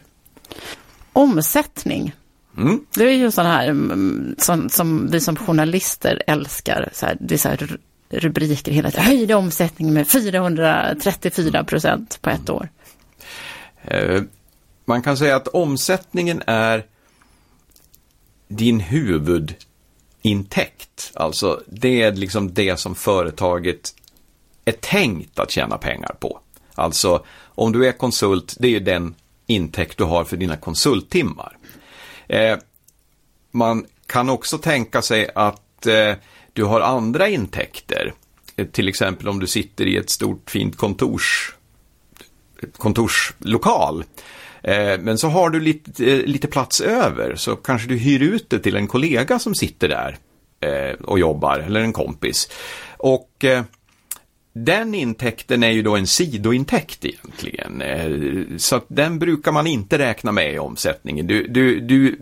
Omsättning. 1.14 2.16
Mm. 2.58 2.86
Det 2.96 3.04
är 3.04 3.12
ju 3.12 3.32
sån 3.32 3.46
här 3.46 3.68
mm, 3.68 4.36
som, 4.38 4.70
som 4.70 5.08
vi 5.12 5.20
som 5.20 5.36
journalister 5.36 6.24
älskar. 6.28 6.90
Så 6.94 7.06
här, 7.06 7.18
det 7.20 7.34
är 7.34 7.38
så 7.38 7.50
här 7.50 7.78
rubriker 8.10 8.72
hela 8.72 8.92
tiden. 8.92 9.06
Höjde 9.06 9.36
omsättning 9.36 9.94
med 9.94 10.08
434 10.08 11.64
procent 11.64 12.20
på 12.22 12.30
ett 12.30 12.50
år. 12.50 12.70
Eh, 13.84 14.22
man 14.86 15.02
kan 15.02 15.18
säga 15.18 15.36
att 15.36 15.48
omsättningen 15.48 16.44
är 16.48 16.86
din 18.52 18.80
huvudintäkt. 18.80 21.12
Alltså 21.14 21.64
det 21.68 22.02
är 22.02 22.12
liksom 22.12 22.54
det 22.54 22.78
som 22.78 22.96
företaget 22.96 23.96
är 24.66 24.72
tänkt 24.72 25.40
att 25.40 25.52
tjäna 25.52 25.78
pengar 25.78 26.16
på. 26.20 26.40
Alltså 26.76 27.26
om 27.40 27.72
du 27.72 27.88
är 27.88 27.92
konsult, 27.92 28.56
det 28.60 28.68
är 28.68 28.72
ju 28.72 28.80
den 28.80 29.16
intäkt 29.48 29.98
du 29.98 30.04
har 30.04 30.24
för 30.24 30.38
dina 30.38 30.58
konsulttimmar. 30.58 31.58
Eh, 32.28 32.58
man 33.52 33.86
kan 34.06 34.30
också 34.30 34.58
tänka 34.58 35.02
sig 35.02 35.30
att 35.36 35.86
eh, 35.86 36.14
du 36.54 36.64
har 36.64 36.82
andra 36.82 37.28
intäkter. 37.28 38.14
Eh, 38.56 38.68
till 38.68 38.88
exempel 38.88 39.30
om 39.30 39.40
du 39.40 39.48
sitter 39.48 39.86
i 39.86 39.98
ett 39.98 40.10
stort 40.10 40.52
fint 40.52 40.78
kontors, 40.78 41.56
kontorslokal 42.78 44.04
Eh, 44.04 44.08
Eh, 44.64 45.00
men 45.00 45.18
så 45.18 45.28
har 45.28 45.50
du 45.50 45.60
lite, 45.60 46.12
eh, 46.12 46.26
lite 46.26 46.48
plats 46.48 46.82
över 46.82 47.36
så 47.36 47.56
kanske 47.56 47.88
du 47.88 47.98
hyr 47.98 48.22
ut 48.22 48.50
det 48.50 48.60
till 48.60 48.76
en 48.76 48.88
kollega 48.88 49.40
som 49.40 49.56
sitter 49.56 49.90
där 49.90 50.18
eh, 50.60 50.94
och 50.94 51.20
jobbar 51.20 51.60
eller 51.60 51.80
en 51.80 51.94
kompis. 51.94 52.50
Och 52.98 53.46
den 54.54 54.96
intäkten 54.96 55.64
är 55.64 55.72
ju 55.72 55.82
då 55.82 55.96
en 55.96 56.08
sidointäkt 56.08 57.06
egentligen. 57.06 58.60
Så 58.60 58.76
att 58.76 58.86
den 58.88 59.20
brukar 59.20 59.52
man 59.52 59.68
inte 59.68 59.98
räkna 59.98 60.32
med 60.32 60.54
i 60.54 60.60
omsättningen. 60.60 61.28
Du, 61.28 61.48
du, 61.48 61.80
du 61.80 62.20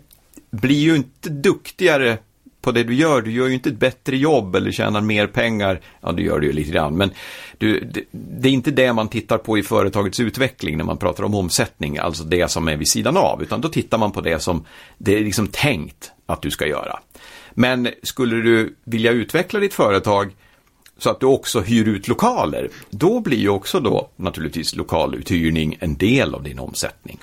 blir 0.50 0.78
ju 0.78 0.96
inte 0.96 1.30
duktigare 1.30 2.18
på 2.60 2.72
det 2.72 2.84
du 2.84 2.94
gör. 2.94 3.22
Du 3.22 3.32
gör 3.32 3.46
ju 3.46 3.54
inte 3.54 3.68
ett 3.68 3.78
bättre 3.78 4.16
jobb 4.16 4.56
eller 4.56 4.72
tjänar 4.72 5.00
mer 5.00 5.26
pengar. 5.26 5.80
Ja, 6.00 6.12
du 6.12 6.22
gör 6.22 6.40
det 6.40 6.46
ju 6.46 6.52
lite 6.52 6.70
grann. 6.70 6.96
Men 6.96 7.10
du, 7.58 7.80
det, 7.80 8.04
det, 8.12 8.48
är 8.48 8.52
inte 8.52 8.70
det 8.70 8.92
man 8.92 9.08
tittar 9.08 9.38
på 9.38 9.58
i 9.58 9.62
företagets 9.62 10.20
utveckling 10.20 10.76
när 10.76 10.84
man 10.84 10.96
pratar 10.96 11.24
om 11.24 11.34
omsättning. 11.34 11.98
Alltså 11.98 12.24
det 12.24 12.50
som 12.50 12.68
är 12.68 12.76
vid 12.76 12.88
sidan 12.88 13.16
av. 13.16 13.42
Utan 13.42 13.60
då 13.60 13.68
tittar 13.68 13.98
man 13.98 14.12
på 14.12 14.20
det 14.20 14.40
som 14.40 14.64
det 14.98 15.18
är 15.18 15.24
liksom 15.24 15.46
tänkt 15.46 16.12
att 16.26 16.42
du 16.42 16.50
ska 16.50 16.66
göra. 16.66 16.98
Men 17.54 17.88
skulle 18.02 18.36
du 18.36 18.76
vilja 18.84 19.10
utveckla 19.10 19.60
ditt 19.60 19.74
företag 19.74 20.32
så 20.98 21.10
att 21.10 21.20
du 21.20 21.26
också 21.26 21.60
hyr 21.60 21.88
ut 21.88 22.08
lokaler, 22.08 22.70
då 22.90 23.20
blir 23.20 23.38
ju 23.38 23.48
också 23.48 23.80
då 23.80 24.10
naturligtvis 24.16 24.76
lokaluthyrning 24.76 25.76
en 25.80 25.96
del 25.96 26.34
av 26.34 26.42
din 26.42 26.58
omsättning. 26.58 27.18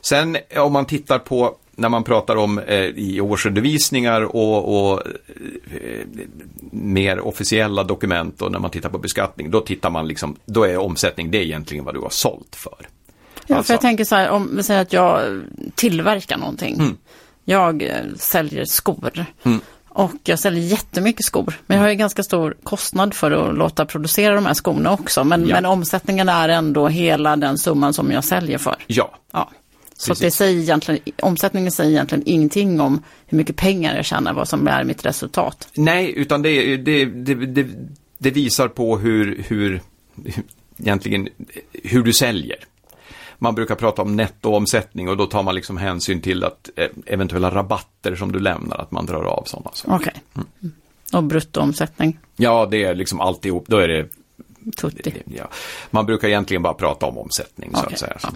Sen 0.00 0.36
om 0.56 0.72
man 0.72 0.86
tittar 0.86 1.18
på 1.18 1.56
när 1.76 1.88
man 1.88 2.04
pratar 2.04 2.36
om 2.36 2.58
eh, 2.58 2.84
i 2.84 3.20
årsredovisningar 3.20 4.22
och, 4.22 4.92
och 4.92 5.02
eh, 5.06 6.06
mer 6.70 7.20
officiella 7.20 7.84
dokument 7.84 8.42
och 8.42 8.52
när 8.52 8.58
man 8.58 8.70
tittar 8.70 8.88
på 8.88 8.98
beskattning, 8.98 9.50
då 9.50 9.60
tittar 9.60 9.90
man 9.90 10.08
liksom, 10.08 10.36
då 10.44 10.64
är 10.64 10.76
omsättning, 10.76 11.30
det 11.30 11.38
är 11.38 11.42
egentligen 11.42 11.84
vad 11.84 11.94
du 11.94 12.00
har 12.00 12.10
sålt 12.10 12.56
för. 12.56 12.88
Ja, 13.46 13.56
alltså. 13.56 13.66
för 13.66 13.74
jag 13.74 13.80
tänker 13.80 14.04
så 14.04 14.14
här, 14.14 14.30
om 14.30 14.56
vi 14.56 14.62
säger 14.62 14.82
att 14.82 14.92
jag 14.92 15.42
tillverkar 15.74 16.36
någonting. 16.36 16.74
Mm. 16.74 16.96
Jag 17.44 17.82
eh, 17.82 17.90
säljer 18.16 18.64
skor. 18.64 19.24
Mm. 19.42 19.60
Och 19.88 20.14
jag 20.24 20.38
säljer 20.38 20.62
jättemycket 20.62 21.26
skor. 21.26 21.54
Men 21.66 21.76
jag 21.76 21.84
har 21.84 21.90
ju 21.90 21.96
ganska 21.96 22.22
stor 22.22 22.56
kostnad 22.62 23.14
för 23.14 23.30
att 23.30 23.56
låta 23.56 23.86
producera 23.86 24.34
de 24.34 24.46
här 24.46 24.54
skorna 24.54 24.92
också. 24.92 25.24
Men, 25.24 25.48
ja. 25.48 25.54
men 25.54 25.66
omsättningen 25.66 26.28
är 26.28 26.48
ändå 26.48 26.88
hela 26.88 27.36
den 27.36 27.58
summan 27.58 27.92
som 27.92 28.12
jag 28.12 28.24
säljer 28.24 28.58
för. 28.58 28.76
Ja. 28.86 29.10
ja. 29.32 29.50
Så 29.98 30.14
det 30.14 30.30
säger 30.30 30.60
egentligen, 30.60 31.00
omsättningen 31.22 31.72
säger 31.72 31.90
egentligen 31.90 32.24
ingenting 32.26 32.80
om 32.80 33.02
hur 33.26 33.38
mycket 33.38 33.56
pengar 33.56 33.96
jag 33.96 34.04
tjänar, 34.04 34.32
vad 34.32 34.48
som 34.48 34.68
är 34.68 34.84
mitt 34.84 35.06
resultat. 35.06 35.68
Nej, 35.74 36.12
utan 36.16 36.42
det, 36.42 36.76
det, 36.76 37.04
det, 37.04 37.66
det, 38.18 38.30
visar 38.30 38.68
på 38.68 38.98
hur, 38.98 39.44
hur, 39.48 39.80
egentligen, 40.78 41.28
hur 41.72 42.02
du 42.02 42.12
säljer. 42.12 42.58
Man 43.38 43.54
brukar 43.54 43.74
prata 43.74 44.02
om 44.02 44.16
nettoomsättning 44.16 45.08
och 45.08 45.16
då 45.16 45.26
tar 45.26 45.42
man 45.42 45.54
liksom 45.54 45.76
hänsyn 45.76 46.20
till 46.20 46.44
att 46.44 46.70
eh, 46.76 46.88
eventuella 47.06 47.50
rabatter 47.50 48.16
som 48.16 48.32
du 48.32 48.38
lämnar, 48.38 48.76
att 48.78 48.90
man 48.90 49.06
drar 49.06 49.24
av 49.24 49.44
sådana 49.46 49.70
saker. 49.74 49.94
Okej. 49.94 50.22
Okay. 50.34 50.44
Mm. 50.62 50.74
Och 51.12 51.22
bruttoomsättning? 51.22 52.18
Ja, 52.36 52.68
det 52.70 52.84
är 52.84 52.94
liksom 52.94 53.20
alltihop, 53.20 53.64
då 53.68 53.76
är 53.76 53.88
det 53.88 54.08
Tutti. 54.76 55.22
Ja. 55.24 55.48
Man 55.90 56.06
brukar 56.06 56.28
egentligen 56.28 56.62
bara 56.62 56.74
prata 56.74 57.06
om 57.06 57.18
omsättning 57.18 57.70
okay. 57.70 57.82
så 57.82 57.92
att 57.92 57.98
säga. 57.98 58.18
Ja. 58.22 58.30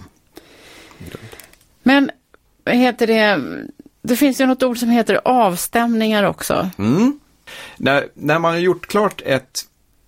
Men 1.83 2.11
heter 2.65 3.07
det, 3.07 3.41
det 4.01 4.15
finns 4.15 4.41
ju 4.41 4.45
något 4.45 4.63
ord 4.63 4.77
som 4.77 4.89
heter 4.89 5.21
avstämningar 5.25 6.23
också. 6.23 6.69
Mm. 6.77 7.19
När, 7.77 8.07
när 8.13 8.39
man 8.39 8.51
har 8.51 8.59
gjort 8.59 8.87
klart 8.87 9.21
ett, 9.25 9.59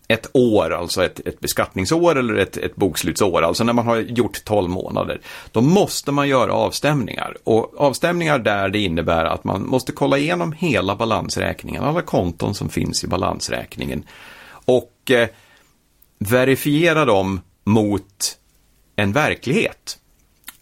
ett 0.08 0.30
år, 0.34 0.74
alltså 0.74 1.06
ett, 1.06 1.28
ett 1.28 1.40
beskattningsår 1.40 2.16
eller 2.16 2.36
ett, 2.36 2.58
ett 2.58 2.76
bokslutsår, 2.76 3.42
alltså 3.42 3.64
när 3.64 3.74
man 3.74 3.88
har 3.88 3.98
gjort 3.98 4.46
12 4.46 4.70
månader, 4.70 5.22
då 5.52 5.62
måste 5.62 6.12
man 6.12 6.28
göra 6.28 6.54
avstämningar. 6.54 7.38
Och 7.44 7.82
avstämningar 7.82 8.40
där 8.40 8.70
det 8.70 8.80
innebär 8.80 9.26
att 9.26 9.44
man 9.44 9.68
måste 9.68 9.92
kolla 9.92 10.18
igenom 10.18 10.52
hela 10.52 10.96
balansräkningen, 10.96 11.84
alla 11.84 12.02
konton 12.02 12.56
som 12.56 12.70
finns 12.70 13.04
i 13.04 13.08
balansräkningen 13.08 14.04
och 14.66 15.12
eh, 15.12 15.28
verifiera 16.20 17.06
dem 17.06 17.42
mot 17.64 18.38
en 18.96 19.14
verklighet. 19.14 19.98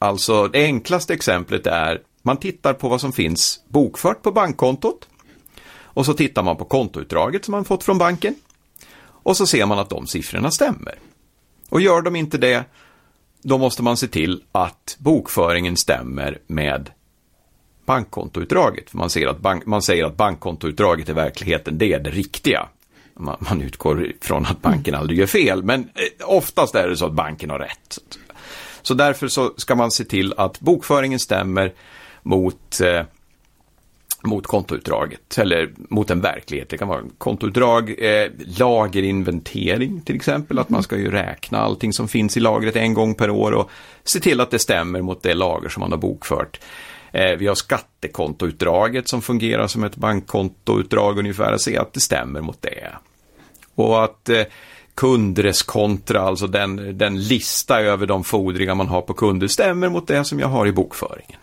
Alltså 0.02 0.48
det 0.48 0.64
enklaste 0.64 1.14
exemplet 1.14 1.68
är 1.68 2.02
man 2.22 2.38
tittar 2.38 2.74
på 2.74 2.90
vad 2.90 3.02
som 3.02 3.14
finns 3.14 3.64
bokfört 3.68 4.22
på 4.22 4.32
bankkontot 4.32 5.08
och 5.74 6.06
så 6.06 6.14
tittar 6.14 6.44
man 6.44 6.58
på 6.58 6.66
kontoutdraget 6.66 7.46
som 7.46 7.52
man 7.52 7.66
fått 7.66 7.84
från 7.84 7.98
banken 7.98 8.36
och 9.02 9.38
så 9.38 9.48
ser 9.48 9.66
man 9.66 9.80
att 9.80 9.90
de 9.90 10.08
siffrorna 10.08 10.52
stämmer. 10.52 11.00
Och 11.70 11.82
gör 11.82 12.02
de 12.02 12.16
inte 12.16 12.38
det, 12.38 12.64
då 13.42 13.58
måste 13.58 13.84
man 13.84 13.98
se 13.98 14.08
till 14.08 14.44
att 14.52 14.96
bokföringen 15.00 15.78
stämmer 15.78 16.40
med 16.48 16.90
bankkontoutdraget. 17.86 18.94
Man, 18.94 19.10
ser 19.10 19.28
att 19.28 19.40
bank, 19.40 19.66
man 19.66 19.82
säger 19.82 20.06
att 20.06 20.18
bankkontoutdraget 20.18 21.10
i 21.10 21.14
verkligheten, 21.14 21.78
det 21.78 21.94
är 21.94 22.00
det 22.00 22.10
riktiga. 22.10 22.68
man, 23.14 23.38
man 23.40 23.62
utgår 23.62 24.12
från 24.22 24.46
att 24.46 24.62
banken 24.62 24.96
aldrig 24.96 25.20
gör 25.20 25.28
fel, 25.28 25.64
men 25.64 25.82
eh, 25.82 26.28
oftast 26.30 26.76
är 26.76 26.88
det 26.88 26.98
så 26.98 27.06
att 27.06 27.14
banken 27.14 27.50
har 27.50 27.60
rätt. 27.60 28.00
Så 28.82 28.94
därför 28.94 29.28
så 29.28 29.54
ska 29.58 29.76
man 29.76 29.92
se 29.92 30.04
till 30.04 30.34
att 30.38 30.60
bokföringen 30.60 31.20
stämmer 31.20 31.74
mot 32.24 32.82
eh, 32.82 33.04
mot 34.24 34.48
kontoutdraget 34.48 35.38
eller 35.38 35.72
mot 35.78 36.10
en 36.10 36.22
verklighet. 36.22 36.70
Det 36.70 36.78
kan 36.78 36.88
vara 36.88 37.02
kontoutdrag, 37.18 37.96
eh, 38.00 38.28
lagerinventering 38.58 40.02
till 40.02 40.16
exempel, 40.16 40.60
att 40.60 40.70
man 40.70 40.84
ska 40.84 40.98
ju 40.98 41.12
räkna 41.12 41.58
allting 41.60 41.94
som 41.94 42.08
finns 42.08 42.38
i 42.38 42.40
lagret 42.40 42.76
en 42.76 42.94
gång 42.94 43.16
per 43.16 43.30
år 43.30 43.52
och 43.52 43.70
se 44.04 44.20
till 44.20 44.42
att 44.42 44.52
det 44.52 44.60
stämmer 44.60 45.02
mot 45.02 45.24
det 45.24 45.34
lager 45.34 45.70
som 45.70 45.82
man 45.82 45.92
har 45.92 46.00
bokfört. 46.00 46.60
Eh, 47.12 47.38
vi 47.38 47.48
har 47.48 47.56
skattekontoutdraget 47.56 49.08
som 49.08 49.22
fungerar 49.22 49.68
som 49.68 49.84
ett 49.84 49.96
bankkontoutdrag 49.96 51.20
ungefär, 51.20 51.58
se 51.58 51.78
att 51.78 51.94
det 51.94 52.02
stämmer 52.02 52.42
mot 52.42 52.62
det. 52.62 52.88
Och 53.76 54.04
att 54.04 54.30
eh, 54.30 54.44
kundreskontra, 54.96 56.22
alltså 56.22 56.48
den, 56.48 56.98
den 56.98 57.24
lista 57.24 57.82
över 57.82 58.08
de 58.08 58.24
fordringar 58.24 58.76
man 58.76 58.88
har 58.88 59.02
på 59.02 59.14
kunder, 59.14 59.48
stämmer 59.48 59.90
mot 59.90 60.08
det 60.08 60.26
som 60.26 60.40
jag 60.40 60.48
har 60.48 60.68
i 60.68 60.72
bokföringen. 60.72 61.40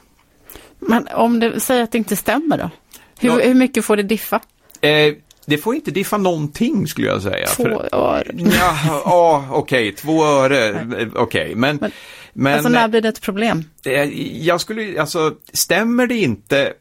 Men 0.79 1.09
om 1.15 1.41
det 1.41 1.61
säger 1.61 1.83
att 1.83 1.93
det 1.93 1.99
inte 1.99 2.17
stämmer 2.17 2.59
då? 2.59 2.71
Hur, 3.19 3.29
ja. 3.29 3.47
hur 3.47 3.55
mycket 3.55 3.85
får 3.85 3.97
det 3.97 4.03
diffa? 4.03 4.41
Eh, 4.81 5.15
det 5.47 5.59
får 5.59 5.75
inte 5.75 5.91
diffa 5.91 6.19
någonting 6.19 6.87
skulle 6.87 7.07
jag 7.07 7.23
säga. 7.23 7.47
Två 7.47 7.63
för, 7.63 7.89
öre? 7.93 8.33
Ja, 8.37 8.79
ja 9.05 9.49
okej, 9.51 9.89
okay, 9.89 9.93
två 9.93 10.25
öre, 10.25 10.87
okej, 10.87 11.09
okay, 11.23 11.55
men, 11.55 11.79
men, 11.81 11.93
men... 12.33 12.55
Alltså 12.55 12.69
när 12.69 12.89
blir 12.89 13.01
det 13.01 13.09
ett 13.09 13.21
problem? 13.21 13.65
Eh, 13.85 14.05
jag 14.45 14.61
skulle, 14.61 15.01
alltså, 15.01 15.35
stämmer 15.53 16.07
det 16.07 16.17
inte 16.17 16.73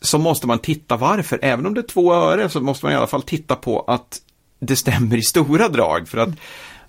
så 0.00 0.18
måste 0.18 0.46
man 0.46 0.58
titta 0.58 0.96
varför. 0.96 1.38
Även 1.42 1.66
om 1.66 1.74
det 1.74 1.80
är 1.80 1.88
två 1.88 2.14
öre 2.14 2.48
så 2.48 2.60
måste 2.60 2.86
man 2.86 2.92
i 2.92 2.96
alla 2.96 3.06
fall 3.06 3.22
titta 3.22 3.56
på 3.56 3.80
att 3.80 4.20
det 4.58 4.76
stämmer 4.76 5.16
i 5.16 5.22
stora 5.22 5.68
drag. 5.68 6.08
För 6.08 6.18
att 6.18 6.28
mm. 6.28 6.38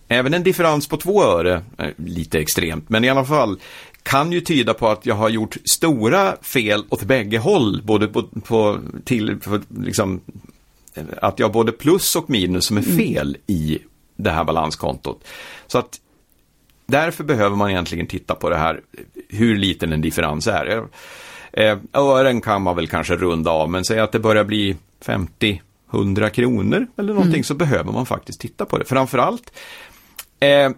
även 0.07 0.33
en 0.33 0.43
differens 0.43 0.87
på 0.87 0.97
två 0.97 1.23
öre, 1.23 1.61
lite 1.95 2.39
extremt, 2.39 2.89
men 2.89 3.03
i 3.03 3.09
alla 3.09 3.25
fall, 3.25 3.59
kan 4.03 4.31
ju 4.31 4.41
tyda 4.41 4.73
på 4.73 4.87
att 4.87 5.05
jag 5.05 5.15
har 5.15 5.29
gjort 5.29 5.57
stora 5.71 6.35
fel 6.41 6.83
åt 6.89 7.03
bägge 7.03 7.37
håll, 7.37 7.81
både 7.83 8.07
på, 8.07 8.23
på 8.23 8.79
till, 9.03 9.39
på, 9.39 9.59
liksom, 9.79 10.21
att 11.21 11.39
jag 11.39 11.47
har 11.47 11.53
både 11.53 11.71
plus 11.71 12.15
och 12.15 12.29
minus 12.29 12.65
som 12.65 12.77
är 12.77 12.83
mm. 12.83 12.97
fel 12.97 13.37
i 13.47 13.79
det 14.15 14.31
här 14.31 14.43
balanskontot. 14.43 15.27
Så 15.67 15.77
att 15.77 15.99
därför 16.85 17.23
behöver 17.23 17.55
man 17.55 17.69
egentligen 17.69 18.07
titta 18.07 18.35
på 18.35 18.49
det 18.49 18.57
här, 18.57 18.81
hur 19.29 19.57
liten 19.57 19.93
en 19.93 20.01
differens 20.01 20.47
är. 20.47 20.83
Eh, 21.53 21.77
ören 21.93 22.41
kan 22.41 22.61
man 22.61 22.75
väl 22.75 22.87
kanske 22.87 23.15
runda 23.15 23.51
av, 23.51 23.69
men 23.69 23.85
säg 23.85 23.99
att 23.99 24.11
det 24.11 24.19
börjar 24.19 24.43
bli 24.43 24.75
50 25.01 25.61
100 25.93 26.29
kronor 26.29 26.87
eller 26.97 27.13
någonting 27.13 27.33
mm. 27.33 27.43
så 27.43 27.53
behöver 27.53 27.91
man 27.91 28.05
faktiskt 28.05 28.39
titta 28.39 28.65
på 28.65 28.77
det. 28.77 28.85
Framförallt 28.85 29.51
eh, 30.39 30.71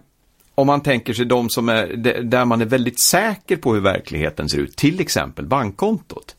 om 0.54 0.66
man 0.66 0.80
tänker 0.80 1.12
sig 1.12 1.24
de 1.24 1.50
som 1.50 1.68
är, 1.68 1.86
där 2.22 2.44
man 2.44 2.60
är 2.60 2.64
väldigt 2.64 2.98
säker 2.98 3.56
på 3.56 3.74
hur 3.74 3.80
verkligheten 3.80 4.48
ser 4.48 4.58
ut, 4.58 4.76
till 4.76 5.00
exempel 5.00 5.46
bankkontot. 5.46 6.36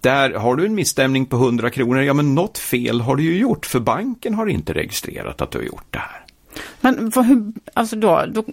Där 0.00 0.30
har 0.30 0.56
du 0.56 0.66
en 0.66 0.74
misstämning 0.74 1.26
på 1.26 1.36
100 1.36 1.70
kronor, 1.70 2.02
ja 2.02 2.14
men 2.14 2.34
något 2.34 2.58
fel 2.58 3.00
har 3.00 3.16
du 3.16 3.22
ju 3.22 3.38
gjort 3.38 3.66
för 3.66 3.80
banken 3.80 4.34
har 4.34 4.46
inte 4.46 4.72
registrerat 4.72 5.40
att 5.40 5.50
du 5.50 5.58
har 5.58 5.64
gjort 5.64 5.86
det 5.90 5.98
här. 5.98 6.24
Men 6.80 7.10
vad, 7.10 7.26
hur, 7.26 7.52
alltså 7.74 7.96
då, 7.96 8.24
då 8.28 8.44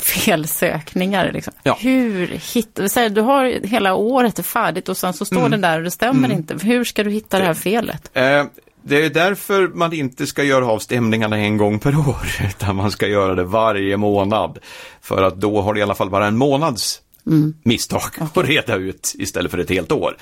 felsökningar. 0.00 1.32
Liksom. 1.32 1.52
Ja. 1.62 1.76
Hur 1.80 2.26
hittar 2.54 3.08
du? 3.08 3.20
Har 3.20 3.66
hela 3.66 3.94
året 3.94 4.46
färdigt 4.46 4.88
och 4.88 4.96
sen 4.96 5.12
så 5.12 5.24
står 5.24 5.36
mm. 5.36 5.50
det 5.50 5.56
där 5.56 5.78
och 5.78 5.84
det 5.84 5.90
stämmer 5.90 6.28
mm. 6.28 6.38
inte. 6.38 6.56
Hur 6.62 6.84
ska 6.84 7.04
du 7.04 7.10
hitta 7.10 7.36
det, 7.36 7.42
det 7.42 7.46
här 7.46 7.54
felet? 7.54 8.10
Eh, 8.14 8.44
det 8.82 9.04
är 9.04 9.10
därför 9.10 9.68
man 9.68 9.92
inte 9.92 10.26
ska 10.26 10.42
göra 10.42 10.66
avstämningarna 10.66 11.38
en 11.38 11.56
gång 11.56 11.78
per 11.78 11.98
år, 12.08 12.26
utan 12.50 12.76
man 12.76 12.90
ska 12.90 13.06
göra 13.06 13.34
det 13.34 13.44
varje 13.44 13.96
månad. 13.96 14.58
För 15.00 15.22
att 15.22 15.40
då 15.40 15.62
har 15.62 15.74
det 15.74 15.80
i 15.80 15.82
alla 15.82 15.94
fall 15.94 16.10
bara 16.10 16.26
en 16.26 16.36
månads 16.36 17.00
mm. 17.26 17.54
misstag 17.62 18.02
okay. 18.20 18.26
att 18.34 18.48
reda 18.48 18.76
ut 18.76 19.14
istället 19.18 19.50
för 19.50 19.58
ett 19.58 19.70
helt 19.70 19.92
år. 19.92 20.16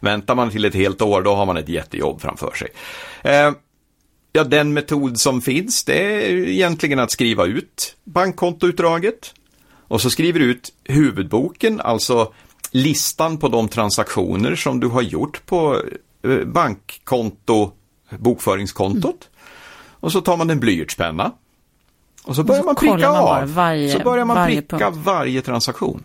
Väntar 0.00 0.34
man 0.34 0.50
till 0.50 0.64
ett 0.64 0.74
helt 0.74 1.02
år, 1.02 1.22
då 1.22 1.34
har 1.34 1.46
man 1.46 1.56
ett 1.56 1.68
jättejobb 1.68 2.20
framför 2.20 2.52
sig. 2.54 2.68
Eh, 3.22 3.52
ja, 4.32 4.44
den 4.44 4.72
metod 4.72 5.20
som 5.20 5.40
finns, 5.40 5.84
det 5.84 6.26
är 6.26 6.48
egentligen 6.48 6.98
att 6.98 7.10
skriva 7.10 7.46
ut 7.46 7.96
bankkontoutdraget. 8.04 9.34
Och 9.88 10.00
så 10.00 10.10
skriver 10.10 10.40
du 10.40 10.46
ut 10.46 10.72
huvudboken, 10.84 11.80
alltså 11.80 12.32
listan 12.70 13.38
på 13.38 13.48
de 13.48 13.68
transaktioner 13.68 14.54
som 14.54 14.80
du 14.80 14.88
har 14.88 15.02
gjort 15.02 15.46
på 15.46 15.82
eh, 16.22 16.44
bankkonto 16.44 17.72
bokföringskontot. 18.18 19.04
Mm. 19.04 19.98
Och 20.00 20.12
så 20.12 20.20
tar 20.20 20.36
man 20.36 20.50
en 20.50 20.60
blyertspenna. 20.60 21.32
Och 22.24 22.36
så 22.36 22.44
börjar 22.44 22.62
man 22.62 22.74
pricka 22.74 23.08
av. 23.08 23.54
Varje, 23.54 23.92
så 23.92 23.98
börjar 23.98 24.24
man 24.24 24.36
varje 24.36 24.62
pricka 24.62 24.90
punkt. 24.90 25.06
varje 25.06 25.42
transaktion. 25.42 26.04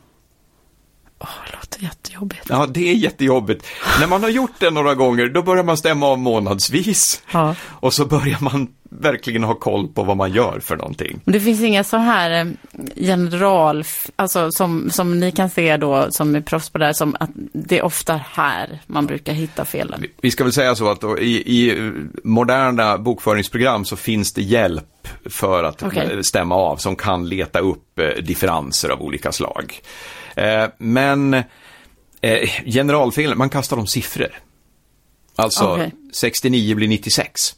Oh, 1.20 1.28
det 1.45 1.57
låter 1.57 1.84
jättejobbigt. 1.84 2.45
Ja, 2.49 2.65
det 2.70 2.89
är 2.89 2.93
jättejobbigt. 2.93 3.65
När 3.99 4.07
man 4.07 4.24
har 4.24 4.30
gjort 4.30 4.59
det 4.59 4.70
några 4.70 4.95
gånger, 4.95 5.28
då 5.28 5.41
börjar 5.41 5.63
man 5.63 5.78
stämma 5.78 6.07
av 6.07 6.20
månadsvis. 6.20 7.24
Ja. 7.32 7.55
Och 7.63 7.93
så 7.93 8.05
börjar 8.05 8.38
man 8.39 8.68
verkligen 8.89 9.43
ha 9.43 9.55
koll 9.55 9.88
på 9.88 10.03
vad 10.03 10.18
man 10.18 10.32
gör 10.32 10.59
för 10.59 10.76
någonting. 10.76 11.20
Det 11.26 11.39
finns 11.39 11.61
inga 11.61 11.84
så 11.84 11.97
här 11.97 12.32
eh, 12.32 12.51
general, 12.95 13.84
alltså 14.15 14.51
som, 14.51 14.89
som 14.89 15.20
ni 15.20 15.32
kan 15.32 15.49
se 15.49 15.78
då 15.78 16.11
som 16.11 16.36
är 16.36 16.41
proffs 16.41 16.70
på 16.70 16.78
det 16.78 16.86
här, 16.86 16.93
som 16.93 17.15
att 17.20 17.30
det 17.53 17.78
är 17.78 17.86
ofta 17.86 18.20
här 18.32 18.82
man 18.88 19.05
brukar 19.05 19.34
hitta 19.34 19.65
felen. 19.65 20.05
Vi 20.22 20.32
ska 20.32 20.43
väl 20.43 20.53
säga 20.53 20.76
så 20.76 20.89
att 20.89 21.03
i, 21.20 21.59
i 21.59 21.91
moderna 22.24 22.97
bokföringsprogram 22.97 23.86
så 23.86 23.95
finns 23.95 24.34
det 24.34 24.41
hjälp 24.41 25.07
för 25.26 25.63
att 25.63 25.84
okay. 25.84 26.24
stämma 26.24 26.55
av 26.55 26.78
som 26.78 26.95
kan 26.95 27.30
leta 27.30 27.59
upp 27.59 27.99
eh, 27.99 28.24
differenser 28.24 28.89
av 28.89 29.01
olika 29.01 29.32
slag. 29.32 29.82
Eh, 30.38 30.69
men 30.77 31.33
eh, 32.21 32.49
generalfelen, 32.65 33.38
man 33.38 33.49
kastar 33.49 33.77
om 33.77 33.88
siffror. 33.88 34.39
Alltså 35.35 35.73
okay. 35.73 35.89
69 36.13 36.75
blir 36.75 36.88
96. 36.88 37.55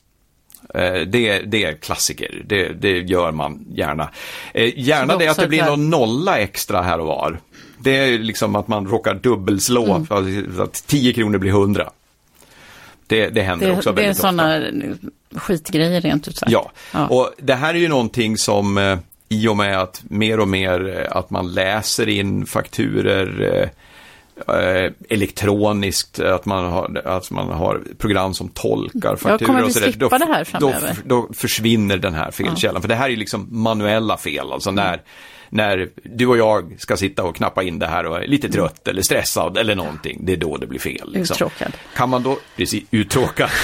Eh, 0.74 0.94
det, 0.94 1.40
det 1.40 1.64
är 1.64 1.74
klassiker, 1.74 2.44
det, 2.46 2.70
det 2.70 3.00
gör 3.00 3.32
man 3.32 3.66
gärna. 3.70 4.10
Eh, 4.54 4.80
gärna 4.80 5.18
det, 5.18 5.26
det 5.26 5.32
att 5.32 5.38
det 5.38 5.48
blir 5.48 5.64
någon 5.64 5.90
nolla 5.90 6.38
extra 6.38 6.82
här 6.82 7.00
och 7.00 7.08
var. 7.08 7.40
Det 7.78 7.98
är 7.98 8.20
liksom 8.20 8.56
att 8.56 8.68
man 8.68 8.88
råkar 8.88 9.14
dubbelslå, 9.14 9.96
mm. 9.96 10.56
så 10.56 10.62
att 10.62 10.88
10 10.88 11.14
kronor 11.14 11.38
blir 11.38 11.52
100. 11.52 11.92
Det, 13.08 13.30
det 13.30 13.42
händer 13.42 13.78
också 13.78 13.92
väldigt 13.92 14.12
ofta. 14.16 14.32
Det 14.32 14.42
är 14.42 14.62
sådana 14.62 15.42
skitgrejer 15.42 16.02
rent 16.02 16.28
ut 16.28 16.38
sagt. 16.38 16.52
Ja. 16.52 16.72
ja, 16.94 17.08
och 17.08 17.32
det 17.38 17.56
här 17.56 17.74
är 17.74 17.80
ju 17.80 17.88
någonting 17.88 18.38
som 18.38 19.00
i 19.30 19.48
och 19.48 19.58
med 19.58 19.82
att 19.82 20.02
mer 20.04 20.40
och 20.40 20.48
mer 20.48 20.98
eh, 20.98 21.18
att 21.18 21.30
man 21.30 21.54
läser 21.54 22.10
in 22.10 22.46
fakturer 22.46 23.52
eh, 23.54 23.70
eh, 24.56 24.92
elektroniskt, 25.10 26.20
att 26.20 26.46
man, 26.46 26.72
har, 26.72 27.02
att 27.06 27.32
man 27.32 27.50
har 27.50 27.82
program 27.98 28.34
som 28.34 28.50
tolkar 28.50 29.16
fakturor. 29.16 29.38
det 30.20 30.26
här 30.26 30.44
framöver? 30.44 30.96
Då, 31.06 31.22
då 31.22 31.34
försvinner 31.34 31.98
den 31.98 32.14
här 32.14 32.32
felkällan. 32.32 32.76
Ja. 32.76 32.82
För 32.82 32.88
det 32.88 32.96
här 32.96 33.10
är 33.10 33.16
liksom 33.16 33.48
manuella 33.52 34.18
fel, 34.18 34.52
alltså 34.52 34.72
när, 34.72 34.94
mm. 34.94 35.00
När 35.50 35.90
du 36.04 36.28
och 36.28 36.38
jag 36.38 36.76
ska 36.80 36.98
sitta 36.98 37.24
och 37.24 37.36
knappa 37.36 37.64
in 37.64 37.80
det 37.80 37.88
här 37.88 38.06
och 38.06 38.24
är 38.24 38.28
lite 38.28 38.48
mm. 38.48 38.56
trött 38.56 38.88
eller 38.88 39.02
stressad 39.02 39.58
eller 39.58 39.76
någonting, 39.76 40.20
det 40.26 40.34
är 40.34 40.38
då 40.38 40.58
det 40.58 40.68
blir 40.68 40.80
fel. 40.80 41.14
Liksom. 41.14 41.34
Uttråkad. 41.34 41.74
Kan 41.96 42.10
man 42.10 42.24
då, 42.24 42.38
precis, 42.56 42.84
uttråkad. 42.92 43.50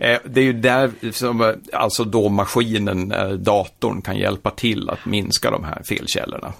Eh, 0.00 0.18
det 0.24 0.40
är 0.40 0.44
ju 0.44 0.52
där 0.52 0.90
som 1.12 1.40
eh, 1.40 1.48
alltså 1.72 2.04
då 2.04 2.28
maskinen, 2.28 3.12
eh, 3.12 3.28
datorn 3.28 4.02
kan 4.02 4.16
hjälpa 4.16 4.50
till 4.50 4.90
att 4.90 5.06
minska 5.06 5.50
de 5.50 5.64
här 5.64 5.82
felkällorna. 5.84 6.52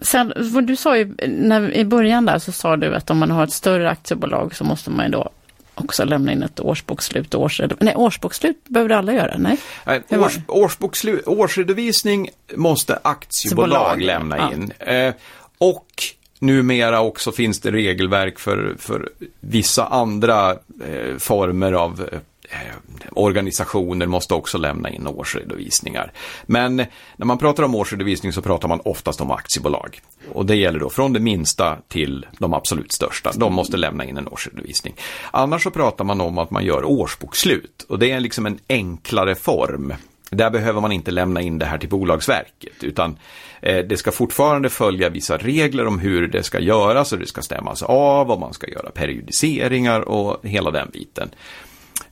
Sen, 0.00 0.32
du 0.62 0.76
sa 0.76 0.96
ju, 0.96 1.14
när, 1.26 1.70
i 1.70 1.84
början 1.84 2.24
där 2.24 2.38
så 2.38 2.52
sa 2.52 2.76
du 2.76 2.94
att 2.94 3.10
om 3.10 3.18
man 3.18 3.30
har 3.30 3.44
ett 3.44 3.52
större 3.52 3.90
aktiebolag 3.90 4.54
så 4.54 4.64
måste 4.64 4.90
man 4.90 5.04
ju 5.04 5.12
då 5.12 5.30
också 5.84 6.04
lämna 6.04 6.32
in 6.32 6.42
ett 6.42 6.60
årsbokslut. 6.60 7.34
Års, 7.34 7.60
nej, 7.80 7.94
årsbokslut 7.96 8.64
behöver 8.64 8.94
alla 8.94 9.12
göra, 9.12 9.38
nej? 9.38 9.56
nej 9.86 10.02
års, 10.10 10.38
årsbokslut, 10.46 11.26
årsredovisning 11.26 12.30
måste 12.54 12.98
aktiebolag 13.02 13.68
Bolag, 13.68 14.02
lämna 14.02 14.52
in. 14.52 14.72
Ja. 14.78 14.86
Eh, 14.86 15.14
och 15.58 15.86
numera 16.38 17.00
också 17.00 17.32
finns 17.32 17.60
det 17.60 17.70
regelverk 17.70 18.38
för, 18.38 18.76
för 18.78 19.10
vissa 19.40 19.86
andra 19.86 20.50
eh, 20.50 21.16
former 21.18 21.72
av 21.72 22.08
eh, 22.12 22.18
Eh, 22.50 22.58
organisationer 23.12 24.06
måste 24.06 24.34
också 24.34 24.58
lämna 24.58 24.90
in 24.90 25.06
årsredovisningar. 25.06 26.12
Men 26.46 26.76
när 27.16 27.26
man 27.26 27.38
pratar 27.38 27.62
om 27.62 27.74
årsredovisning 27.74 28.32
så 28.32 28.42
pratar 28.42 28.68
man 28.68 28.80
oftast 28.84 29.20
om 29.20 29.30
aktiebolag. 29.30 30.00
Och 30.32 30.46
det 30.46 30.56
gäller 30.56 30.78
då 30.78 30.90
från 30.90 31.12
det 31.12 31.20
minsta 31.20 31.78
till 31.88 32.26
de 32.38 32.54
absolut 32.54 32.92
största. 32.92 33.32
De 33.32 33.54
måste 33.54 33.76
lämna 33.76 34.04
in 34.04 34.16
en 34.16 34.28
årsredovisning. 34.28 34.94
Annars 35.30 35.62
så 35.62 35.70
pratar 35.70 36.04
man 36.04 36.20
om 36.20 36.38
att 36.38 36.50
man 36.50 36.64
gör 36.64 36.84
årsbokslut 36.84 37.86
och 37.88 37.98
det 37.98 38.10
är 38.10 38.20
liksom 38.20 38.46
en 38.46 38.58
enklare 38.68 39.34
form 39.34 39.94
där 40.30 40.50
behöver 40.50 40.80
man 40.80 40.92
inte 40.92 41.10
lämna 41.10 41.40
in 41.40 41.58
det 41.58 41.66
här 41.66 41.78
till 41.78 41.88
Bolagsverket 41.88 42.84
utan 42.84 43.18
eh, 43.62 43.78
det 43.78 43.96
ska 43.96 44.12
fortfarande 44.12 44.70
följa 44.70 45.08
vissa 45.08 45.36
regler 45.36 45.86
om 45.86 45.98
hur 45.98 46.28
det 46.28 46.42
ska 46.42 46.60
göras 46.60 47.12
och 47.12 47.18
det 47.18 47.26
ska 47.26 47.42
stämmas 47.42 47.82
av 47.82 48.30
och 48.30 48.40
man 48.40 48.52
ska 48.52 48.66
göra 48.68 48.90
periodiseringar 48.90 50.00
och 50.00 50.46
hela 50.46 50.70
den 50.70 50.90
biten. 50.92 51.30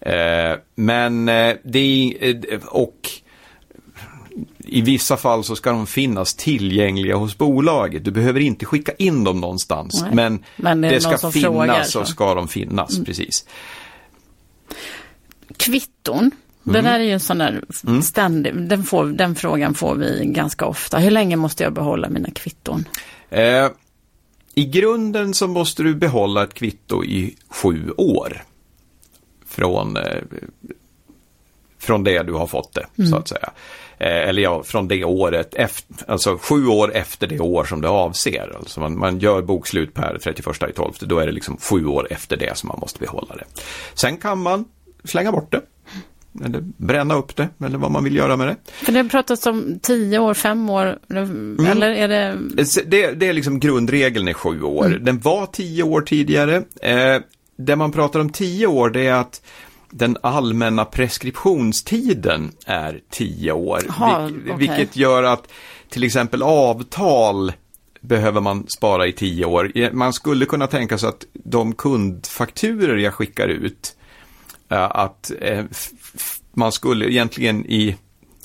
Eh, 0.00 0.58
men 0.74 1.28
eh, 1.28 1.56
det 1.64 2.16
är, 2.20 2.60
och 2.66 3.10
i 4.58 4.80
vissa 4.80 5.16
fall 5.16 5.44
så 5.44 5.56
ska 5.56 5.70
de 5.70 5.86
finnas 5.86 6.34
tillgängliga 6.34 7.16
hos 7.16 7.38
bolaget. 7.38 8.04
Du 8.04 8.10
behöver 8.10 8.40
inte 8.40 8.66
skicka 8.66 8.92
in 8.92 9.24
dem 9.24 9.40
någonstans. 9.40 10.02
Nej. 10.02 10.14
Men, 10.14 10.44
Men 10.56 10.80
det 10.80 10.88
det 10.88 11.00
ska 11.00 11.18
finnas 11.18 11.34
frågar, 11.34 11.82
så 11.82 12.04
ska 12.04 12.34
de 12.34 12.48
finnas, 12.48 13.04
precis. 13.04 13.44
Kvitton. 15.56 16.30
Det 16.62 16.80
där 16.80 17.00
är 17.00 17.04
ju 17.04 17.12
en 17.12 17.20
sån 17.20 17.38
där 17.38 17.64
ständig, 18.02 18.68
den, 18.68 18.84
får, 18.84 19.06
den 19.06 19.34
frågan 19.34 19.74
får 19.74 19.94
vi 19.94 20.22
ganska 20.24 20.66
ofta. 20.66 20.98
Hur 20.98 21.10
länge 21.10 21.36
måste 21.36 21.64
jag 21.64 21.72
behålla 21.72 22.08
mina 22.08 22.30
kvitton? 22.30 22.84
Eh, 23.30 23.68
I 24.54 24.64
grunden 24.64 25.34
så 25.34 25.46
måste 25.46 25.82
du 25.82 25.94
behålla 25.94 26.44
ett 26.44 26.54
kvitto 26.54 27.04
i 27.04 27.36
sju 27.48 27.90
år. 27.96 28.42
Från, 29.48 29.96
eh, 29.96 30.22
från 31.78 32.04
det 32.04 32.22
du 32.22 32.32
har 32.32 32.46
fått 32.46 32.74
det, 32.74 33.04
så 33.04 33.16
att 33.16 33.28
säga. 33.28 33.50
Eh, 33.98 34.28
eller 34.28 34.42
ja, 34.42 34.62
från 34.62 34.88
det 34.88 35.04
året, 35.04 35.54
efter, 35.54 35.96
alltså 36.10 36.38
sju 36.38 36.66
år 36.66 36.96
efter 36.96 37.26
det 37.26 37.40
år 37.40 37.64
som 37.64 37.80
det 37.80 37.88
avser. 37.88 38.52
Alltså 38.56 38.80
man, 38.80 38.98
man 38.98 39.18
gör 39.18 39.42
bokslut 39.42 39.94
per 39.94 40.18
31 40.22 40.70
i 40.70 40.72
12, 40.72 40.92
då 41.00 41.18
är 41.18 41.26
det 41.26 41.32
liksom 41.32 41.56
sju 41.56 41.86
år 41.86 42.06
efter 42.10 42.36
det 42.36 42.56
som 42.56 42.68
man 42.68 42.78
måste 42.80 42.98
behålla 42.98 43.36
det. 43.36 43.44
Sen 43.94 44.16
kan 44.16 44.42
man 44.42 44.64
slänga 45.04 45.32
bort 45.32 45.52
det. 45.52 45.62
Eller 46.44 46.60
bränna 46.60 47.14
upp 47.14 47.36
det, 47.36 47.48
eller 47.64 47.78
vad 47.78 47.90
man 47.90 48.04
vill 48.04 48.16
göra 48.16 48.36
med 48.36 48.46
det. 48.46 48.56
För 48.72 48.92
det 48.92 48.98
har 48.98 49.08
pratats 49.08 49.46
om 49.46 49.78
tio 49.82 50.18
år, 50.18 50.34
fem 50.34 50.70
år, 50.70 50.98
eller 51.08 51.90
är 51.90 52.08
det... 52.08 52.38
Det, 52.86 53.12
det 53.12 53.28
är 53.28 53.32
liksom 53.32 53.60
grundregeln 53.60 54.28
är 54.28 54.32
sju 54.32 54.62
år. 54.62 54.88
Den 54.88 55.20
var 55.20 55.46
tio 55.46 55.82
år 55.82 56.00
tidigare. 56.00 56.62
Eh, 56.82 57.16
det 57.56 57.76
man 57.76 57.92
pratar 57.92 58.20
om 58.20 58.30
tio 58.30 58.66
år 58.66 58.90
det 58.90 59.06
är 59.06 59.14
att 59.14 59.42
den 59.90 60.16
allmänna 60.20 60.84
preskriptionstiden 60.84 62.52
är 62.66 63.00
tio 63.10 63.52
år. 63.52 63.80
Jaha, 63.88 64.28
Vil- 64.28 64.40
okej. 64.44 64.68
Vilket 64.68 64.96
gör 64.96 65.22
att 65.22 65.52
till 65.90 66.04
exempel 66.04 66.42
avtal 66.42 67.52
behöver 68.00 68.40
man 68.40 68.66
spara 68.68 69.06
i 69.06 69.12
tio 69.12 69.44
år. 69.44 69.90
Man 69.92 70.12
skulle 70.12 70.46
kunna 70.46 70.66
tänka 70.66 70.98
sig 70.98 71.08
att 71.08 71.24
de 71.32 71.72
kundfakturer 71.72 72.96
jag 72.96 73.14
skickar 73.14 73.48
ut, 73.48 73.96
eh, 74.68 74.90
att 74.90 75.32
eh, 75.40 75.64
man 76.52 76.72
skulle 76.72 77.10
egentligen 77.10 77.66
i 77.66 77.96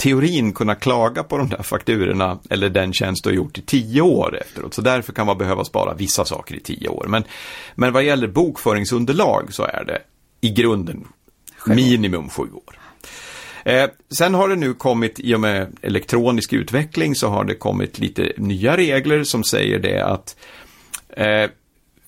teorin 0.02 0.54
kunna 0.54 0.76
klaga 0.76 1.24
på 1.24 1.38
de 1.38 1.50
där 1.50 1.64
fakturorna 1.64 2.40
eller 2.50 2.70
den 2.70 2.94
tjänst 2.94 3.24
du 3.24 3.30
har 3.30 3.36
gjort 3.36 3.58
i 3.58 3.62
tio 3.62 4.02
år 4.02 4.38
efteråt. 4.42 4.74
Så 4.74 4.82
därför 4.82 5.14
kan 5.14 5.26
man 5.26 5.38
behöva 5.38 5.66
spara 5.66 5.94
vissa 5.94 6.26
saker 6.26 6.56
i 6.56 6.60
tio 6.60 6.90
år. 6.90 7.06
Men, 7.08 7.24
men 7.76 7.94
vad 7.94 8.04
gäller 8.04 8.28
bokföringsunderlag 8.28 9.54
så 9.54 9.64
är 9.64 9.84
det 9.88 10.02
i 10.42 10.50
grunden 10.50 11.08
minimum 11.66 12.30
sju 12.30 12.44
år. 12.54 12.80
Eh, 13.66 13.90
sen 14.10 14.34
har 14.34 14.50
det 14.50 14.56
nu 14.56 14.74
kommit, 14.74 15.20
i 15.20 15.36
och 15.36 15.40
med 15.40 15.78
elektronisk 15.82 16.54
utveckling, 16.54 17.16
så 17.16 17.28
har 17.28 17.44
det 17.44 17.56
kommit 17.56 18.00
lite 18.00 18.34
nya 18.38 18.78
regler 18.78 19.24
som 19.24 19.44
säger 19.44 19.80
det 19.80 20.06
att 20.06 20.36
eh, 21.10 21.50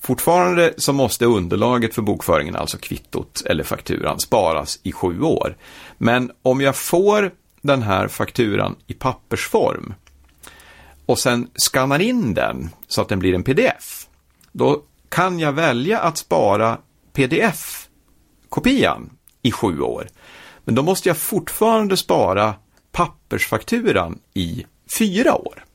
fortfarande 0.02 0.74
så 0.78 0.94
måste 0.94 1.26
underlaget 1.26 1.96
för 1.96 2.02
bokföringen, 2.02 2.56
alltså 2.56 2.78
kvittot 2.78 3.44
eller 3.46 3.64
fakturan, 3.64 4.20
sparas 4.20 4.80
i 4.84 4.92
sju 4.92 5.22
år. 5.22 5.58
Men 5.98 6.32
om 6.42 6.62
jag 6.62 6.76
får 6.76 7.32
den 7.64 7.82
här 7.82 8.08
fakturan 8.08 8.76
i 8.88 8.94
pappersform 8.94 9.94
och 11.06 11.20
sen 11.20 11.50
skannar 11.56 12.00
in 12.00 12.34
den 12.34 12.70
så 12.88 13.02
att 13.02 13.10
den 13.10 13.20
blir 13.20 13.34
en 13.34 13.44
pdf, 13.44 14.08
då 14.52 14.84
kan 15.10 15.40
jag 15.40 15.54
välja 15.54 16.00
att 16.00 16.18
spara 16.18 16.78
pdf-kopian 17.14 19.10
i 19.42 19.52
sju 19.52 19.82
år. 19.82 20.08
Men 20.66 20.76
då 20.76 20.84
måste 20.84 21.10
jag 21.10 21.18
fortfarande 21.18 21.98
spara 21.98 22.56
pappersfakturan 22.92 24.20
i 24.34 24.66
fyra 25.00 25.36
år. 25.36 25.66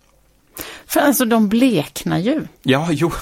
För 0.88 1.00
alltså 1.00 1.24
de 1.24 1.48
bleknar 1.48 2.18
ju. 2.18 2.42
Ja, 2.62 2.88
jo. 2.90 3.12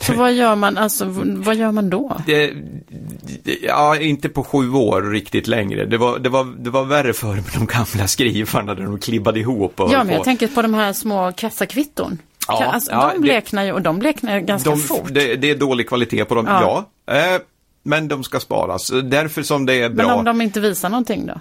Så 0.00 0.12
vad 0.12 0.32
gör 0.32 0.56
man, 0.56 0.78
alltså 0.78 1.04
vad 1.24 1.56
gör 1.56 1.72
man 1.72 1.90
då? 1.90 2.16
Det, 2.26 2.52
ja, 3.62 3.96
inte 3.96 4.28
på 4.28 4.44
sju 4.44 4.70
år 4.72 5.02
riktigt 5.02 5.46
längre. 5.46 5.84
Det 5.86 5.98
var, 5.98 6.18
det 6.18 6.28
var, 6.28 6.44
det 6.58 6.70
var 6.70 6.84
värre 6.84 7.12
förr 7.12 7.34
med 7.34 7.44
de 7.54 7.66
gamla 7.66 8.08
skrivarna 8.08 8.74
där 8.74 8.84
de 8.84 8.98
klibbade 8.98 9.40
ihop. 9.40 9.80
Och 9.80 9.92
Ja, 9.92 9.98
men 9.98 10.08
jag 10.08 10.18
på. 10.18 10.24
tänker 10.24 10.46
på 10.46 10.62
de 10.62 10.74
här 10.74 10.92
små 10.92 11.32
kassakvitton. 11.32 12.18
Ja, 12.48 12.64
alltså, 12.64 12.90
ja, 12.90 13.10
de 13.14 13.20
bleknar 13.20 13.64
ju 13.64 13.72
och 13.72 13.82
de 13.82 13.98
bleknar 13.98 14.40
ganska 14.40 14.70
de, 14.70 14.78
fort. 14.78 15.08
det, 15.10 15.36
det 15.36 15.50
är 15.50 15.56
dålig 15.56 15.88
kvalitet 15.88 16.24
på 16.24 16.34
dem, 16.34 16.46
ja. 16.48 16.84
Ja. 17.06 17.14
Eh, 17.14 17.40
men 17.82 18.08
de 18.08 18.24
ska 18.24 18.40
sparas. 18.40 18.92
Därför 19.04 19.42
som 19.42 19.66
det 19.66 19.74
är 19.82 19.90
bra. 19.90 20.06
Men 20.06 20.18
om 20.18 20.24
de 20.24 20.40
inte 20.40 20.60
visar 20.60 20.88
någonting 20.88 21.26
då? 21.26 21.40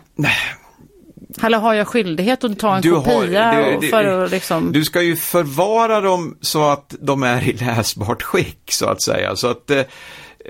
Eller 1.43 1.57
har 1.59 1.73
jag 1.73 1.87
skyldighet 1.87 2.43
att 2.43 2.59
ta 2.59 2.75
en 2.75 2.81
Du 2.81 2.91
har- 2.93 3.01
kopia 3.03 3.51
du- 3.55 3.75
och 3.75 3.81
du- 3.81 3.87
för 3.87 4.03
att 4.23 4.31
liksom... 4.31 4.71
Du 4.71 4.83
ska 4.85 5.01
ju 5.01 5.15
förvara 5.15 6.01
dem 6.01 6.37
så 6.41 6.69
att 6.69 6.95
de 7.01 7.23
är 7.23 7.49
i 7.49 7.53
läsbart 7.53 8.21
skick, 8.23 8.71
så 8.71 8.85
att 8.85 9.01
säga. 9.01 9.35
Så 9.35 9.47
att 9.47 9.71
eh, 9.71 9.79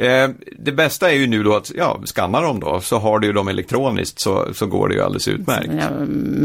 eh, 0.06 0.30
det 0.60 0.72
bästa 0.72 1.12
är 1.12 1.16
ju 1.16 1.28
nu 1.28 1.44
då 1.44 1.56
att, 1.56 1.72
ja, 1.76 2.02
skanna 2.06 2.42
dem 2.42 2.60
då, 2.60 2.82
så 2.82 2.98
har 2.98 3.20
du 3.20 3.34
dem 3.34 3.48
elektroniskt 3.48 4.20
så, 4.20 4.48
så 4.54 4.66
går 4.66 4.88
det 4.90 4.96
ju 4.96 5.02
alldeles 5.02 5.28
utmärkt. 5.28 5.70
Ja, 5.80 5.90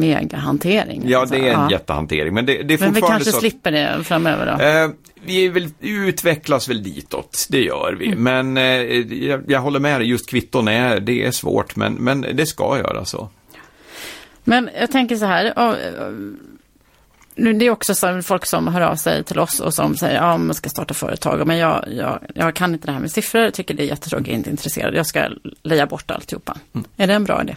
megahantering. 0.09 1.03
Ja, 1.07 1.21
alltså. 1.21 1.35
det 1.35 1.41
är 1.41 1.55
en 1.55 1.61
Ja. 1.61 1.71
jättehantering, 1.71 2.35
men 2.35 2.47
det, 2.47 2.63
det 2.63 2.75
är 2.75 2.79
Men 2.79 2.93
vi 2.93 3.01
kanske 3.01 3.31
så 3.33 3.39
slipper 3.39 3.71
det 3.73 4.05
framöver 4.05 4.47
då. 4.59 4.65
Eh, 4.65 4.89
vi 5.27 5.49
väl, 5.49 5.69
utvecklas 5.81 6.69
väl 6.69 6.83
ditåt, 6.83 7.47
det 7.51 7.61
gör 7.61 7.97
vi. 7.99 8.15
Men 8.17 8.57
eh, 8.57 8.65
jag, 9.29 9.43
jag 9.49 9.61
håller 9.61 9.81
med 9.81 10.01
dig, 10.01 10.09
just 10.09 10.31
kvitton 10.31 10.69
är, 10.69 11.01
det 11.01 11.25
är 11.25 11.31
svårt, 11.31 11.77
men, 11.77 11.93
men 11.95 12.27
det 12.35 12.47
ska 12.47 12.79
göra 12.79 13.05
så. 13.05 13.29
Men 14.45 14.71
jag 14.81 14.91
tänker 14.91 15.17
så 15.17 15.25
här. 15.25 15.53
Nu, 17.37 17.53
det 17.53 17.67
är 17.67 17.71
också 17.71 17.95
så 17.95 18.23
folk 18.23 18.47
som 18.47 18.69
hör 18.69 18.81
av 18.81 18.97
sig 18.97 19.25
till 19.25 19.39
oss 19.39 19.61
och 19.61 19.75
som 19.75 19.97
säger 19.97 20.17
ja, 20.17 20.37
man 20.37 20.55
ska 20.55 20.69
starta 20.69 20.95
företag. 20.95 21.47
Men 21.47 21.59
jag, 21.59 21.85
jag, 21.91 22.19
jag 22.35 22.55
kan 22.55 22.75
inte 22.75 22.87
det 22.87 22.93
här 22.93 23.01
med 23.01 23.11
siffror, 23.11 23.51
tycker 23.51 23.75
det 23.75 23.83
är 23.83 23.87
jättetråkigt, 23.87 24.29
jag 24.29 24.35
är 24.35 24.39
inte 24.39 24.51
intresserad. 24.51 24.95
Jag 24.95 25.07
ska 25.07 25.29
leja 25.63 25.87
bort 25.87 26.11
alltihopa. 26.11 26.57
Mm. 26.73 26.87
Är 26.97 27.07
det 27.07 27.15
en 27.15 27.25
bra 27.25 27.43
idé? 27.43 27.57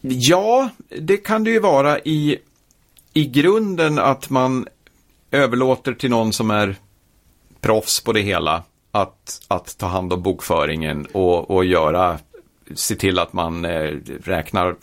Ja, 0.00 0.68
det 0.88 1.16
kan 1.16 1.44
det 1.44 1.50
ju 1.50 1.60
vara 1.60 1.98
i, 1.98 2.38
i 3.12 3.24
grunden 3.24 3.98
att 3.98 4.30
man 4.30 4.66
överlåter 5.30 5.92
till 5.94 6.10
någon 6.10 6.32
som 6.32 6.50
är 6.50 6.76
proffs 7.60 8.00
på 8.00 8.12
det 8.12 8.20
hela 8.20 8.62
att, 8.90 9.42
att 9.48 9.78
ta 9.78 9.86
hand 9.86 10.12
om 10.12 10.22
bokföringen 10.22 11.06
och, 11.12 11.50
och 11.50 11.64
göra, 11.64 12.18
se 12.74 12.94
till 12.94 13.18
att 13.18 13.32
man 13.32 13.64
eh, 13.64 13.90
räknar 14.24 14.76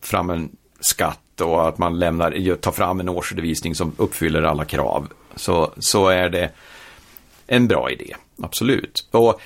fram 0.00 0.30
en 0.30 0.56
skatt 0.80 1.40
och 1.40 1.68
att 1.68 1.78
man 1.78 1.98
lämnar, 1.98 2.56
tar 2.56 2.72
fram 2.72 3.00
en 3.00 3.08
årsredovisning 3.08 3.74
som 3.74 3.92
uppfyller 3.96 4.42
alla 4.42 4.64
krav. 4.64 5.08
Så, 5.36 5.72
så 5.78 6.08
är 6.08 6.28
det 6.28 6.50
en 7.46 7.68
bra 7.68 7.90
idé, 7.90 8.14
absolut. 8.42 9.08
Och 9.10 9.40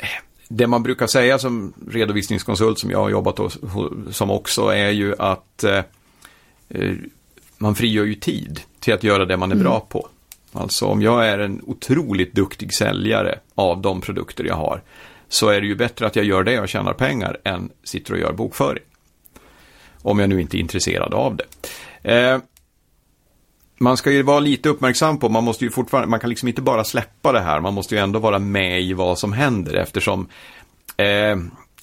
eh, 0.00 0.08
det 0.48 0.66
man 0.66 0.82
brukar 0.82 1.06
säga 1.06 1.38
som 1.38 1.72
redovisningskonsult 1.88 2.78
som 2.78 2.90
jag 2.90 2.98
har 2.98 3.10
jobbat 3.10 3.38
hos, 3.38 3.58
ho- 3.60 4.12
som 4.12 4.30
också 4.30 4.68
är 4.68 4.90
ju 4.90 5.14
att 5.18 5.64
eh, 5.64 5.82
eh, 6.68 6.92
man 7.58 7.74
frigör 7.74 8.04
ju 8.04 8.14
tid 8.14 8.60
till 8.80 8.94
att 8.94 9.02
göra 9.02 9.24
det 9.24 9.36
man 9.36 9.52
är 9.52 9.56
bra 9.56 9.80
på. 9.80 10.08
Alltså 10.52 10.86
om 10.86 11.02
jag 11.02 11.28
är 11.28 11.38
en 11.38 11.60
otroligt 11.66 12.32
duktig 12.32 12.74
säljare 12.74 13.38
av 13.54 13.80
de 13.80 14.00
produkter 14.00 14.44
jag 14.44 14.54
har 14.54 14.82
så 15.28 15.48
är 15.48 15.60
det 15.60 15.66
ju 15.66 15.74
bättre 15.74 16.06
att 16.06 16.16
jag 16.16 16.24
gör 16.24 16.44
det 16.44 16.60
och 16.60 16.68
tjänar 16.68 16.92
pengar 16.92 17.36
än 17.44 17.70
sitter 17.84 18.12
och 18.12 18.18
gör 18.18 18.32
bokföring. 18.32 18.82
Om 20.02 20.18
jag 20.18 20.28
nu 20.28 20.40
inte 20.40 20.56
är 20.56 20.60
intresserad 20.60 21.14
av 21.14 21.36
det. 21.36 21.44
Eh, 22.12 22.38
man 23.78 23.96
ska 23.96 24.10
ju 24.10 24.22
vara 24.22 24.40
lite 24.40 24.68
uppmärksam 24.68 25.18
på, 25.18 25.28
man 25.28 25.44
måste 25.44 25.64
ju 25.64 25.70
fortfarande, 25.70 26.10
man 26.10 26.20
kan 26.20 26.30
liksom 26.30 26.48
inte 26.48 26.62
bara 26.62 26.84
släppa 26.84 27.32
det 27.32 27.40
här, 27.40 27.60
man 27.60 27.74
måste 27.74 27.94
ju 27.94 28.00
ändå 28.00 28.18
vara 28.18 28.38
med 28.38 28.82
i 28.82 28.92
vad 28.92 29.18
som 29.18 29.32
händer 29.32 29.74
eftersom 29.74 30.28
eh, 30.96 31.36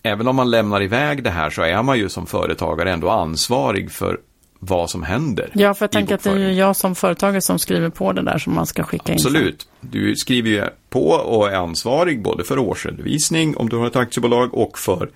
även 0.04 0.28
om 0.28 0.36
man 0.36 0.52
lämnar 0.52 0.82
iväg 0.82 1.24
det 1.24 1.30
här 1.30 1.50
så 1.50 1.62
är 1.62 1.84
man 1.84 1.98
ju 1.98 2.10
som 2.10 2.26
företagare 2.26 2.92
ändå 2.92 3.10
ansvarig 3.10 3.92
för 3.92 4.20
vad 4.64 4.90
som 4.90 5.04
händer. 5.04 5.50
Ja, 5.54 5.74
för 5.74 5.84
jag 5.84 5.92
tänker 5.92 6.16
att 6.16 6.24
det 6.24 6.30
är 6.30 6.38
ju 6.38 6.54
jag 6.54 6.76
som 6.76 6.96
företagare 6.96 7.42
som 7.42 7.60
skriver 7.60 7.90
på 7.90 8.14
det 8.14 8.22
där 8.22 8.38
som 8.38 8.56
man 8.56 8.66
ska 8.66 8.84
skicka 8.84 9.14
in. 9.14 9.20
sen. 9.20 9.32
Absolut. 9.32 9.68
Du 9.80 10.16
skriver 10.16 10.50
ju 10.50 10.64
på 10.90 11.10
och 11.10 11.52
är 11.52 11.56
ansvarig 11.56 12.22
både 12.22 12.44
för 12.44 12.60
årsredovisning 12.60 13.58
om 13.58 13.70
du 13.70 13.78
har 13.78 13.88
ett 13.88 13.96
aktiebolag 13.96 14.54
och 14.54 14.80
för 14.80 15.10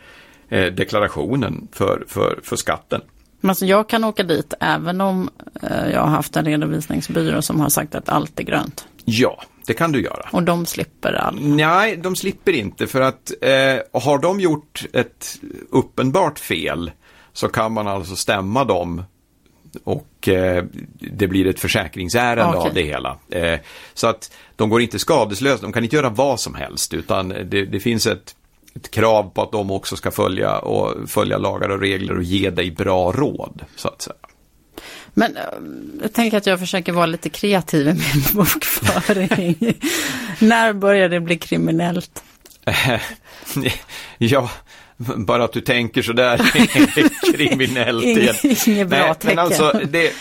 eh, 0.49 0.65
deklarationen 0.65 1.67
för, 1.71 2.03
för, 2.07 2.39
för 2.43 2.55
skatten. 2.55 3.01
Men 3.41 3.49
alltså 3.49 3.65
jag 3.65 3.89
kan 3.89 4.03
åka 4.03 4.23
dit 4.23 4.53
även 4.59 5.01
om 5.01 5.29
eh, 5.61 5.91
jag 5.91 6.01
har 6.01 6.07
haft 6.07 6.37
en 6.37 6.45
redovisningsbyrå 6.45 7.41
som 7.41 7.59
har 7.59 7.69
sagt 7.69 7.95
att 7.95 8.09
allt 8.09 8.39
är 8.39 8.43
grönt. 8.43 8.87
Ja, 9.05 9.43
det 9.67 9.73
kan 9.73 9.91
du 9.91 10.01
göra. 10.01 10.29
Och 10.31 10.43
de 10.43 10.65
slipper 10.65 11.13
all... 11.13 11.39
Nej, 11.41 11.97
de 11.97 12.15
slipper 12.15 12.51
inte 12.51 12.87
för 12.87 13.01
att 13.01 13.31
eh, 13.41 14.01
har 14.01 14.17
de 14.17 14.39
gjort 14.39 14.85
ett 14.93 15.39
uppenbart 15.69 16.39
fel 16.39 16.91
så 17.33 17.47
kan 17.47 17.73
man 17.73 17.87
alltså 17.87 18.15
stämma 18.15 18.63
dem 18.63 19.03
och 19.83 20.27
eh, 20.27 20.63
det 20.99 21.27
blir 21.27 21.47
ett 21.47 21.59
försäkringsärende 21.59 22.57
Okej. 22.57 22.69
av 22.69 22.73
det 22.73 22.81
hela. 22.81 23.17
Eh, 23.29 23.59
så 23.93 24.07
att 24.07 24.31
de 24.55 24.69
går 24.69 24.81
inte 24.81 24.99
skadeslösa, 24.99 25.61
de 25.61 25.73
kan 25.73 25.83
inte 25.83 25.95
göra 25.95 26.09
vad 26.09 26.39
som 26.39 26.55
helst 26.55 26.93
utan 26.93 27.29
det, 27.29 27.65
det 27.65 27.79
finns 27.79 28.07
ett, 28.07 28.35
ett 28.75 28.91
krav 28.91 29.31
på 29.33 29.41
att 29.41 29.51
de 29.51 29.71
också 29.71 29.95
ska 29.95 30.11
följa, 30.11 30.57
och, 30.57 31.09
följa 31.09 31.37
lagar 31.37 31.69
och 31.69 31.79
regler 31.79 32.17
och 32.17 32.23
ge 32.23 32.49
dig 32.49 32.71
bra 32.71 33.11
råd. 33.11 33.61
Så 33.75 33.87
att 33.87 34.01
säga. 34.01 34.15
Men 35.13 35.37
eh, 35.37 35.43
jag 36.01 36.13
tänker 36.13 36.37
att 36.37 36.45
jag 36.45 36.59
försöker 36.59 36.91
vara 36.91 37.05
lite 37.05 37.29
kreativ 37.29 37.87
i 37.87 37.93
min 37.93 38.23
bokföring. 38.33 39.73
När 40.39 40.73
börjar 40.73 41.09
det 41.09 41.19
bli 41.19 41.37
kriminellt? 41.37 42.23
ja, 44.17 44.49
bara 44.97 45.43
att 45.43 45.53
du 45.53 45.61
tänker 45.61 46.01
sådär 46.01 46.33
är 46.55 47.33
kriminellt. 47.33 48.05
Inget 48.05 48.67
inget 48.67 48.87
bra 48.87 48.97
Nej, 48.99 49.15
tecken. 49.15 49.35
men 49.35 49.39
alltså, 49.39 49.81
det, 49.89 50.13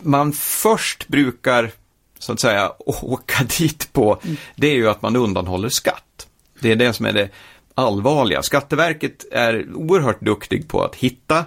man 0.00 0.32
först 0.32 1.08
brukar, 1.08 1.70
så 2.18 2.32
att 2.32 2.40
säga, 2.40 2.72
åka 2.86 3.44
dit 3.58 3.92
på, 3.92 4.20
det 4.56 4.66
är 4.66 4.74
ju 4.74 4.88
att 4.88 5.02
man 5.02 5.16
undanhåller 5.16 5.68
skatt. 5.68 6.26
Det 6.60 6.72
är 6.72 6.76
det 6.76 6.92
som 6.92 7.06
är 7.06 7.12
det 7.12 7.28
allvarliga. 7.74 8.42
Skatteverket 8.42 9.24
är 9.32 9.74
oerhört 9.74 10.20
duktig 10.20 10.68
på 10.68 10.84
att 10.84 10.94
hitta 10.94 11.44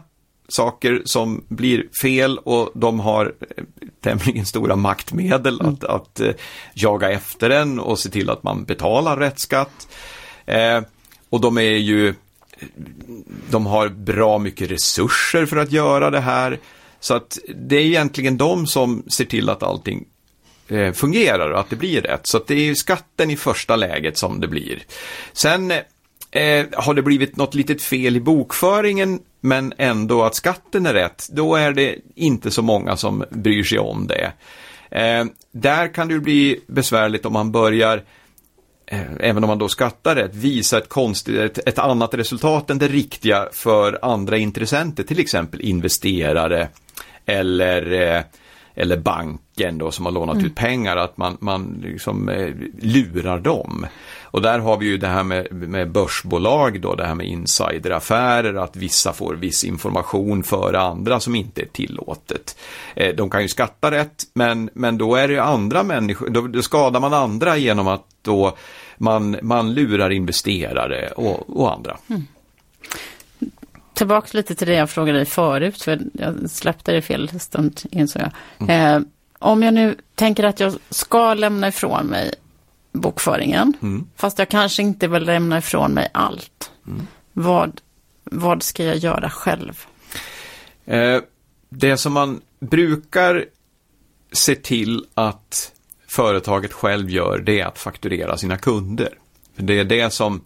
saker 0.48 1.02
som 1.06 1.44
blir 1.48 1.88
fel 2.02 2.38
och 2.38 2.72
de 2.74 3.00
har 3.00 3.34
eh, 3.58 3.64
tämligen 4.02 4.46
stora 4.46 4.76
maktmedel 4.76 5.62
att, 5.62 5.84
att 5.84 6.20
eh, 6.20 6.32
jaga 6.74 7.12
efter 7.12 7.50
den 7.50 7.80
och 7.80 8.00
se 8.00 8.10
till 8.10 8.30
att 8.30 8.44
man 8.44 8.64
betalar 8.64 9.18
rätt 9.18 9.40
skatt. 9.40 9.88
Eh, 10.46 10.82
och 11.30 11.42
de 11.42 11.58
är 11.58 11.62
ju 11.62 12.14
de 13.50 13.66
har 13.66 13.90
bra 13.90 14.38
mycket 14.38 14.72
resurser 14.72 15.46
för 15.46 15.58
att 15.58 15.72
göra 15.72 16.10
det 16.10 16.20
här. 16.20 16.60
Så 17.00 17.14
att 17.14 17.40
det 17.56 17.76
är 17.76 17.86
egentligen 17.86 18.38
de 18.38 18.68
som 18.68 19.04
ser 19.08 19.26
till 19.26 19.50
att 19.50 19.64
allting 19.64 20.06
eh, 20.68 20.94
fungerar 20.94 21.50
och 21.50 21.60
att 21.60 21.70
det 21.70 21.76
blir 21.76 22.02
rätt. 22.02 22.28
Så 22.28 22.38
att 22.38 22.48
det 22.48 22.54
är 22.54 22.64
ju 22.64 22.76
skatten 22.76 23.32
i 23.32 23.38
första 23.38 23.76
läget 23.76 24.18
som 24.18 24.40
det 24.40 24.48
blir. 24.48 24.84
Sen 25.34 25.72
eh, 26.32 26.66
har 26.74 26.94
det 26.94 27.02
blivit 27.02 27.38
något 27.38 27.56
litet 27.56 27.82
fel 27.82 28.16
i 28.16 28.20
bokföringen 28.20 29.20
men 29.42 29.74
ändå 29.78 30.24
att 30.24 30.36
skatten 30.36 30.86
är 30.86 30.94
rätt, 30.94 31.28
då 31.32 31.56
är 31.56 31.72
det 31.72 31.96
inte 32.16 32.52
så 32.52 32.62
många 32.62 32.98
som 32.98 33.24
bryr 33.30 33.64
sig 33.64 33.80
om 33.80 34.08
det. 34.08 34.32
Eh, 34.92 35.26
där 35.52 35.94
kan 35.94 36.08
det 36.08 36.14
ju 36.14 36.20
bli 36.20 36.60
besvärligt 36.68 37.26
om 37.26 37.34
man 37.34 37.52
börjar 37.52 37.98
eh, 37.98 38.04
även 39.20 39.44
om 39.44 39.48
man 39.48 39.58
då 39.58 39.70
skattar 39.70 40.16
rätt, 40.16 40.36
visa 40.36 40.78
ett, 40.78 40.90
konstigt, 40.90 41.38
ett, 41.38 41.68
ett 41.68 41.80
annat 41.80 42.14
resultat 42.14 42.70
än 42.70 42.78
det 42.78 42.88
riktiga 42.88 43.50
för 43.52 44.00
andra 44.02 44.38
intressenter, 44.38 45.04
till 45.04 45.20
exempel 45.20 45.62
investerare 45.62 46.68
eller, 47.26 47.92
eh, 47.92 48.24
eller 48.76 48.98
banken 48.98 49.78
då 49.78 49.92
som 49.92 50.06
har 50.06 50.12
lånat 50.12 50.44
ut 50.44 50.56
pengar, 50.56 50.98
att 50.98 51.18
man, 51.18 51.38
man 51.40 51.82
liksom 51.84 52.30
eh, 52.30 52.54
lurar 52.82 53.40
dem. 53.40 53.86
Och 54.24 54.42
där 54.42 54.60
har 54.60 54.78
vi 54.78 54.86
ju 54.86 54.98
det 54.98 55.08
här 55.08 55.24
med, 55.24 55.52
med 55.52 55.92
börsbolag 55.92 56.82
då, 56.82 56.96
det 56.96 57.06
här 57.06 57.16
med 57.16 57.28
insideraffärer, 57.28 58.54
att 58.54 58.76
vissa 58.76 59.14
får 59.14 59.36
viss 59.36 59.64
information 59.64 60.44
före 60.44 60.80
andra 60.80 61.20
som 61.20 61.36
inte 61.36 61.62
är 61.62 61.66
tillåtet. 61.66 62.58
Eh, 62.96 63.16
de 63.16 63.30
kan 63.30 63.42
ju 63.42 63.48
skatta 63.48 63.92
rätt, 63.92 64.24
men, 64.34 64.70
men 64.74 64.98
då 64.98 65.16
är 65.16 65.28
det 65.28 65.44
andra 65.44 65.84
människor, 65.84 66.30
då, 66.30 66.48
då 66.48 66.62
skadar 66.62 67.00
man 67.00 67.14
andra 67.14 67.58
genom 67.58 67.88
att 67.88 68.06
då 68.22 68.58
man, 69.02 69.38
man 69.42 69.74
lurar 69.74 70.10
investerare 70.10 71.12
och, 71.12 71.60
och 71.60 71.74
andra. 71.74 71.98
Tillbaks 73.94 74.34
lite 74.34 74.56
till 74.56 74.68
det 74.68 74.74
jag 74.74 74.90
frågade 74.90 75.18
dig 75.18 75.26
förut, 75.26 75.82
för 75.82 76.00
jag 76.14 76.50
släppte 76.50 76.92
det 76.92 77.02
fel 77.02 77.40
stund 77.40 77.82
insåg 77.92 78.22
jag. 78.22 78.70
Eh, 78.70 79.02
om 79.40 79.64
jag 79.64 79.74
nu 79.74 79.96
tänker 80.16 80.44
att 80.44 80.60
jag 80.60 80.74
ska 80.90 81.34
lämna 81.34 81.68
ifrån 81.68 82.06
mig 82.06 82.34
bokföringen, 82.92 83.74
fast 84.16 84.40
jag 84.40 84.50
kanske 84.50 84.82
inte 84.82 85.08
vill 85.08 85.24
lämna 85.24 85.58
ifrån 85.58 85.94
mig 85.94 86.10
allt. 86.14 86.72
Vad, 87.34 87.82
vad 88.24 88.64
ska 88.64 88.84
jag 88.84 88.98
göra 88.98 89.30
själv? 89.30 89.86
Eh, 90.86 91.20
det 91.70 91.98
som 91.98 92.14
man 92.14 92.42
brukar 92.60 93.46
se 94.32 94.56
till 94.56 95.06
att 95.14 95.72
företaget 96.12 96.74
själv 96.74 97.10
gör, 97.10 97.40
det 97.40 97.60
är 97.60 97.66
att 97.66 97.80
fakturera 97.80 98.38
sina 98.38 98.58
kunder. 98.58 99.10
För 99.56 99.64
Det 99.64 99.80
är 99.80 99.84
det 99.84 100.14
som 100.14 100.42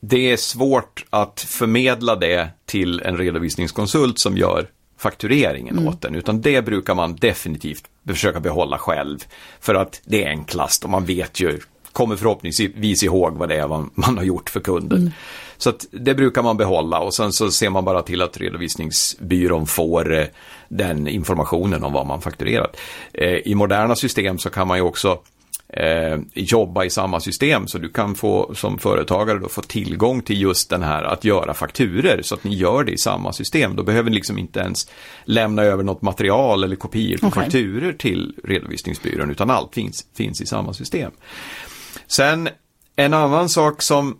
det 0.00 0.32
är 0.32 0.36
svårt 0.36 1.04
att 1.10 1.40
förmedla 1.40 2.16
det 2.16 2.50
till 2.66 3.00
en 3.00 3.16
redovisningskonsult 3.16 4.18
som 4.18 4.36
gör 4.36 4.68
faktureringen 4.98 5.88
åt 5.88 6.02
den, 6.02 6.14
utan 6.14 6.40
det 6.40 6.64
brukar 6.64 6.94
man 6.94 7.16
definitivt 7.16 7.84
försöka 8.08 8.40
behålla 8.40 8.78
själv. 8.78 9.18
För 9.60 9.74
att 9.74 10.00
det 10.04 10.24
är 10.24 10.28
enklast 10.28 10.84
och 10.84 10.90
man 10.90 11.04
vet 11.04 11.40
ju, 11.40 11.60
kommer 11.92 12.16
förhoppningsvis 12.16 13.02
ihåg 13.02 13.36
vad 13.36 13.48
det 13.48 13.56
är 13.56 13.68
man, 13.68 13.90
man 13.94 14.16
har 14.16 14.24
gjort 14.24 14.50
för 14.50 14.60
kunden. 14.60 15.12
Så 15.56 15.70
att 15.70 15.86
det 15.90 16.14
brukar 16.14 16.42
man 16.42 16.56
behålla 16.56 16.98
och 16.98 17.14
sen 17.14 17.32
så 17.32 17.50
ser 17.50 17.70
man 17.70 17.84
bara 17.84 18.02
till 18.02 18.22
att 18.22 18.38
redovisningsbyrån 18.38 19.66
får 19.66 20.18
eh, 20.18 20.26
den 20.68 21.08
informationen 21.08 21.84
om 21.84 21.92
vad 21.92 22.06
man 22.06 22.20
fakturerat. 22.20 22.76
Eh, 23.12 23.28
I 23.28 23.54
moderna 23.54 23.96
system 23.96 24.38
så 24.38 24.50
kan 24.50 24.68
man 24.68 24.78
ju 24.78 24.82
också 24.82 25.18
eh, 25.68 26.18
jobba 26.34 26.84
i 26.84 26.90
samma 26.90 27.20
system 27.20 27.66
så 27.66 27.78
du 27.78 27.88
kan 27.88 28.14
få 28.14 28.54
som 28.54 28.78
företagare 28.78 29.38
då 29.38 29.48
få 29.48 29.62
tillgång 29.62 30.22
till 30.22 30.40
just 30.40 30.70
den 30.70 30.82
här 30.82 31.02
att 31.04 31.24
göra 31.24 31.54
fakturer 31.54 32.22
så 32.22 32.34
att 32.34 32.44
ni 32.44 32.54
gör 32.54 32.84
det 32.84 32.92
i 32.92 32.98
samma 32.98 33.32
system. 33.32 33.76
Då 33.76 33.82
behöver 33.82 34.10
ni 34.10 34.16
liksom 34.16 34.38
inte 34.38 34.60
ens 34.60 34.90
lämna 35.24 35.62
över 35.62 35.82
något 35.82 36.02
material 36.02 36.64
eller 36.64 36.76
kopior 36.76 37.18
på 37.18 37.26
Okej. 37.26 37.42
fakturer 37.42 37.92
till 37.92 38.34
redovisningsbyrån 38.44 39.30
utan 39.30 39.50
allt 39.50 39.74
finns, 39.74 40.06
finns 40.16 40.40
i 40.40 40.46
samma 40.46 40.74
system. 40.74 41.12
Sen 42.06 42.48
en 42.96 43.14
annan 43.14 43.48
sak 43.48 43.82
som 43.82 44.16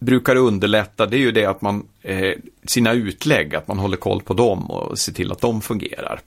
brukar 0.00 0.36
underlätta 0.36 1.06
det 1.06 1.16
är 1.16 1.20
ju 1.20 1.32
det 1.32 1.44
att 1.44 1.62
man, 1.62 1.86
eh, 2.02 2.32
sina 2.64 2.92
utlägg, 2.92 3.54
att 3.54 3.68
man 3.68 3.78
håller 3.78 3.96
koll 3.96 4.22
på 4.22 4.34
dem 4.34 4.70
och 4.70 4.98
ser 4.98 5.12
till 5.12 5.32
att 5.32 5.40
de 5.40 5.60
fungerar. 5.60 6.20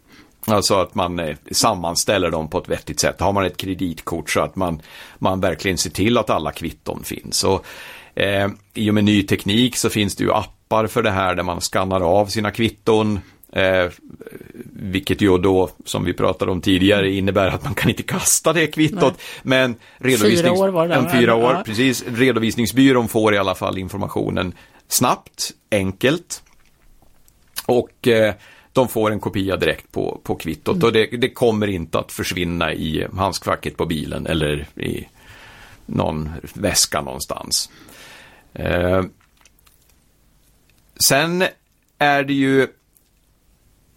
Alltså 0.45 0.76
att 0.76 0.95
man 0.95 1.19
eh, 1.19 1.36
sammanställer 1.51 2.32
dem 2.32 2.49
på 2.49 2.57
ett 2.57 2.69
vettigt 2.69 2.99
sätt. 2.99 3.19
Har 3.19 3.34
man 3.34 3.45
ett 3.45 3.57
kreditkort 3.57 4.30
så 4.30 4.41
att 4.41 4.55
man, 4.55 4.82
man 5.17 5.39
verkligen 5.39 5.78
ser 5.78 5.89
till 5.89 6.17
att 6.17 6.30
alla 6.30 6.51
kvitton 6.51 7.03
finns. 7.03 7.43
Och, 7.43 7.65
eh, 8.15 8.49
I 8.74 8.89
och 8.89 8.93
med 8.93 9.03
ny 9.03 9.24
teknik 9.24 9.76
så 9.76 9.89
finns 9.89 10.15
det 10.15 10.24
ju 10.24 10.32
appar 10.32 10.88
för 10.88 11.03
det 11.03 11.11
här 11.11 11.36
där 11.36 11.43
man 11.43 11.61
skannar 11.61 12.01
av 12.01 12.26
sina 12.26 12.51
kvitton. 12.51 13.19
Eh, 13.56 13.91
vilket 14.74 15.22
ju 15.22 15.38
då, 15.38 15.70
som 15.86 16.04
vi 16.06 16.14
pratade 16.14 16.51
om 16.51 16.62
tidigare, 16.62 17.12
innebär 17.12 17.47
att 17.47 17.64
man 17.64 17.74
kan 17.74 17.89
inte 17.89 18.04
kasta 18.04 18.54
det 18.54 18.68
kvittot. 18.68 19.22
Men 19.43 19.76
redovisnings... 19.97 20.41
Fyra 20.41 20.51
år 20.51 20.70
var 20.70 20.88
det, 20.88 20.95
En 20.95 21.10
fyra 21.12 21.36
år, 21.36 21.54
Ja. 21.54 21.64
precis. 21.66 22.04
Redovisningsbyrån 22.08 23.08
får 23.08 23.34
i 23.34 23.38
alla 23.38 23.56
fall 23.56 23.78
informationen 23.78 24.54
snabbt, 24.88 25.51
enkelt. 25.72 26.43
Och 27.66 28.08
eh, 28.08 28.34
de 28.74 28.88
får 28.88 29.12
en 29.12 29.20
kopia 29.20 29.56
direkt 29.58 29.91
på, 29.91 30.22
på 30.24 30.36
kvittot. 30.36 30.84
Och 30.84 30.93
det, 30.93 31.06
det 31.06 31.30
kommer 31.30 31.68
inte 31.68 31.99
att 31.99 32.12
försvinna 32.12 32.74
i 32.74 33.08
handskfacket 33.18 33.78
på 33.78 33.86
bilen 33.86 34.28
eller 34.28 34.68
i 34.76 35.08
någon 35.86 36.30
väska 36.54 37.01
någonstans. 37.01 37.70
Eh, 38.54 39.04
sen 40.99 41.43
är 41.99 42.24
det 42.24 42.34
ju 42.34 42.68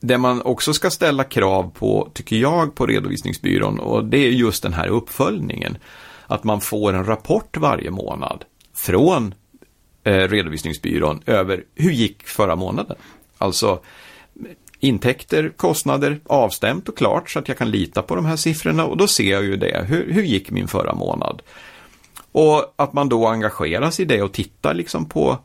det 0.01 0.19
man 0.19 0.43
också 0.43 0.73
ska 0.73 0.91
ställa 0.91 1.25
krav 1.25 1.71
på, 1.71 2.11
tycker 2.15 2.37
jag, 2.37 2.75
på 2.75 2.87
redovisningsbyrån 2.87 3.79
och 3.79 4.05
det 4.05 4.19
är 4.19 4.31
just 4.31 4.63
den 4.63 4.73
här 4.73 4.89
uppföljningen. 4.89 5.79
Att 6.27 6.45
man 6.45 6.61
får 6.61 6.93
en 6.93 7.05
rapport 7.05 7.57
varje 7.57 7.91
månad 7.91 8.45
från 8.75 9.35
eh, 10.05 10.29
redovisningsbyrån 10.29 11.21
över 11.27 11.65
hur 11.75 11.91
gick 11.91 12.27
förra 12.27 12.57
månaden. 12.57 12.97
Alltså 13.39 13.81
intäkter, 14.81 15.53
kostnader, 15.57 16.21
avstämt 16.27 16.89
och 16.89 16.99
klart 16.99 17.31
så 17.31 17.39
att 17.39 17.49
jag 17.49 17.59
kan 17.59 17.71
lita 17.71 18.03
på 18.03 18.17
de 18.17 18.27
här 18.27 18.37
siffrorna 18.37 18.87
och 18.87 18.97
då 18.97 19.07
ser 19.07 19.33
jag 19.33 19.45
ju 19.45 19.57
det. 19.57 19.85
Hur, 19.89 20.13
hur 20.13 20.23
gick 20.23 20.51
min 20.51 20.69
förra 20.69 20.95
månad? 20.95 21.43
Och 22.33 22.75
att 22.77 22.93
man 22.93 23.09
då 23.09 23.27
engagerar 23.27 23.91
sig 23.91 24.03
i 24.03 24.09
det 24.09 24.23
och 24.23 24.33
tittar 24.33 24.75
liksom 24.75 25.09
på 25.09 25.39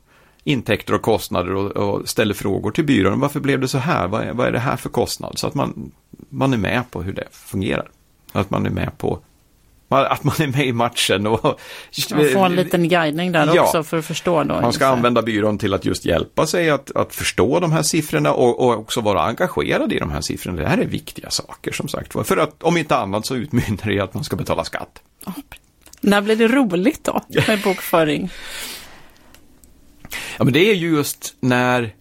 intäkter 0.44 0.94
och 0.94 1.02
kostnader 1.02 1.56
och, 1.56 1.72
och 1.72 2.10
ställer 2.10 2.34
frågor 2.34 2.72
till 2.72 2.84
byrån. 2.86 3.20
Varför 3.20 3.40
blev 3.40 3.60
det 3.60 3.68
så 3.68 3.78
här? 3.78 4.08
Vad 4.08 4.22
är, 4.22 4.34
vad 4.34 4.48
är 4.48 4.52
det 4.52 4.60
här 4.60 4.78
för 4.78 4.90
kostnad? 4.90 5.40
Så 5.40 5.48
att 5.48 5.54
man, 5.54 5.92
man 6.30 6.54
är 6.54 6.58
med 6.58 6.92
på 6.92 7.02
hur 7.02 7.14
det 7.14 7.28
fungerar. 7.32 7.90
Att 8.32 8.50
man 8.50 8.66
är 8.66 8.70
med 8.70 8.98
på 8.98 9.20
att 10.00 10.24
man 10.24 10.36
är 10.40 10.48
med 10.48 10.66
i 10.68 10.74
matchen. 10.74 11.28
Och, 11.28 11.60
Man 12.12 12.30
får 12.34 12.46
en 12.46 12.56
liten 12.56 12.90
guidning 12.90 13.32
där 13.32 13.56
Ja. 13.56 13.64
också 13.64 13.84
för 13.84 13.98
att 13.98 14.06
förstå 14.06 14.44
då. 14.44 14.62
man 14.62 14.74
ska 14.74 14.86
ungefär. 14.86 14.86
använda 14.88 15.22
byrån 15.22 15.58
till 15.58 15.74
att 15.74 15.86
just 15.86 16.06
hjälpa 16.06 16.48
sig 16.48 16.70
att, 16.70 16.96
att 16.96 17.16
förstå 17.16 17.60
de 17.60 17.72
här 17.72 17.82
siffrorna 17.82 18.34
och, 18.34 18.60
och 18.60 18.80
också 18.80 19.02
vara 19.02 19.22
engagerad 19.22 19.94
i 19.94 20.00
de 20.00 20.12
här 20.12 20.22
siffrorna. 20.22 20.62
Det 20.62 20.68
här 20.68 20.78
är 20.78 20.86
viktiga 20.86 21.30
saker 21.30 21.72
som 21.72 21.88
sagt. 21.88 22.28
För 22.28 22.38
att 22.38 22.64
om 22.64 22.78
inte 22.78 22.96
annat 22.96 23.26
så 23.26 23.36
utmynnar 23.36 23.86
det 23.86 23.94
i 23.94 24.00
att 24.00 24.14
man 24.14 24.24
ska 24.24 24.36
betala 24.36 24.64
skatt. 24.64 25.02
När 26.02 26.22
blir 26.22 26.36
det 26.36 26.48
roligt 26.48 27.04
då 27.04 27.22
med 27.48 27.62
bokföring? 27.64 28.30
Ja, 30.42 30.46
men 30.46 30.54
det 30.54 30.72
är 30.72 30.76
ju 30.76 30.90
just 30.96 31.36
när 31.40 31.96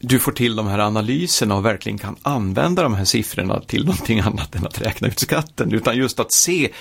du 0.00 0.18
får 0.18 0.32
till 0.32 0.56
de 0.56 0.66
här 0.66 0.78
analyserna 0.78 1.54
och 1.54 1.64
verkligen 1.64 1.98
kan 1.98 2.16
använda 2.22 2.82
de 2.82 2.94
här 2.94 3.04
siffrorna 3.04 3.60
till 3.60 3.84
någonting 3.84 4.20
annat 4.20 4.54
än 4.54 4.66
att 4.66 4.80
räkna 4.80 5.08
ut 5.08 5.18
skatten. 5.18 5.72
Utan 5.72 5.96
just 5.96 6.20
att 6.20 6.32
se, 6.32 6.72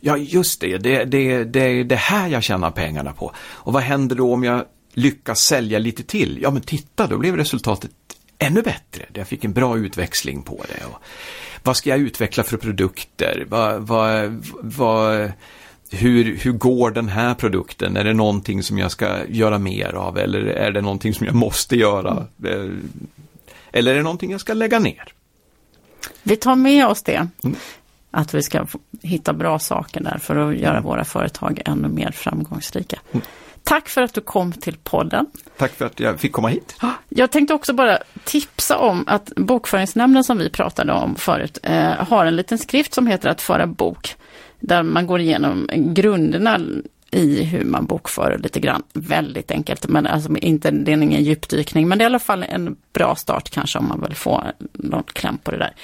ja 0.00 0.16
just 0.16 0.60
det, 0.60 0.78
det, 0.78 1.04
det, 1.04 1.44
det, 1.44 1.84
det 1.84 1.96
här 1.96 2.28
jag 2.28 2.42
tjänar 2.42 2.70
pengarna 2.70 3.12
på. 3.12 3.32
Och 3.38 3.72
vad 3.72 3.82
händer 3.82 4.16
då 4.16 4.32
om 4.32 4.44
jag 4.44 4.64
lyckas 4.94 5.40
sälja 5.40 5.78
lite 5.78 6.02
till? 6.02 6.38
Ja 6.42 6.50
men 6.50 6.62
titta, 6.62 7.06
då 7.06 7.18
blev 7.18 7.36
resultatet 7.36 7.90
ännu 8.38 8.62
bättre. 8.62 9.06
Jag 9.14 9.28
fick 9.28 9.44
en 9.44 9.52
bra 9.52 9.78
utväxling 9.78 10.42
på 10.42 10.64
det. 10.68 10.84
Och 10.84 11.02
vad 11.62 11.76
ska 11.76 11.90
jag 11.90 11.98
utveckla 11.98 12.42
för 12.42 12.56
produkter? 12.56 13.46
Vad, 13.48 13.86
vad, 13.86 14.44
vad, 14.62 15.32
hur, 15.92 16.36
hur 16.36 16.52
går 16.52 16.90
den 16.90 17.08
här 17.08 17.34
produkten? 17.34 17.96
Är 17.96 18.04
det 18.04 18.12
någonting 18.12 18.62
som 18.62 18.78
jag 18.78 18.90
ska 18.90 19.26
göra 19.28 19.58
mer 19.58 19.94
av 19.94 20.18
eller 20.18 20.40
är 20.40 20.72
det 20.72 20.80
någonting 20.80 21.14
som 21.14 21.26
jag 21.26 21.34
måste 21.34 21.76
göra? 21.76 22.26
Mm. 22.44 22.90
Eller 23.72 23.92
är 23.92 23.96
det 23.96 24.02
någonting 24.02 24.30
jag 24.30 24.40
ska 24.40 24.54
lägga 24.54 24.78
ner? 24.78 25.14
Vi 26.22 26.36
tar 26.36 26.56
med 26.56 26.86
oss 26.86 27.02
det. 27.02 27.28
Mm. 27.44 27.56
Att 28.10 28.34
vi 28.34 28.42
ska 28.42 28.66
hitta 29.02 29.32
bra 29.32 29.58
saker 29.58 30.00
där 30.00 30.18
för 30.18 30.36
att 30.36 30.56
göra 30.56 30.70
mm. 30.70 30.82
våra 30.82 31.04
företag 31.04 31.62
ännu 31.64 31.88
mer 31.88 32.10
framgångsrika. 32.10 32.98
Mm. 33.12 33.24
Tack 33.62 33.88
för 33.88 34.02
att 34.02 34.14
du 34.14 34.20
kom 34.20 34.52
till 34.52 34.76
podden. 34.76 35.26
Tack 35.56 35.72
för 35.72 35.84
att 35.84 36.00
jag 36.00 36.20
fick 36.20 36.32
komma 36.32 36.48
hit. 36.48 36.76
Jag 37.08 37.30
tänkte 37.30 37.54
också 37.54 37.72
bara 37.72 37.98
tipsa 38.24 38.78
om 38.78 39.04
att 39.06 39.32
Bokföringsnämnden 39.36 40.24
som 40.24 40.38
vi 40.38 40.50
pratade 40.50 40.92
om 40.92 41.14
förut 41.14 41.58
eh, 41.62 41.90
har 41.90 42.26
en 42.26 42.36
liten 42.36 42.58
skrift 42.58 42.94
som 42.94 43.06
heter 43.06 43.28
Att 43.28 43.40
föra 43.40 43.66
bok. 43.66 44.16
Där 44.62 44.82
man 44.82 45.06
går 45.06 45.20
igenom 45.20 45.68
grunderna 45.72 46.60
i 47.10 47.42
hur 47.42 47.64
man 47.64 47.86
bokför 47.86 48.38
lite 48.38 48.60
grann. 48.60 48.82
Väldigt 48.92 49.50
enkelt, 49.50 49.88
men 49.88 50.06
alltså 50.06 50.36
inte, 50.36 50.70
det 50.70 50.92
är 50.92 51.02
ingen 51.02 51.24
djupdykning. 51.24 51.88
Men 51.88 51.98
det 51.98 52.02
är 52.02 52.06
i 52.06 52.06
alla 52.06 52.18
fall 52.18 52.42
en 52.48 52.76
bra 52.92 53.14
start 53.14 53.50
kanske 53.50 53.78
om 53.78 53.88
man 53.88 54.00
vill 54.00 54.14
få 54.14 54.44
något 54.72 55.12
kläm 55.12 55.38
på 55.38 55.50
det 55.50 55.58
där. 55.58 55.74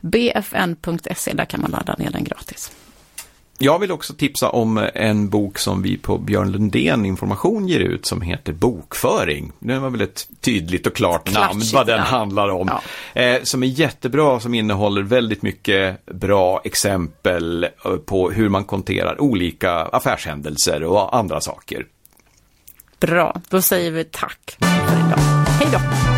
bfn.se, 0.00 1.32
där 1.32 1.44
kan 1.44 1.60
man 1.60 1.70
ladda 1.70 1.94
ner 1.98 2.10
den 2.10 2.24
gratis. 2.24 2.72
Jag 3.60 3.78
vill 3.78 3.92
också 3.92 4.14
tipsa 4.14 4.48
om 4.48 4.88
en 4.94 5.28
bok 5.28 5.58
som 5.58 5.82
vi 5.82 5.96
på 5.96 6.18
Björn 6.18 6.52
Lundén 6.52 7.04
Information 7.04 7.68
ger 7.68 7.80
ut 7.80 8.06
som 8.06 8.22
heter 8.22 8.52
Bokföring. 8.52 9.52
Det 9.58 9.78
var 9.78 9.90
väl 9.90 10.00
ett 10.00 10.28
tydligt 10.40 10.86
och 10.86 10.96
klart 10.96 11.32
namn 11.34 11.62
vad 11.72 11.86
den 11.86 12.00
handlar 12.00 12.48
om. 12.48 12.70
Ja. 13.14 13.22
Eh, 13.22 13.42
som 13.42 13.62
är 13.62 13.66
jättebra, 13.66 14.40
som 14.40 14.54
innehåller 14.54 15.02
väldigt 15.02 15.42
mycket 15.42 16.06
bra 16.06 16.60
exempel 16.64 17.64
eh, 17.64 17.96
på 17.96 18.30
hur 18.30 18.48
man 18.48 18.64
konterar 18.64 19.20
olika 19.20 19.72
affärshändelser 19.72 20.84
och 20.84 21.16
andra 21.16 21.40
saker. 21.40 21.86
Bra, 23.00 23.40
då 23.48 23.62
säger 23.62 23.90
vi 23.90 24.04
tack 24.04 24.56
för 24.60 25.06
idag. 25.06 25.18
Hej 25.58 25.68
då! 25.72 26.17